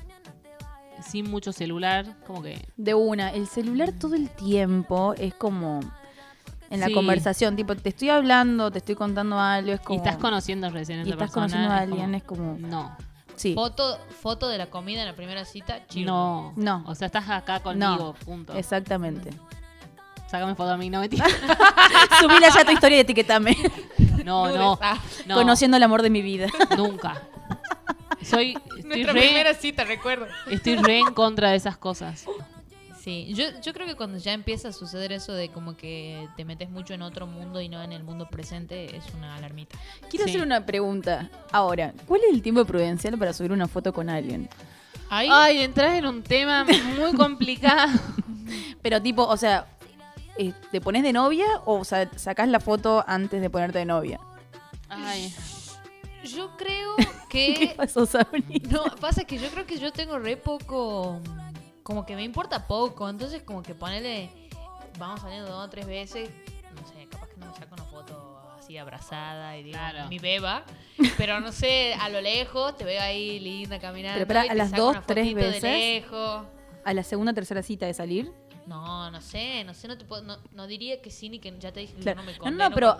Sin 1.01 1.29
mucho 1.29 1.51
celular, 1.51 2.05
como 2.25 2.41
que... 2.41 2.65
De 2.77 2.93
una, 2.93 3.31
el 3.31 3.47
celular 3.47 3.91
todo 3.93 4.15
el 4.15 4.29
tiempo 4.29 5.13
es 5.17 5.33
como... 5.33 5.79
En 6.69 6.79
la 6.79 6.87
Sí. 6.87 6.93
conversación, 6.93 7.55
tipo, 7.55 7.75
te 7.75 7.89
estoy 7.89 8.09
hablando, 8.09 8.71
te 8.71 8.79
estoy 8.79 8.95
contando 8.95 9.39
algo, 9.39 9.73
es 9.73 9.79
como... 9.81 9.95
Y 9.95 9.97
estás 9.97 10.17
conociendo 10.17 10.69
recién 10.71 10.99
a 10.99 11.03
y 11.03 11.09
estás 11.11 11.17
persona. 11.19 11.45
conociendo 11.47 11.71
a 11.71 11.75
es 11.75 11.81
alguien, 11.83 12.05
como- 12.05 12.17
es 12.17 12.23
como... 12.23 12.67
No, 12.69 12.97
Sí, 13.35 13.53
Foto, 13.55 13.97
foto 14.21 14.47
de 14.47 14.57
la 14.59 14.67
comida 14.67 15.01
en 15.01 15.07
la 15.07 15.15
primera 15.15 15.43
cita, 15.43 15.85
chido. 15.87 16.05
no, 16.11 16.53
No. 16.55 16.83
O 16.87 16.93
sea, 16.95 17.07
estás 17.07 17.27
acá 17.29 17.59
conmigo, 17.61 18.13
punto. 18.25 18.53
exactamente. 18.53 19.31
Sácame 20.29 20.55
foto 20.55 20.71
a 20.71 20.77
mí, 20.77 20.89
no 20.89 20.99
me 20.99 21.09
Subíla 22.19 22.49
ya 22.53 22.61
a 22.61 22.65
tu 22.65 22.71
historia 22.71 22.97
y 22.97 23.01
etiquetame. 23.01 23.57
No, 24.23 24.47
no, 24.47 24.79
no, 25.27 25.35
Conociendo 25.35 25.77
el 25.77 25.83
amor 25.83 26.01
de 26.01 26.09
mi 26.09 26.21
vida. 26.21 26.47
nunca. 26.77 27.21
Soy, 28.25 28.53
Nuestra 28.85 29.13
re, 29.13 29.21
primera 29.21 29.53
cita, 29.53 29.83
recuerdo. 29.83 30.27
estoy 30.49 30.75
re 30.77 30.99
en 30.99 31.13
contra 31.13 31.51
de 31.51 31.57
esas 31.57 31.77
cosas. 31.77 32.25
Sí, 32.99 33.33
yo, 33.33 33.45
yo 33.61 33.73
creo 33.73 33.85
que 33.85 33.95
cuando 33.95 34.17
ya 34.17 34.31
empieza 34.31 34.69
a 34.69 34.71
suceder 34.71 35.11
eso 35.11 35.33
de 35.33 35.49
como 35.49 35.75
que 35.75 36.25
te 36.37 36.45
metes 36.45 36.69
mucho 36.69 36.93
en 36.93 37.01
otro 37.01 37.27
mundo 37.27 37.59
y 37.59 37.67
no 37.67 37.83
en 37.83 37.91
el 37.91 38.01
mundo 38.03 38.29
presente, 38.29 38.95
es 38.95 39.03
una 39.17 39.35
alarmita. 39.35 39.77
Quiero 40.09 40.23
Sí. 40.25 40.31
hacer 40.31 40.41
una 40.41 40.65
pregunta. 40.65 41.29
Ahora, 41.51 41.93
¿cuál 42.07 42.21
es 42.27 42.33
el 42.33 42.41
tiempo 42.41 42.63
prudencial 42.63 43.17
para 43.17 43.33
subir 43.33 43.51
una 43.51 43.67
foto 43.67 43.91
con 43.91 44.09
alguien? 44.09 44.47
Ahí, 45.09 45.27
Ay, 45.29 45.63
entras 45.63 45.97
en 45.97 46.05
un 46.05 46.23
tema 46.23 46.65
muy 46.97 47.11
complicado. 47.17 47.91
Pero 48.81 49.01
tipo, 49.01 49.23
o 49.23 49.35
sea, 49.35 49.65
eh, 50.37 50.53
¿te 50.71 50.79
pones 50.79 51.03
de 51.03 51.11
novia 51.11 51.45
o 51.65 51.83
sa- 51.83 52.09
sacás 52.17 52.47
la 52.47 52.61
foto 52.61 53.03
antes 53.05 53.41
de 53.41 53.49
ponerte 53.49 53.79
de 53.79 53.85
novia? 53.85 54.19
Ay, 54.87 55.33
yo 56.23 56.55
creo 56.55 56.95
¿Qué 57.69 57.73
pasó, 57.75 58.05
Sabri? 58.05 58.61
No, 58.69 58.83
pasa 58.99 59.23
que 59.25 59.37
yo 59.37 59.49
creo 59.49 59.65
que 59.65 59.77
yo 59.79 59.91
tengo 59.91 60.19
re 60.19 60.37
poco. 60.37 61.19
Como 61.83 62.05
que 62.05 62.15
me 62.15 62.23
importa 62.23 62.65
poco. 62.67 63.09
Entonces, 63.09 63.41
como 63.43 63.61
que 63.63 63.73
ponele. 63.75 64.29
Vamos 64.99 65.21
saliendo 65.21 65.49
dos 65.51 65.65
o 65.65 65.69
tres 65.69 65.85
veces. 65.87 66.29
No 66.75 66.87
sé, 66.87 67.07
capaz 67.09 67.27
que 67.29 67.37
no 67.37 67.47
me 67.47 67.53
saco 67.57 67.73
una 67.75 67.83
foto 67.85 68.39
así 68.57 68.77
abrazada 68.77 69.57
y 69.57 69.63
digo, 69.63 69.77
Claro. 69.77 70.07
mi 70.07 70.19
beba. 70.19 70.63
Pero 71.17 71.39
no 71.39 71.51
sé, 71.51 71.93
a 71.95 72.07
lo 72.09 72.21
lejos 72.21 72.77
te 72.77 72.83
veo 72.85 73.01
ahí 73.01 73.39
linda 73.39 73.79
caminando. 73.79 74.25
Pero 74.27 74.39
y 74.43 74.47
¿a 74.47 74.49
te 74.51 74.55
las 74.55 74.69
saco 74.69 74.81
dos, 74.83 74.91
una 74.91 75.01
tres 75.05 75.25
fotito 75.25 75.39
de 75.39 75.45
veces? 75.47 75.63
lejos. 75.63 76.45
A 76.85 76.93
la 76.93 77.03
segunda 77.03 77.33
tercera 77.33 77.63
cita 77.63 77.85
de 77.85 77.93
salir. 77.93 78.31
No, 78.67 79.11
no 79.11 79.19
sé, 79.21 79.63
no 79.65 79.73
sé, 79.73 79.87
no 79.87 79.97
te 79.97 80.05
puedo, 80.05 80.21
no, 80.23 80.37
no 80.53 80.67
diría 80.67 81.01
que 81.01 81.09
sí 81.11 81.27
ni 81.29 81.39
que 81.39 81.53
ya 81.59 81.71
te 81.73 81.81
dije 81.81 81.93
que 81.95 82.15
no 82.15 82.23
me 82.23 82.31
No, 82.33 82.37
condeno 82.39 82.69
no, 82.69 82.75
pero-. 82.75 82.97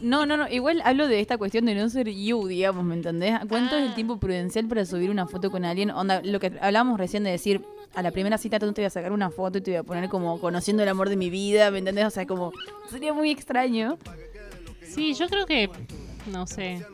No, 0.00 0.24
no, 0.26 0.36
no. 0.36 0.48
Igual 0.48 0.80
hablo 0.84 1.06
de 1.06 1.20
esta 1.20 1.36
cuestión 1.38 1.66
de 1.66 1.74
no 1.74 1.88
ser 1.90 2.08
you, 2.08 2.46
digamos, 2.46 2.82
¿me 2.84 2.94
entendés? 2.94 3.38
¿Cuánto 3.48 3.76
es 3.76 3.82
el 3.82 3.88
Ah. 3.90 3.94
tiempo 3.94 4.18
prudencial 4.18 4.66
para 4.68 4.84
subir 4.86 5.10
una 5.10 5.26
foto 5.26 5.50
con 5.50 5.64
alguien? 5.64 5.90
Onda, 5.90 6.22
lo 6.24 6.40
que 6.40 6.52
hablábamos 6.60 6.98
recién 6.98 7.24
de 7.24 7.30
decir, 7.30 7.62
a 7.94 8.02
la 8.02 8.10
primera 8.10 8.38
cita 8.38 8.58
tú 8.58 8.72
te 8.72 8.80
voy 8.80 8.86
a 8.86 8.90
sacar 8.90 9.12
una 9.12 9.30
foto 9.30 9.58
y 9.58 9.60
te 9.60 9.70
voy 9.72 9.78
a 9.78 9.82
poner 9.82 10.08
como 10.08 10.40
conociendo 10.40 10.82
el 10.82 10.88
amor 10.88 11.08
de 11.10 11.16
mi 11.16 11.28
vida, 11.28 11.70
¿me 11.70 11.78
entendés? 11.78 12.06
O 12.06 12.10
sea, 12.10 12.26
como 12.26 12.50
sería 12.90 13.12
muy 13.12 13.30
extraño. 13.30 13.98
sí, 14.82 15.12
yo 15.14 15.28
creo 15.28 15.44
que, 15.46 15.68
no 16.26 16.46
sé. 16.46 16.84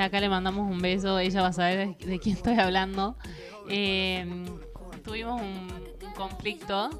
Acá 0.00 0.18
le 0.20 0.28
mandamos 0.28 0.68
un 0.68 0.80
beso, 0.80 1.18
ella 1.18 1.42
va 1.42 1.48
a 1.48 1.52
saber 1.52 1.96
de, 1.98 2.06
de 2.06 2.18
quién 2.18 2.36
estoy 2.36 2.54
hablando. 2.58 3.16
Eh, 3.68 4.26
tuvimos 5.04 5.40
un 5.40 5.68
conflicto 6.16 6.90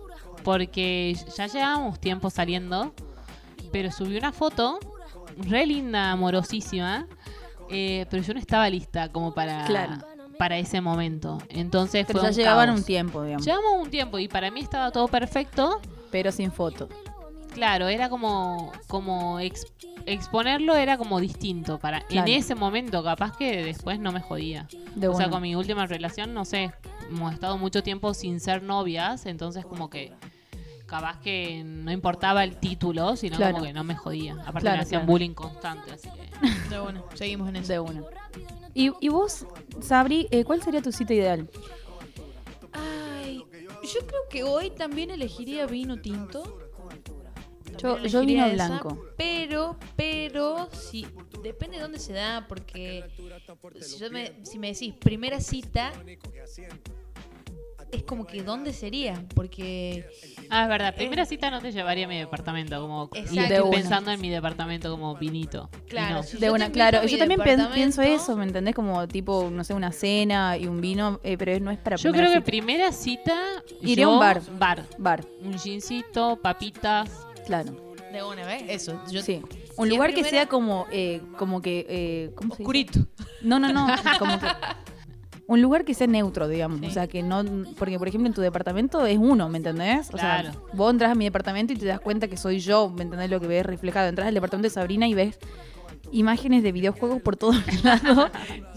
porque 0.45 1.17
ya 1.37 1.47
llevábamos 1.47 1.99
tiempo 2.01 2.31
saliendo, 2.31 2.95
pero 3.73 3.91
subí 3.91 4.17
una 4.17 4.33
foto 4.33 4.79
re 5.39 5.67
linda, 5.67 6.13
amorosísima, 6.13 7.07
eh, 7.69 8.07
pero 8.11 8.23
yo 8.23 8.33
no 8.35 8.41
estaba 8.41 8.71
lista 8.71 9.11
como 9.11 9.35
para, 9.35 9.65
Claro. 9.65 9.95
para 10.39 10.57
ese 10.59 10.81
momento. 10.81 11.39
Entonces 11.49 12.07
Pero 12.07 12.21
fue 12.21 12.29
ya 12.29 12.31
un 12.33 12.37
llevaban 12.37 12.67
caos. 12.69 12.81
un 12.81 12.87
tiempo, 12.87 13.23
digamos. 13.25 13.45
Llevamos 13.45 13.83
un 13.83 13.91
tiempo 13.91 14.19
y 14.19 14.29
para 14.29 14.51
mí 14.51 14.61
estaba 14.61 14.91
todo 14.93 15.09
perfecto. 15.09 15.81
Pero 16.11 16.31
sin 16.31 16.53
foto. 16.53 16.89
Claro, 17.57 17.89
era 17.89 18.11
como, 18.11 18.71
como 18.87 19.41
ex- 19.41 19.67
exponerlo 20.05 20.77
era 20.77 20.99
como 20.99 21.19
distinto 21.21 21.79
para 21.79 22.03
Claro. 22.03 22.29
en 22.31 22.35
ese 22.37 22.55
momento, 22.55 23.03
capaz 23.03 23.35
que 23.35 23.65
después 23.65 23.99
no 23.99 24.13
me 24.13 24.21
jodía. 24.21 24.69
De 24.95 25.09
o 25.09 25.15
sea, 25.15 25.31
con 25.31 25.41
mi 25.41 25.57
última 25.57 25.87
relación, 25.87 26.35
no 26.35 26.45
sé, 26.45 26.73
hemos 27.09 27.33
estado 27.33 27.57
mucho 27.57 27.83
tiempo 27.83 28.13
sin 28.13 28.41
ser 28.41 28.63
novias, 28.63 29.25
entonces 29.25 29.65
como 29.65 29.89
que 29.89 30.13
capaz 30.85 31.19
que 31.21 31.65
no 31.65 31.91
importaba 31.91 32.45
el 32.45 32.57
título, 32.59 33.17
sino 33.17 33.37
Claro. 33.39 33.55
como 33.55 33.65
que 33.65 33.73
no 33.73 33.85
me 33.85 33.97
jodía. 33.97 34.35
Aparte 34.43 34.61
Claro, 34.61 34.77
me 34.77 34.83
hacían 34.83 35.01
claro. 35.01 35.13
bullying 35.13 35.33
constante, 35.35 35.93
así 35.93 36.11
que 36.11 36.69
De 36.69 36.79
bueno, 36.79 37.05
seguimos 37.15 37.49
en 37.49 37.57
eso. 37.57 37.73
De 37.73 37.79
una. 37.81 38.03
¿Y, 38.75 38.93
y 39.01 39.09
vos, 39.09 39.47
Sabri, 39.81 40.29
eh, 40.31 40.45
cuál 40.45 40.63
sería 40.63 40.83
tu 40.83 40.93
cita 40.93 41.15
ideal? 41.15 41.49
Ay, 42.73 43.39
yo 43.83 44.07
creo 44.07 44.21
que 44.29 44.45
hoy 44.45 44.69
también 44.71 45.11
elegiría 45.11 45.65
vino 45.67 45.97
tinto. 45.97 46.59
Yo- 47.79 47.99
yo 48.07 48.21
vino 48.25 48.49
blanco. 48.51 49.07
Pero, 49.17 49.77
pero, 49.97 50.69
si 50.73 51.07
depende 51.43 51.77
de 51.77 51.83
dónde 51.83 51.99
se 51.99 52.13
da, 52.13 52.47
porque 52.49 53.05
si, 53.81 53.99
yo 53.99 54.11
me, 54.11 54.33
si 54.45 54.59
me 54.59 54.73
decís 54.73 54.95
primera 54.95 55.41
cita, 55.41 55.93
es 57.93 58.03
como 58.03 58.27
que 58.27 58.43
dónde 58.43 58.73
sería, 58.73 59.25
porque 59.35 60.07
Ah, 60.51 60.65
es 60.65 60.69
verdad, 60.69 60.95
primera 60.95 61.25
cita 61.25 61.51
no 61.51 61.61
te 61.61 61.73
llevaría 61.73 62.07
a 62.07 62.09
mi 62.09 62.19
departamento, 62.19 62.81
como 62.81 63.11
y 63.15 63.19
Exacto. 63.19 63.71
Pensando 63.71 64.11
en 64.11 64.21
mi 64.21 64.29
departamento 64.31 64.91
como 64.91 65.17
vinito. 65.17 65.71
Claro, 65.89 66.23
si 66.23 66.39
De 66.39 66.47
yo 66.47 66.55
una, 66.55 66.71
claro. 66.71 67.05
Yo 67.07 67.19
también 67.19 67.41
pienso 67.75 68.03
eso, 68.03 68.37
¿me 68.37 68.45
entendés? 68.45 68.75
Como 68.75 69.07
tipo, 69.09 69.49
no 69.51 69.65
sé, 69.65 69.75
una 69.75 69.93
cena 69.93 70.57
y 70.57 70.67
un 70.67 70.81
vino, 70.81 71.21
eh, 71.23 71.37
pero 71.37 71.59
no 71.61 71.71
es 71.71 71.79
para 71.79 71.97
Yo 71.97 72.13
creo 72.13 72.33
que 72.33 72.41
primera 72.41 72.93
cita 72.93 73.37
Iría 73.81 74.07
a 74.07 74.09
un 74.09 74.19
bar. 74.19 74.41
Bar. 74.59 74.85
Bar, 74.99 75.25
Un 75.43 75.59
jeansito, 75.59 76.37
papitas. 76.43 77.26
Claro. 77.47 77.95
De 78.13 78.23
una 78.23 78.47
vez, 78.47 78.65
eso. 78.69 79.01
Yo, 79.11 79.23
Sí. 79.23 79.43
Un 79.77 79.89
lugar 79.89 80.11
que 80.11 80.23
primera- 80.23 80.31
sea 80.31 80.47
como, 80.47 80.87
eh, 80.91 81.21
como 81.39 81.61
que, 81.63 81.87
eh, 81.89 82.31
¿cómo 82.35 82.49
se 82.55 82.59
dice? 82.59 82.63
Oscurito. 82.63 83.01
No, 83.43 83.59
no, 83.59 83.73
no, 83.73 83.87
como 84.19 84.39
que... 84.39 84.47
Un 85.49 85.63
lugar 85.63 85.85
que 85.85 85.95
sea 85.95 86.07
neutro, 86.09 86.49
digamos. 86.49 86.81
Sí. 86.81 86.87
O 86.87 86.91
sea, 86.91 87.07
que 87.07 87.23
no... 87.23 87.45
Porque, 87.79 87.99
por 87.99 88.09
ejemplo, 88.09 88.27
en 88.29 88.35
tu 88.35 88.41
departamento 88.41 89.07
es 89.07 89.17
uno, 89.19 89.49
¿me 89.49 89.59
entendés? 89.59 90.09
O 90.13 90.19
sea, 90.19 90.41
Claro. 90.41 90.67
vos 90.73 90.91
entras 90.93 91.13
a 91.13 91.15
mi 91.15 91.25
departamento 91.25 91.73
y 91.73 91.77
te 91.77 91.87
das 91.87 92.01
cuenta 92.01 92.27
que 92.27 92.37
soy 92.37 92.59
yo, 92.59 92.89
¿me 92.91 93.03
entendés? 93.03 93.31
Lo 93.31 93.39
que 93.41 93.47
ves 93.47 93.65
reflejado. 93.65 94.09
Entras 94.09 94.27
al 94.29 94.35
departamento 94.35 94.67
de 94.67 94.71
Sabrina 94.75 95.07
y 95.07 95.15
ves... 95.15 95.39
imágenes 96.19 96.63
de 96.63 96.73
videojuegos 96.73 97.21
por 97.23 97.37
todos 97.37 97.57
lados. 97.85 98.31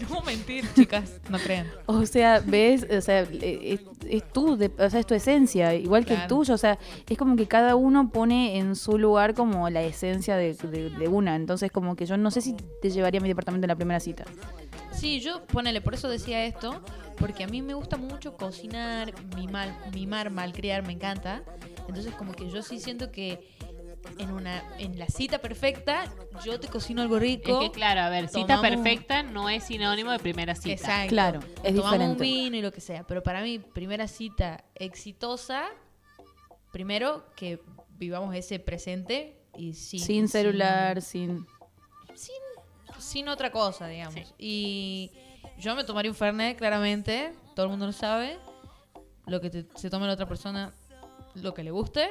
No 0.08 0.22
mentir, 0.22 0.64
chicas, 0.74 1.20
no 1.28 1.38
crean. 1.38 1.66
O 1.86 2.04
sea, 2.06 2.40
ves, 2.44 2.86
o 2.90 3.00
sea, 3.00 3.20
es, 3.22 3.80
es 4.08 4.32
tú, 4.32 4.56
de- 4.56 4.70
o 4.78 4.90
sea, 4.90 5.00
es 5.00 5.06
tu 5.06 5.14
esencia, 5.14 5.74
igual 5.74 6.04
que 6.04 6.14
el 6.14 6.26
tuyo. 6.26 6.54
O 6.54 6.58
sea, 6.58 6.78
es 7.08 7.18
como 7.18 7.36
que 7.36 7.46
cada 7.46 7.74
uno 7.76 8.10
pone 8.10 8.58
en 8.58 8.76
su 8.76 8.98
lugar 8.98 9.34
como 9.34 9.68
la 9.70 9.82
esencia 9.82 10.36
de, 10.36 10.54
de- 10.54 10.90
de 10.90 11.08
una. 11.08 11.36
Entonces, 11.36 11.70
como 11.72 11.96
que 11.96 12.06
yo 12.06 12.16
no 12.16 12.30
sé 12.30 12.40
si 12.40 12.54
te 12.82 12.90
llevaría 12.90 13.20
a 13.20 13.22
mi 13.22 13.28
departamento 13.28 13.64
en 13.64 13.68
la 13.68 13.76
primera 13.76 14.00
cita. 14.00 14.24
Sí, 14.92 15.20
yo, 15.20 15.46
ponele, 15.46 15.80
por 15.80 15.94
eso 15.94 16.08
decía 16.08 16.44
esto, 16.44 16.82
porque 17.16 17.44
a 17.44 17.46
mí 17.46 17.62
me 17.62 17.74
gusta 17.74 17.96
mucho 17.96 18.36
cocinar, 18.36 19.12
mimar, 19.36 19.74
mimar 19.94 20.30
malcriar, 20.30 20.84
me 20.86 20.92
encanta. 20.92 21.42
Entonces, 21.88 22.12
como 22.14 22.32
que 22.32 22.50
yo 22.50 22.62
sí 22.62 22.78
siento 22.78 23.10
que 23.10 23.40
en 24.18 24.30
una 24.32 24.62
en 24.78 24.98
la 24.98 25.06
cita 25.06 25.38
perfecta, 25.38 26.04
yo 26.44 26.58
te 26.60 26.68
cocino 26.68 27.02
algo 27.02 27.16
Es 27.16 27.22
rico. 27.22 27.60
que 27.60 27.70
claro, 27.70 28.00
a 28.02 28.08
ver, 28.10 28.28
cita 28.28 28.60
perfecta 28.60 29.22
no 29.22 29.48
es 29.48 29.64
sinónimo 29.64 30.10
de 30.10 30.18
primera 30.18 30.54
cita. 30.54 30.70
Exacto. 30.72 31.08
Claro, 31.08 31.40
es 31.62 31.74
Tomamos 31.74 31.84
un 32.00 32.12
diferente. 32.18 32.22
vino 32.24 32.56
y 32.56 32.62
lo 32.62 32.72
que 32.72 32.80
sea. 32.80 33.06
Pero 33.06 33.22
para 33.22 33.42
mí, 33.42 33.58
primera 33.58 34.08
cita 34.08 34.64
exitosa, 34.74 35.64
primero 36.72 37.24
que 37.36 37.60
vivamos 37.98 38.34
ese 38.34 38.58
presente 38.58 39.36
y 39.56 39.74
sin, 39.74 40.00
sin 40.00 40.28
celular, 40.28 41.02
sin... 41.02 41.46
sin 42.98 43.28
otra 43.28 43.50
cosa, 43.50 43.86
digamos. 43.88 44.14
Sí. 44.14 44.24
Y 44.38 45.12
yo 45.58 45.74
me 45.74 45.84
tomaría 45.84 46.10
un 46.10 46.16
Fernet, 46.16 46.56
claramente, 46.56 47.32
todo 47.54 47.66
el 47.66 47.70
mundo 47.70 47.86
lo 47.86 47.92
sabe. 47.92 48.38
Lo 49.26 49.40
que 49.40 49.50
te- 49.50 49.66
se 49.76 49.90
tome 49.90 50.06
la 50.06 50.14
otra 50.14 50.26
persona, 50.26 50.72
lo 51.34 51.54
que 51.54 51.62
le 51.62 51.70
guste. 51.70 52.10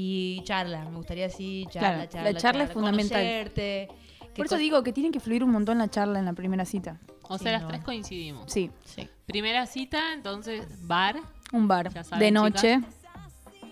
Y 0.00 0.42
charla, 0.44 0.84
me 0.84 0.96
gustaría 0.96 1.26
así, 1.26 1.66
charla, 1.70 1.88
Claro, 2.06 2.10
charla. 2.12 2.32
la 2.32 2.38
charla 2.38 2.64
es 2.64 2.70
fundamental. 2.72 3.20
conocerte, 3.20 3.88
Por 4.36 4.46
eso 4.46 4.56
digo 4.56 4.84
que 4.84 4.92
tiene 4.92 5.10
que 5.10 5.18
fluir 5.18 5.42
un 5.42 5.50
montón 5.50 5.78
la 5.78 5.88
charla 5.88 6.20
en 6.20 6.24
la 6.24 6.34
primera 6.34 6.64
cita. 6.64 7.00
O 7.22 7.36
Sí, 7.36 7.42
sea, 7.42 7.52
las 7.54 7.62
no. 7.62 7.68
tres 7.68 7.82
coincidimos. 7.82 8.44
Sí, 8.52 8.70
Sí. 8.84 9.08
Primera 9.26 9.66
cita, 9.66 10.12
entonces, 10.14 10.64
bar. 10.86 11.16
un 11.52 11.66
bar 11.66 11.90
saben, 12.04 12.20
de 12.20 12.30
noche. 12.30 12.80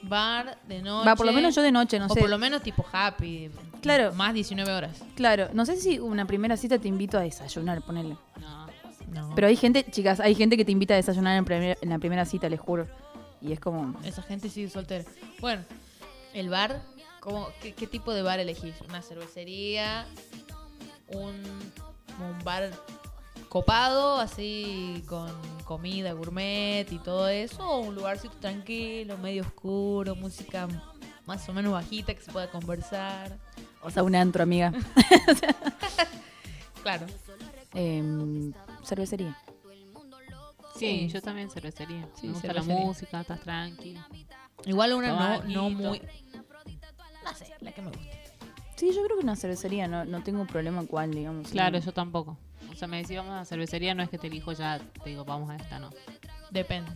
Bar, 0.02 0.58
de 0.66 0.82
noche. 0.82 1.08
Va, 1.08 1.14
por 1.14 1.26
lo 1.26 1.32
menos 1.32 1.54
yo 1.54 1.62
de 1.62 1.70
noche, 1.72 1.98
no 2.00 2.06
o 2.06 2.08
sé. 2.08 2.18
por 2.20 2.28
lo 2.28 2.38
menos 2.38 2.60
tipo 2.62 2.84
happy. 2.92 3.50
Claro. 3.80 4.12
Más 4.14 4.34
19 4.34 4.72
horas. 4.72 5.02
Claro, 5.14 5.48
no 5.52 5.64
sé 5.64 5.76
si 5.76 5.98
una 6.00 6.26
primera 6.26 6.56
cita 6.56 6.78
te 6.78 6.88
invito 6.88 7.18
a 7.18 7.20
desayunar, 7.22 7.82
ponele. 7.82 8.16
No. 8.40 8.66
No. 9.12 9.32
Pero 9.36 9.46
hay 9.46 9.54
gente, 9.56 9.84
chicas, 9.90 10.18
hay 10.20 10.34
gente 10.34 10.56
que 10.56 10.64
te 10.64 10.72
invita 10.72 10.94
a 10.94 10.96
desayunar 10.96 11.36
en, 11.38 11.44
primer- 11.44 11.78
en 11.80 11.88
la 11.88 11.98
primera 12.00 12.24
cita, 12.24 12.48
les 12.48 12.58
juro. 12.60 12.86
Y 13.40 13.52
es 13.52 13.60
como... 13.60 13.94
Esa 14.04 14.22
gente 14.22 14.48
sigue 14.48 14.68
soltera. 14.68 15.04
Bueno, 15.40 15.62
el 16.38 16.48
bar, 16.50 16.82
¿cómo, 17.20 17.48
qué, 17.60 17.72
qué 17.74 17.86
tipo 17.86 18.12
de 18.12 18.22
bar 18.22 18.38
elegís? 18.40 18.74
¿Una 18.88 19.02
cervecería? 19.02 20.06
¿Un, 21.08 21.34
un 21.34 22.44
bar 22.44 22.70
copado, 23.48 24.18
así 24.18 25.02
con 25.06 25.30
comida 25.64 26.12
gourmet 26.12 26.90
y 26.92 26.98
todo 26.98 27.28
eso? 27.28 27.66
¿O 27.68 27.80
un 27.80 27.94
lugarcito 27.94 28.34
tranquilo, 28.38 29.16
medio 29.18 29.42
oscuro, 29.42 30.14
música 30.14 30.68
más 31.26 31.48
o 31.48 31.52
menos 31.52 31.72
bajita 31.72 32.14
que 32.14 32.20
se 32.20 32.30
pueda 32.32 32.50
conversar? 32.50 33.38
O 33.82 33.90
sea, 33.90 34.02
un 34.02 34.14
antro, 34.14 34.42
amiga. 34.42 34.72
Claro. 36.82 37.06
Em, 37.74 38.52
cervecería. 38.84 39.36
Sí, 40.76 40.78
Sí. 40.78 41.08
yo 41.08 41.20
también 41.20 41.50
cervecería. 41.50 42.06
Sí, 42.14 42.28
Me 42.28 42.32
gusta 42.34 42.48
cervecería. 42.48 42.78
la 42.78 42.84
música, 42.86 43.20
estás 43.22 43.40
tranqui. 43.40 43.98
Igual 44.66 44.92
una 44.92 45.40
no, 45.40 45.44
no 45.44 45.70
muy... 45.70 46.00
No 47.26 47.34
sé, 47.34 47.52
la 47.60 47.72
que 47.72 47.82
me 47.82 47.88
gusta. 47.88 48.02
Sí, 48.76 48.92
yo 48.94 49.02
creo 49.04 49.16
que 49.18 49.24
una 49.24 49.36
cervecería, 49.36 49.88
no, 49.88 50.04
no 50.04 50.22
tengo 50.22 50.44
problema 50.46 50.84
cuál, 50.86 51.10
digamos. 51.12 51.48
Claro, 51.48 51.78
yo 51.78 51.92
tampoco. 51.92 52.36
O 52.70 52.74
sea, 52.74 52.86
me 52.88 52.98
decís 53.02 53.16
vamos 53.16 53.32
a 53.32 53.36
la 53.36 53.44
cervecería, 53.44 53.94
no 53.94 54.02
es 54.02 54.10
que 54.10 54.18
te 54.18 54.26
elijo 54.26 54.52
ya, 54.52 54.78
te 55.02 55.10
digo 55.10 55.24
vamos 55.24 55.50
a 55.50 55.56
esta, 55.56 55.78
no. 55.78 55.90
Depende. 56.50 56.90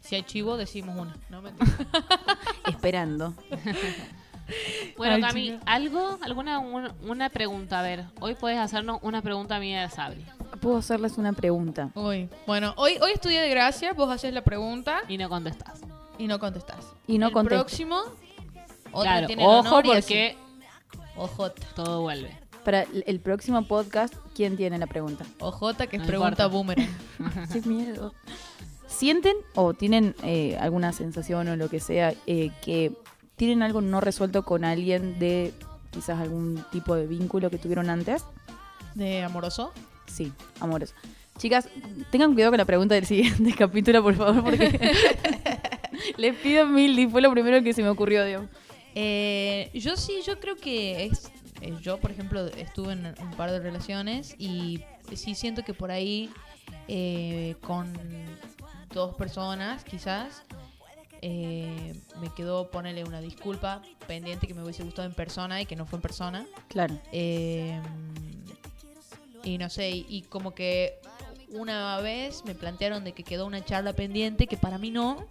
Si 0.00 0.14
hay 0.16 0.22
chivo, 0.22 0.56
decimos 0.56 0.96
una. 0.98 1.14
No 1.30 1.42
mentira. 1.42 1.70
Esperando. 2.66 3.34
Bueno, 4.98 5.14
Ay, 5.14 5.20
Cami, 5.22 5.42
chica. 5.52 5.60
¿algo? 5.66 6.18
¿Alguna 6.20 6.58
un- 6.58 6.90
una 7.08 7.30
pregunta? 7.30 7.78
A 7.78 7.82
ver, 7.82 8.04
hoy 8.20 8.34
puedes 8.34 8.58
hacernos 8.58 8.98
una 9.02 9.22
pregunta 9.22 9.58
mía 9.60 9.82
de 9.82 9.88
Sabri. 9.88 10.26
Puedo 10.60 10.78
hacerles 10.78 11.16
una 11.16 11.32
pregunta. 11.32 11.90
Uy, 11.94 12.28
bueno, 12.46 12.74
hoy, 12.76 12.98
hoy 13.00 13.12
estudié 13.12 13.40
de 13.40 13.48
gracia, 13.48 13.92
vos 13.94 14.10
haces 14.10 14.34
la 14.34 14.42
pregunta 14.42 14.98
Y 15.08 15.16
no 15.16 15.28
contestás. 15.28 15.80
y 16.18 16.26
no 16.26 16.38
contestás. 16.40 16.92
Y 17.06 17.18
no 17.18 17.28
el 17.28 17.32
contesto. 17.32 17.64
próximo, 17.64 18.02
otro 18.92 19.02
claro, 19.02 19.26
tiene 19.26 19.42
el 19.42 19.48
ojo 19.48 19.58
honor 19.76 19.86
y 19.86 19.88
porque 19.88 20.36
Ojota. 21.16 21.62
todo 21.74 22.00
vuelve. 22.02 22.36
Para 22.64 22.82
el 22.82 23.04
el 23.06 23.20
próximo 23.20 23.66
podcast, 23.66 24.14
¿quién 24.34 24.56
tiene 24.56 24.78
la 24.78 24.86
pregunta? 24.86 25.24
Ojota 25.40 25.86
que 25.88 25.96
es 25.96 26.02
No 26.02 26.06
pregunta 26.08 26.44
importa. 26.44 26.46
boomerang. 26.48 26.88
Qué 27.52 27.60
miedo. 27.62 28.14
¿Sienten 28.86 29.34
o 29.54 29.74
tienen 29.74 30.14
eh, 30.22 30.56
alguna 30.60 30.92
sensación 30.92 31.48
o 31.48 31.56
lo 31.56 31.68
que 31.68 31.80
sea 31.80 32.14
eh, 32.26 32.50
que 32.64 32.92
tienen 33.36 33.62
algo 33.62 33.80
no 33.80 34.00
resuelto 34.00 34.44
con 34.44 34.64
alguien 34.64 35.18
de 35.18 35.52
quizás 35.90 36.20
algún 36.20 36.62
tipo 36.70 36.94
de 36.94 37.06
vínculo 37.06 37.50
que 37.50 37.58
tuvieron 37.58 37.90
antes? 37.90 38.24
¿De 38.94 39.22
amoroso? 39.22 39.72
Sí, 40.06 40.32
amores. 40.60 40.94
Chicas, 41.38 41.68
tengan 42.10 42.34
cuidado 42.34 42.52
con 42.52 42.58
la 42.58 42.66
pregunta 42.66 42.94
del 42.94 43.06
siguiente 43.06 43.54
capítulo, 43.58 44.02
por 44.02 44.14
favor, 44.14 44.44
porque 44.44 44.78
les 46.18 46.36
pido 46.36 46.66
mil 46.66 46.96
y 46.98 47.06
fue 47.08 47.22
lo 47.22 47.30
primero 47.30 47.62
que 47.62 47.72
se 47.72 47.82
me 47.82 47.88
ocurrió, 47.88 48.24
digamos. 48.24 48.50
Eh, 48.94 49.70
yo 49.74 49.96
sí, 49.96 50.20
yo 50.26 50.38
creo 50.40 50.56
que 50.56 51.04
es. 51.04 51.30
eh, 51.60 51.74
yo, 51.80 51.98
por 51.98 52.10
ejemplo, 52.10 52.46
estuve 52.46 52.92
en 52.92 53.06
un 53.06 53.30
par 53.36 53.50
de 53.50 53.60
relaciones 53.60 54.34
y 54.38 54.84
sí 55.14 55.34
siento 55.34 55.62
que 55.64 55.74
por 55.74 55.90
ahí 55.90 56.30
eh, 56.88 57.56
con 57.62 57.92
dos 58.92 59.14
personas, 59.14 59.84
quizás, 59.84 60.42
eh, 61.22 61.94
me 62.20 62.28
quedó 62.34 62.70
ponerle 62.70 63.04
una 63.04 63.20
disculpa 63.20 63.80
pendiente 64.06 64.46
que 64.46 64.54
me 64.54 64.62
hubiese 64.62 64.82
gustado 64.82 65.08
en 65.08 65.14
persona 65.14 65.60
y 65.60 65.66
que 65.66 65.76
no 65.76 65.86
fue 65.86 65.98
en 65.98 66.02
persona. 66.02 66.46
Claro. 66.68 66.98
Eh, 67.12 67.80
y 69.44 69.58
no 69.58 69.70
sé, 69.70 69.90
y, 69.90 70.06
y 70.08 70.22
como 70.22 70.54
que 70.54 70.98
una 71.50 71.98
vez 72.00 72.44
me 72.44 72.54
plantearon 72.54 73.04
de 73.04 73.12
que 73.12 73.24
quedó 73.24 73.46
una 73.46 73.64
charla 73.64 73.92
pendiente 73.92 74.46
que 74.46 74.56
para 74.56 74.78
mí 74.78 74.90
no, 74.90 75.26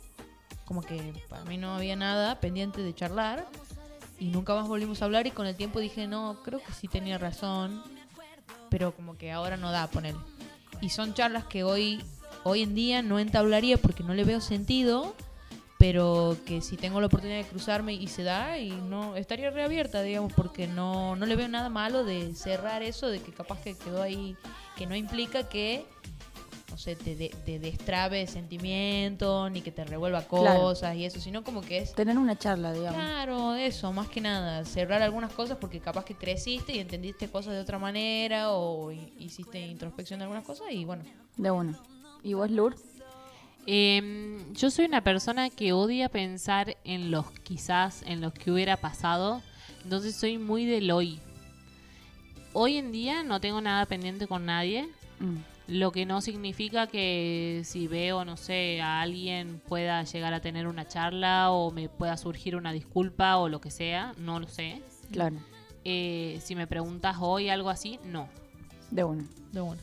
como 0.71 0.83
que 0.83 1.13
para 1.27 1.43
mí 1.43 1.57
no 1.57 1.75
había 1.75 1.97
nada 1.97 2.39
pendiente 2.39 2.81
de 2.81 2.95
charlar 2.95 3.45
y 4.17 4.29
nunca 4.29 4.55
más 4.55 4.69
volvimos 4.69 5.01
a 5.01 5.05
hablar 5.05 5.27
y 5.27 5.31
con 5.31 5.45
el 5.45 5.57
tiempo 5.57 5.81
dije, 5.81 6.07
no, 6.07 6.41
creo 6.45 6.63
que 6.63 6.71
sí 6.71 6.87
tenía 6.87 7.17
razón, 7.17 7.83
pero 8.69 8.95
como 8.95 9.17
que 9.17 9.33
ahora 9.33 9.57
no 9.57 9.69
da, 9.69 9.87
poner. 9.87 10.15
Y 10.79 10.87
son 10.87 11.13
charlas 11.13 11.43
que 11.43 11.65
hoy, 11.65 12.01
hoy 12.45 12.61
en 12.61 12.73
día 12.73 13.01
no 13.01 13.19
entablaría 13.19 13.75
porque 13.75 14.01
no 14.01 14.13
le 14.13 14.23
veo 14.23 14.39
sentido, 14.39 15.13
pero 15.77 16.37
que 16.45 16.61
si 16.61 16.77
tengo 16.77 17.01
la 17.01 17.07
oportunidad 17.07 17.39
de 17.39 17.49
cruzarme 17.49 17.91
y 17.91 18.07
se 18.07 18.23
da, 18.23 18.57
y 18.57 18.69
no 18.69 19.17
estaría 19.17 19.49
reabierta, 19.49 20.01
digamos, 20.01 20.31
porque 20.31 20.67
no, 20.67 21.17
no 21.17 21.25
le 21.25 21.35
veo 21.35 21.49
nada 21.49 21.67
malo 21.67 22.05
de 22.05 22.33
cerrar 22.33 22.81
eso, 22.81 23.09
de 23.09 23.19
que 23.19 23.33
capaz 23.33 23.59
que 23.59 23.77
quedó 23.77 24.01
ahí, 24.01 24.37
que 24.77 24.87
no 24.87 24.95
implica 24.95 25.49
que, 25.49 25.85
sé, 26.81 26.95
te, 26.97 27.15
de- 27.15 27.29
te 27.45 27.59
destrabe 27.59 28.27
sentimientos, 28.27 29.49
ni 29.51 29.61
que 29.61 29.71
te 29.71 29.85
revuelva 29.85 30.23
Claro. 30.23 30.59
cosas 30.61 30.95
y 30.97 31.05
eso, 31.05 31.19
sino 31.21 31.43
como 31.43 31.61
que 31.61 31.77
es 31.77 31.93
Tener 31.93 32.17
una 32.17 32.37
charla, 32.37 32.73
digamos. 32.73 32.95
Claro, 33.01 33.55
eso, 33.55 33.93
más 33.93 34.09
que 34.09 34.19
nada, 34.19 34.65
cerrar 34.65 35.01
algunas 35.01 35.31
cosas 35.31 35.57
porque 35.61 35.79
capaz 35.79 36.03
que 36.03 36.15
creciste 36.15 36.73
y 36.75 36.79
entendiste 36.79 37.29
cosas 37.29 37.53
de 37.53 37.59
otra 37.59 37.79
manera 37.79 38.51
o 38.51 38.91
hi- 38.91 39.13
hiciste 39.19 39.59
introspección 39.61 40.19
de 40.19 40.23
algunas 40.23 40.43
cosas 40.43 40.67
y 40.71 40.83
bueno, 40.83 41.03
De 41.37 41.49
uno. 41.51 41.77
¿Y 42.23 42.33
vos, 42.33 42.51
Lur? 42.51 42.75
Em, 43.67 44.53
yo 44.53 44.71
soy 44.71 44.85
una 44.85 45.03
persona 45.03 45.49
que 45.51 45.71
odia 45.73 46.09
pensar 46.09 46.77
en 46.83 47.11
los 47.11 47.29
quizás, 47.43 48.01
en 48.07 48.19
los 48.19 48.33
que 48.33 48.51
hubiera 48.51 48.75
pasado. 48.77 49.41
Entonces 49.83 50.15
soy 50.15 50.37
muy 50.39 50.65
del 50.65 50.89
hoy. 50.91 51.19
Hoy 52.53 52.77
en 52.77 52.91
día 52.91 53.23
no 53.23 53.39
tengo 53.39 53.61
nada 53.61 53.85
pendiente 53.85 54.27
con 54.27 54.45
nadie. 54.45 54.89
Mm. 55.19 55.37
Lo 55.71 55.93
que 55.93 56.05
no 56.05 56.19
significa 56.19 56.87
que 56.87 57.61
si 57.63 57.87
veo, 57.87 58.25
no 58.25 58.35
sé, 58.35 58.81
a 58.81 58.99
alguien 58.99 59.61
pueda 59.69 60.03
llegar 60.03 60.33
a 60.33 60.41
tener 60.41 60.67
una 60.67 60.85
charla 60.85 61.49
o 61.49 61.71
me 61.71 61.87
pueda 61.87 62.17
surgir 62.17 62.57
una 62.57 62.73
disculpa 62.73 63.37
o 63.37 63.47
lo 63.47 63.61
que 63.61 63.71
sea. 63.71 64.13
No 64.17 64.41
lo 64.41 64.49
sé. 64.49 64.81
Claro. 65.13 65.37
Eh, 65.85 66.41
si 66.43 66.55
me 66.55 66.67
preguntas 66.67 67.15
hoy 67.21 67.47
algo 67.47 67.69
así, 67.69 68.01
no. 68.03 68.27
De 68.89 69.05
uno. 69.05 69.23
de 69.53 69.61
bueno. 69.61 69.81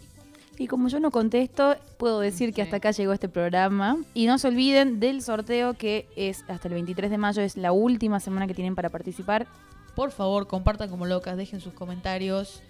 Y 0.58 0.66
como 0.66 0.88
yo 0.88 1.00
no 1.00 1.10
contesto, 1.10 1.76
puedo 1.96 2.20
decir 2.20 2.52
que 2.52 2.60
hasta 2.60 2.76
acá 2.76 2.90
llegó 2.90 3.14
este 3.14 3.30
programa. 3.30 3.96
Y 4.12 4.26
no 4.26 4.36
se 4.36 4.48
olviden 4.48 5.00
del 5.00 5.22
sorteo 5.22 5.72
que 5.72 6.06
es 6.16 6.44
hasta 6.48 6.68
el 6.68 6.74
23 6.74 7.10
de 7.10 7.16
mayo, 7.16 7.40
es 7.40 7.56
la 7.56 7.72
última 7.72 8.20
semana 8.20 8.46
que 8.46 8.52
tienen 8.52 8.74
para 8.74 8.90
participar. 8.90 9.46
Por 9.94 10.10
favor, 10.10 10.48
compartan 10.48 10.90
como 10.90 11.06
locas, 11.06 11.38
dejen 11.38 11.62
sus 11.62 11.72
comentarios 11.72 12.62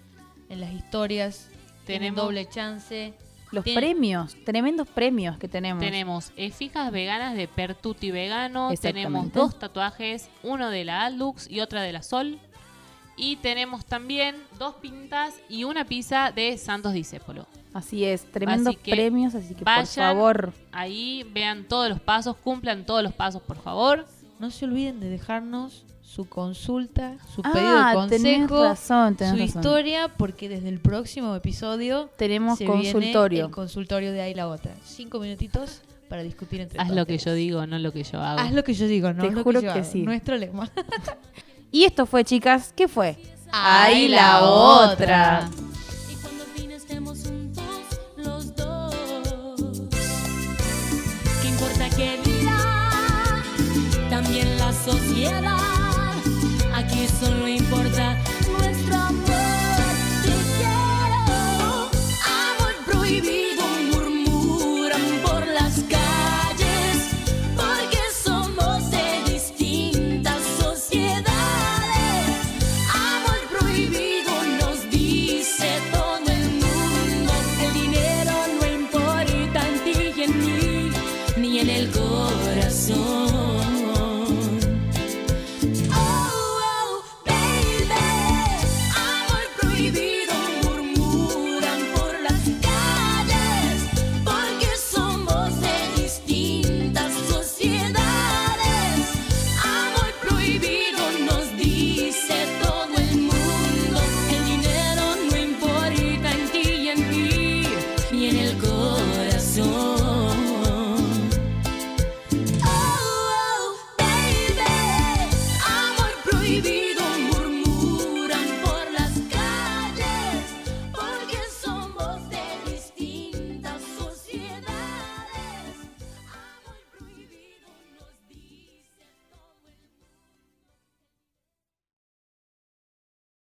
en 0.47 0.61
las 0.61 0.71
historias. 0.71 1.49
Tenemos- 1.93 2.23
doble 2.25 2.47
chance. 2.47 3.13
Los 3.51 3.63
premios, 3.63 4.35
tremendos 4.45 4.87
premios 4.87 5.37
que 5.39 5.47
tenemos. 5.47 5.83
Tenemos 5.83 6.31
fijas 6.53 6.91
veganas 6.91 7.35
de 7.35 7.47
Pertuti 7.47 8.11
Vegano. 8.11 8.71
Tenemos 8.79 9.33
dos 9.33 9.57
tatuajes, 9.57 10.29
uno 10.43 10.69
de 10.69 10.85
la 10.85 11.05
Aldux 11.05 11.49
y 11.49 11.59
otra 11.61 11.81
de 11.81 11.91
la 11.91 12.03
Sol. 12.03 12.37
Y 13.17 13.37
tenemos 13.37 13.85
también 13.85 14.35
dos 14.59 14.75
pintas 14.75 15.33
y 15.49 15.63
una 15.63 15.83
pizza 15.85 16.31
de 16.31 16.57
Santos 16.57 16.93
Discépolo. 16.93 17.47
Así 17.73 18.05
es, 18.05 18.31
tremendos 18.31 18.75
Así 18.75 18.83
que 18.83 18.91
premios, 18.91 19.35
así 19.35 19.55
que 19.55 19.65
por 19.65 19.85
favor. 19.87 20.53
Ahí 20.71 21.27
vean 21.33 21.65
todos 21.65 21.89
los 21.89 21.99
pasos, 21.99 22.35
cumplan 22.37 22.85
todos 22.85 23.03
los 23.03 23.13
pasos, 23.13 23.41
por 23.41 23.57
favor. 23.57 24.05
No 24.39 24.51
se 24.51 24.65
olviden 24.65 24.99
de 24.99 25.09
dejarnos 25.09 25.85
su 26.15 26.27
consulta, 26.27 27.15
su 27.35 27.41
Ah, 27.43 27.51
pedido 27.53 27.75
de 28.07 28.09
tenés 28.17 28.37
consejo, 28.49 28.63
razón, 28.63 29.15
tenés 29.15 29.33
su 29.33 29.37
razón. 29.39 29.61
historia, 29.61 30.07
porque 30.17 30.49
desde 30.49 30.69
el 30.69 30.79
próximo 30.79 31.35
episodio 31.35 32.09
Tenemos 32.17 32.57
se 32.57 32.65
viene 32.65 32.91
consultorio. 32.91 33.45
el 33.45 33.51
consultorio 33.51 34.11
de 34.11 34.21
ahí 34.21 34.33
la 34.33 34.47
otra. 34.47 34.71
Cinco 34.83 35.19
minutitos 35.19 35.81
para 36.09 36.23
discutir 36.23 36.61
entre 36.61 36.79
Haz 36.79 36.87
todos 36.87 36.97
lo 36.97 37.05
que 37.05 37.17
yo 37.19 37.33
digo, 37.33 37.67
no 37.67 37.77
lo 37.77 37.91
que 37.93 38.03
yo 38.03 38.19
hago. 38.19 38.39
Haz 38.39 38.51
lo 38.53 38.63
que 38.63 38.73
yo 38.73 38.87
digo, 38.87 39.13
no 39.13 39.21
Te 39.23 39.31
lo 39.31 39.43
juro 39.43 39.59
que, 39.61 39.67
yo 39.67 39.73
que 39.73 39.79
hago. 39.79 39.91
sí. 39.91 40.01
Nuestro 40.01 40.35
lema. 40.37 40.69
Y 41.71 41.83
esto 41.83 42.07
fue, 42.07 42.23
chicas, 42.23 42.73
¿qué 42.75 42.87
fue? 42.87 43.15
Ahí 43.51 44.07
la 44.07 44.41
otra. 44.41 45.47
Y 46.11 46.15
cuando 46.15 46.43
al 46.43 46.49
fin 46.49 46.71
estemos 46.71 47.23
juntos 47.23 47.63
los 48.17 48.55
dos, 48.55 48.95
¿qué 51.43 51.47
importa 51.47 51.89
que 51.95 52.17
dirá? 52.25 53.43
También 54.09 54.57
la 54.57 54.73
sociedad, 54.73 55.57
aquí 57.19 57.25
solo 57.25 57.47
importa 57.47 57.88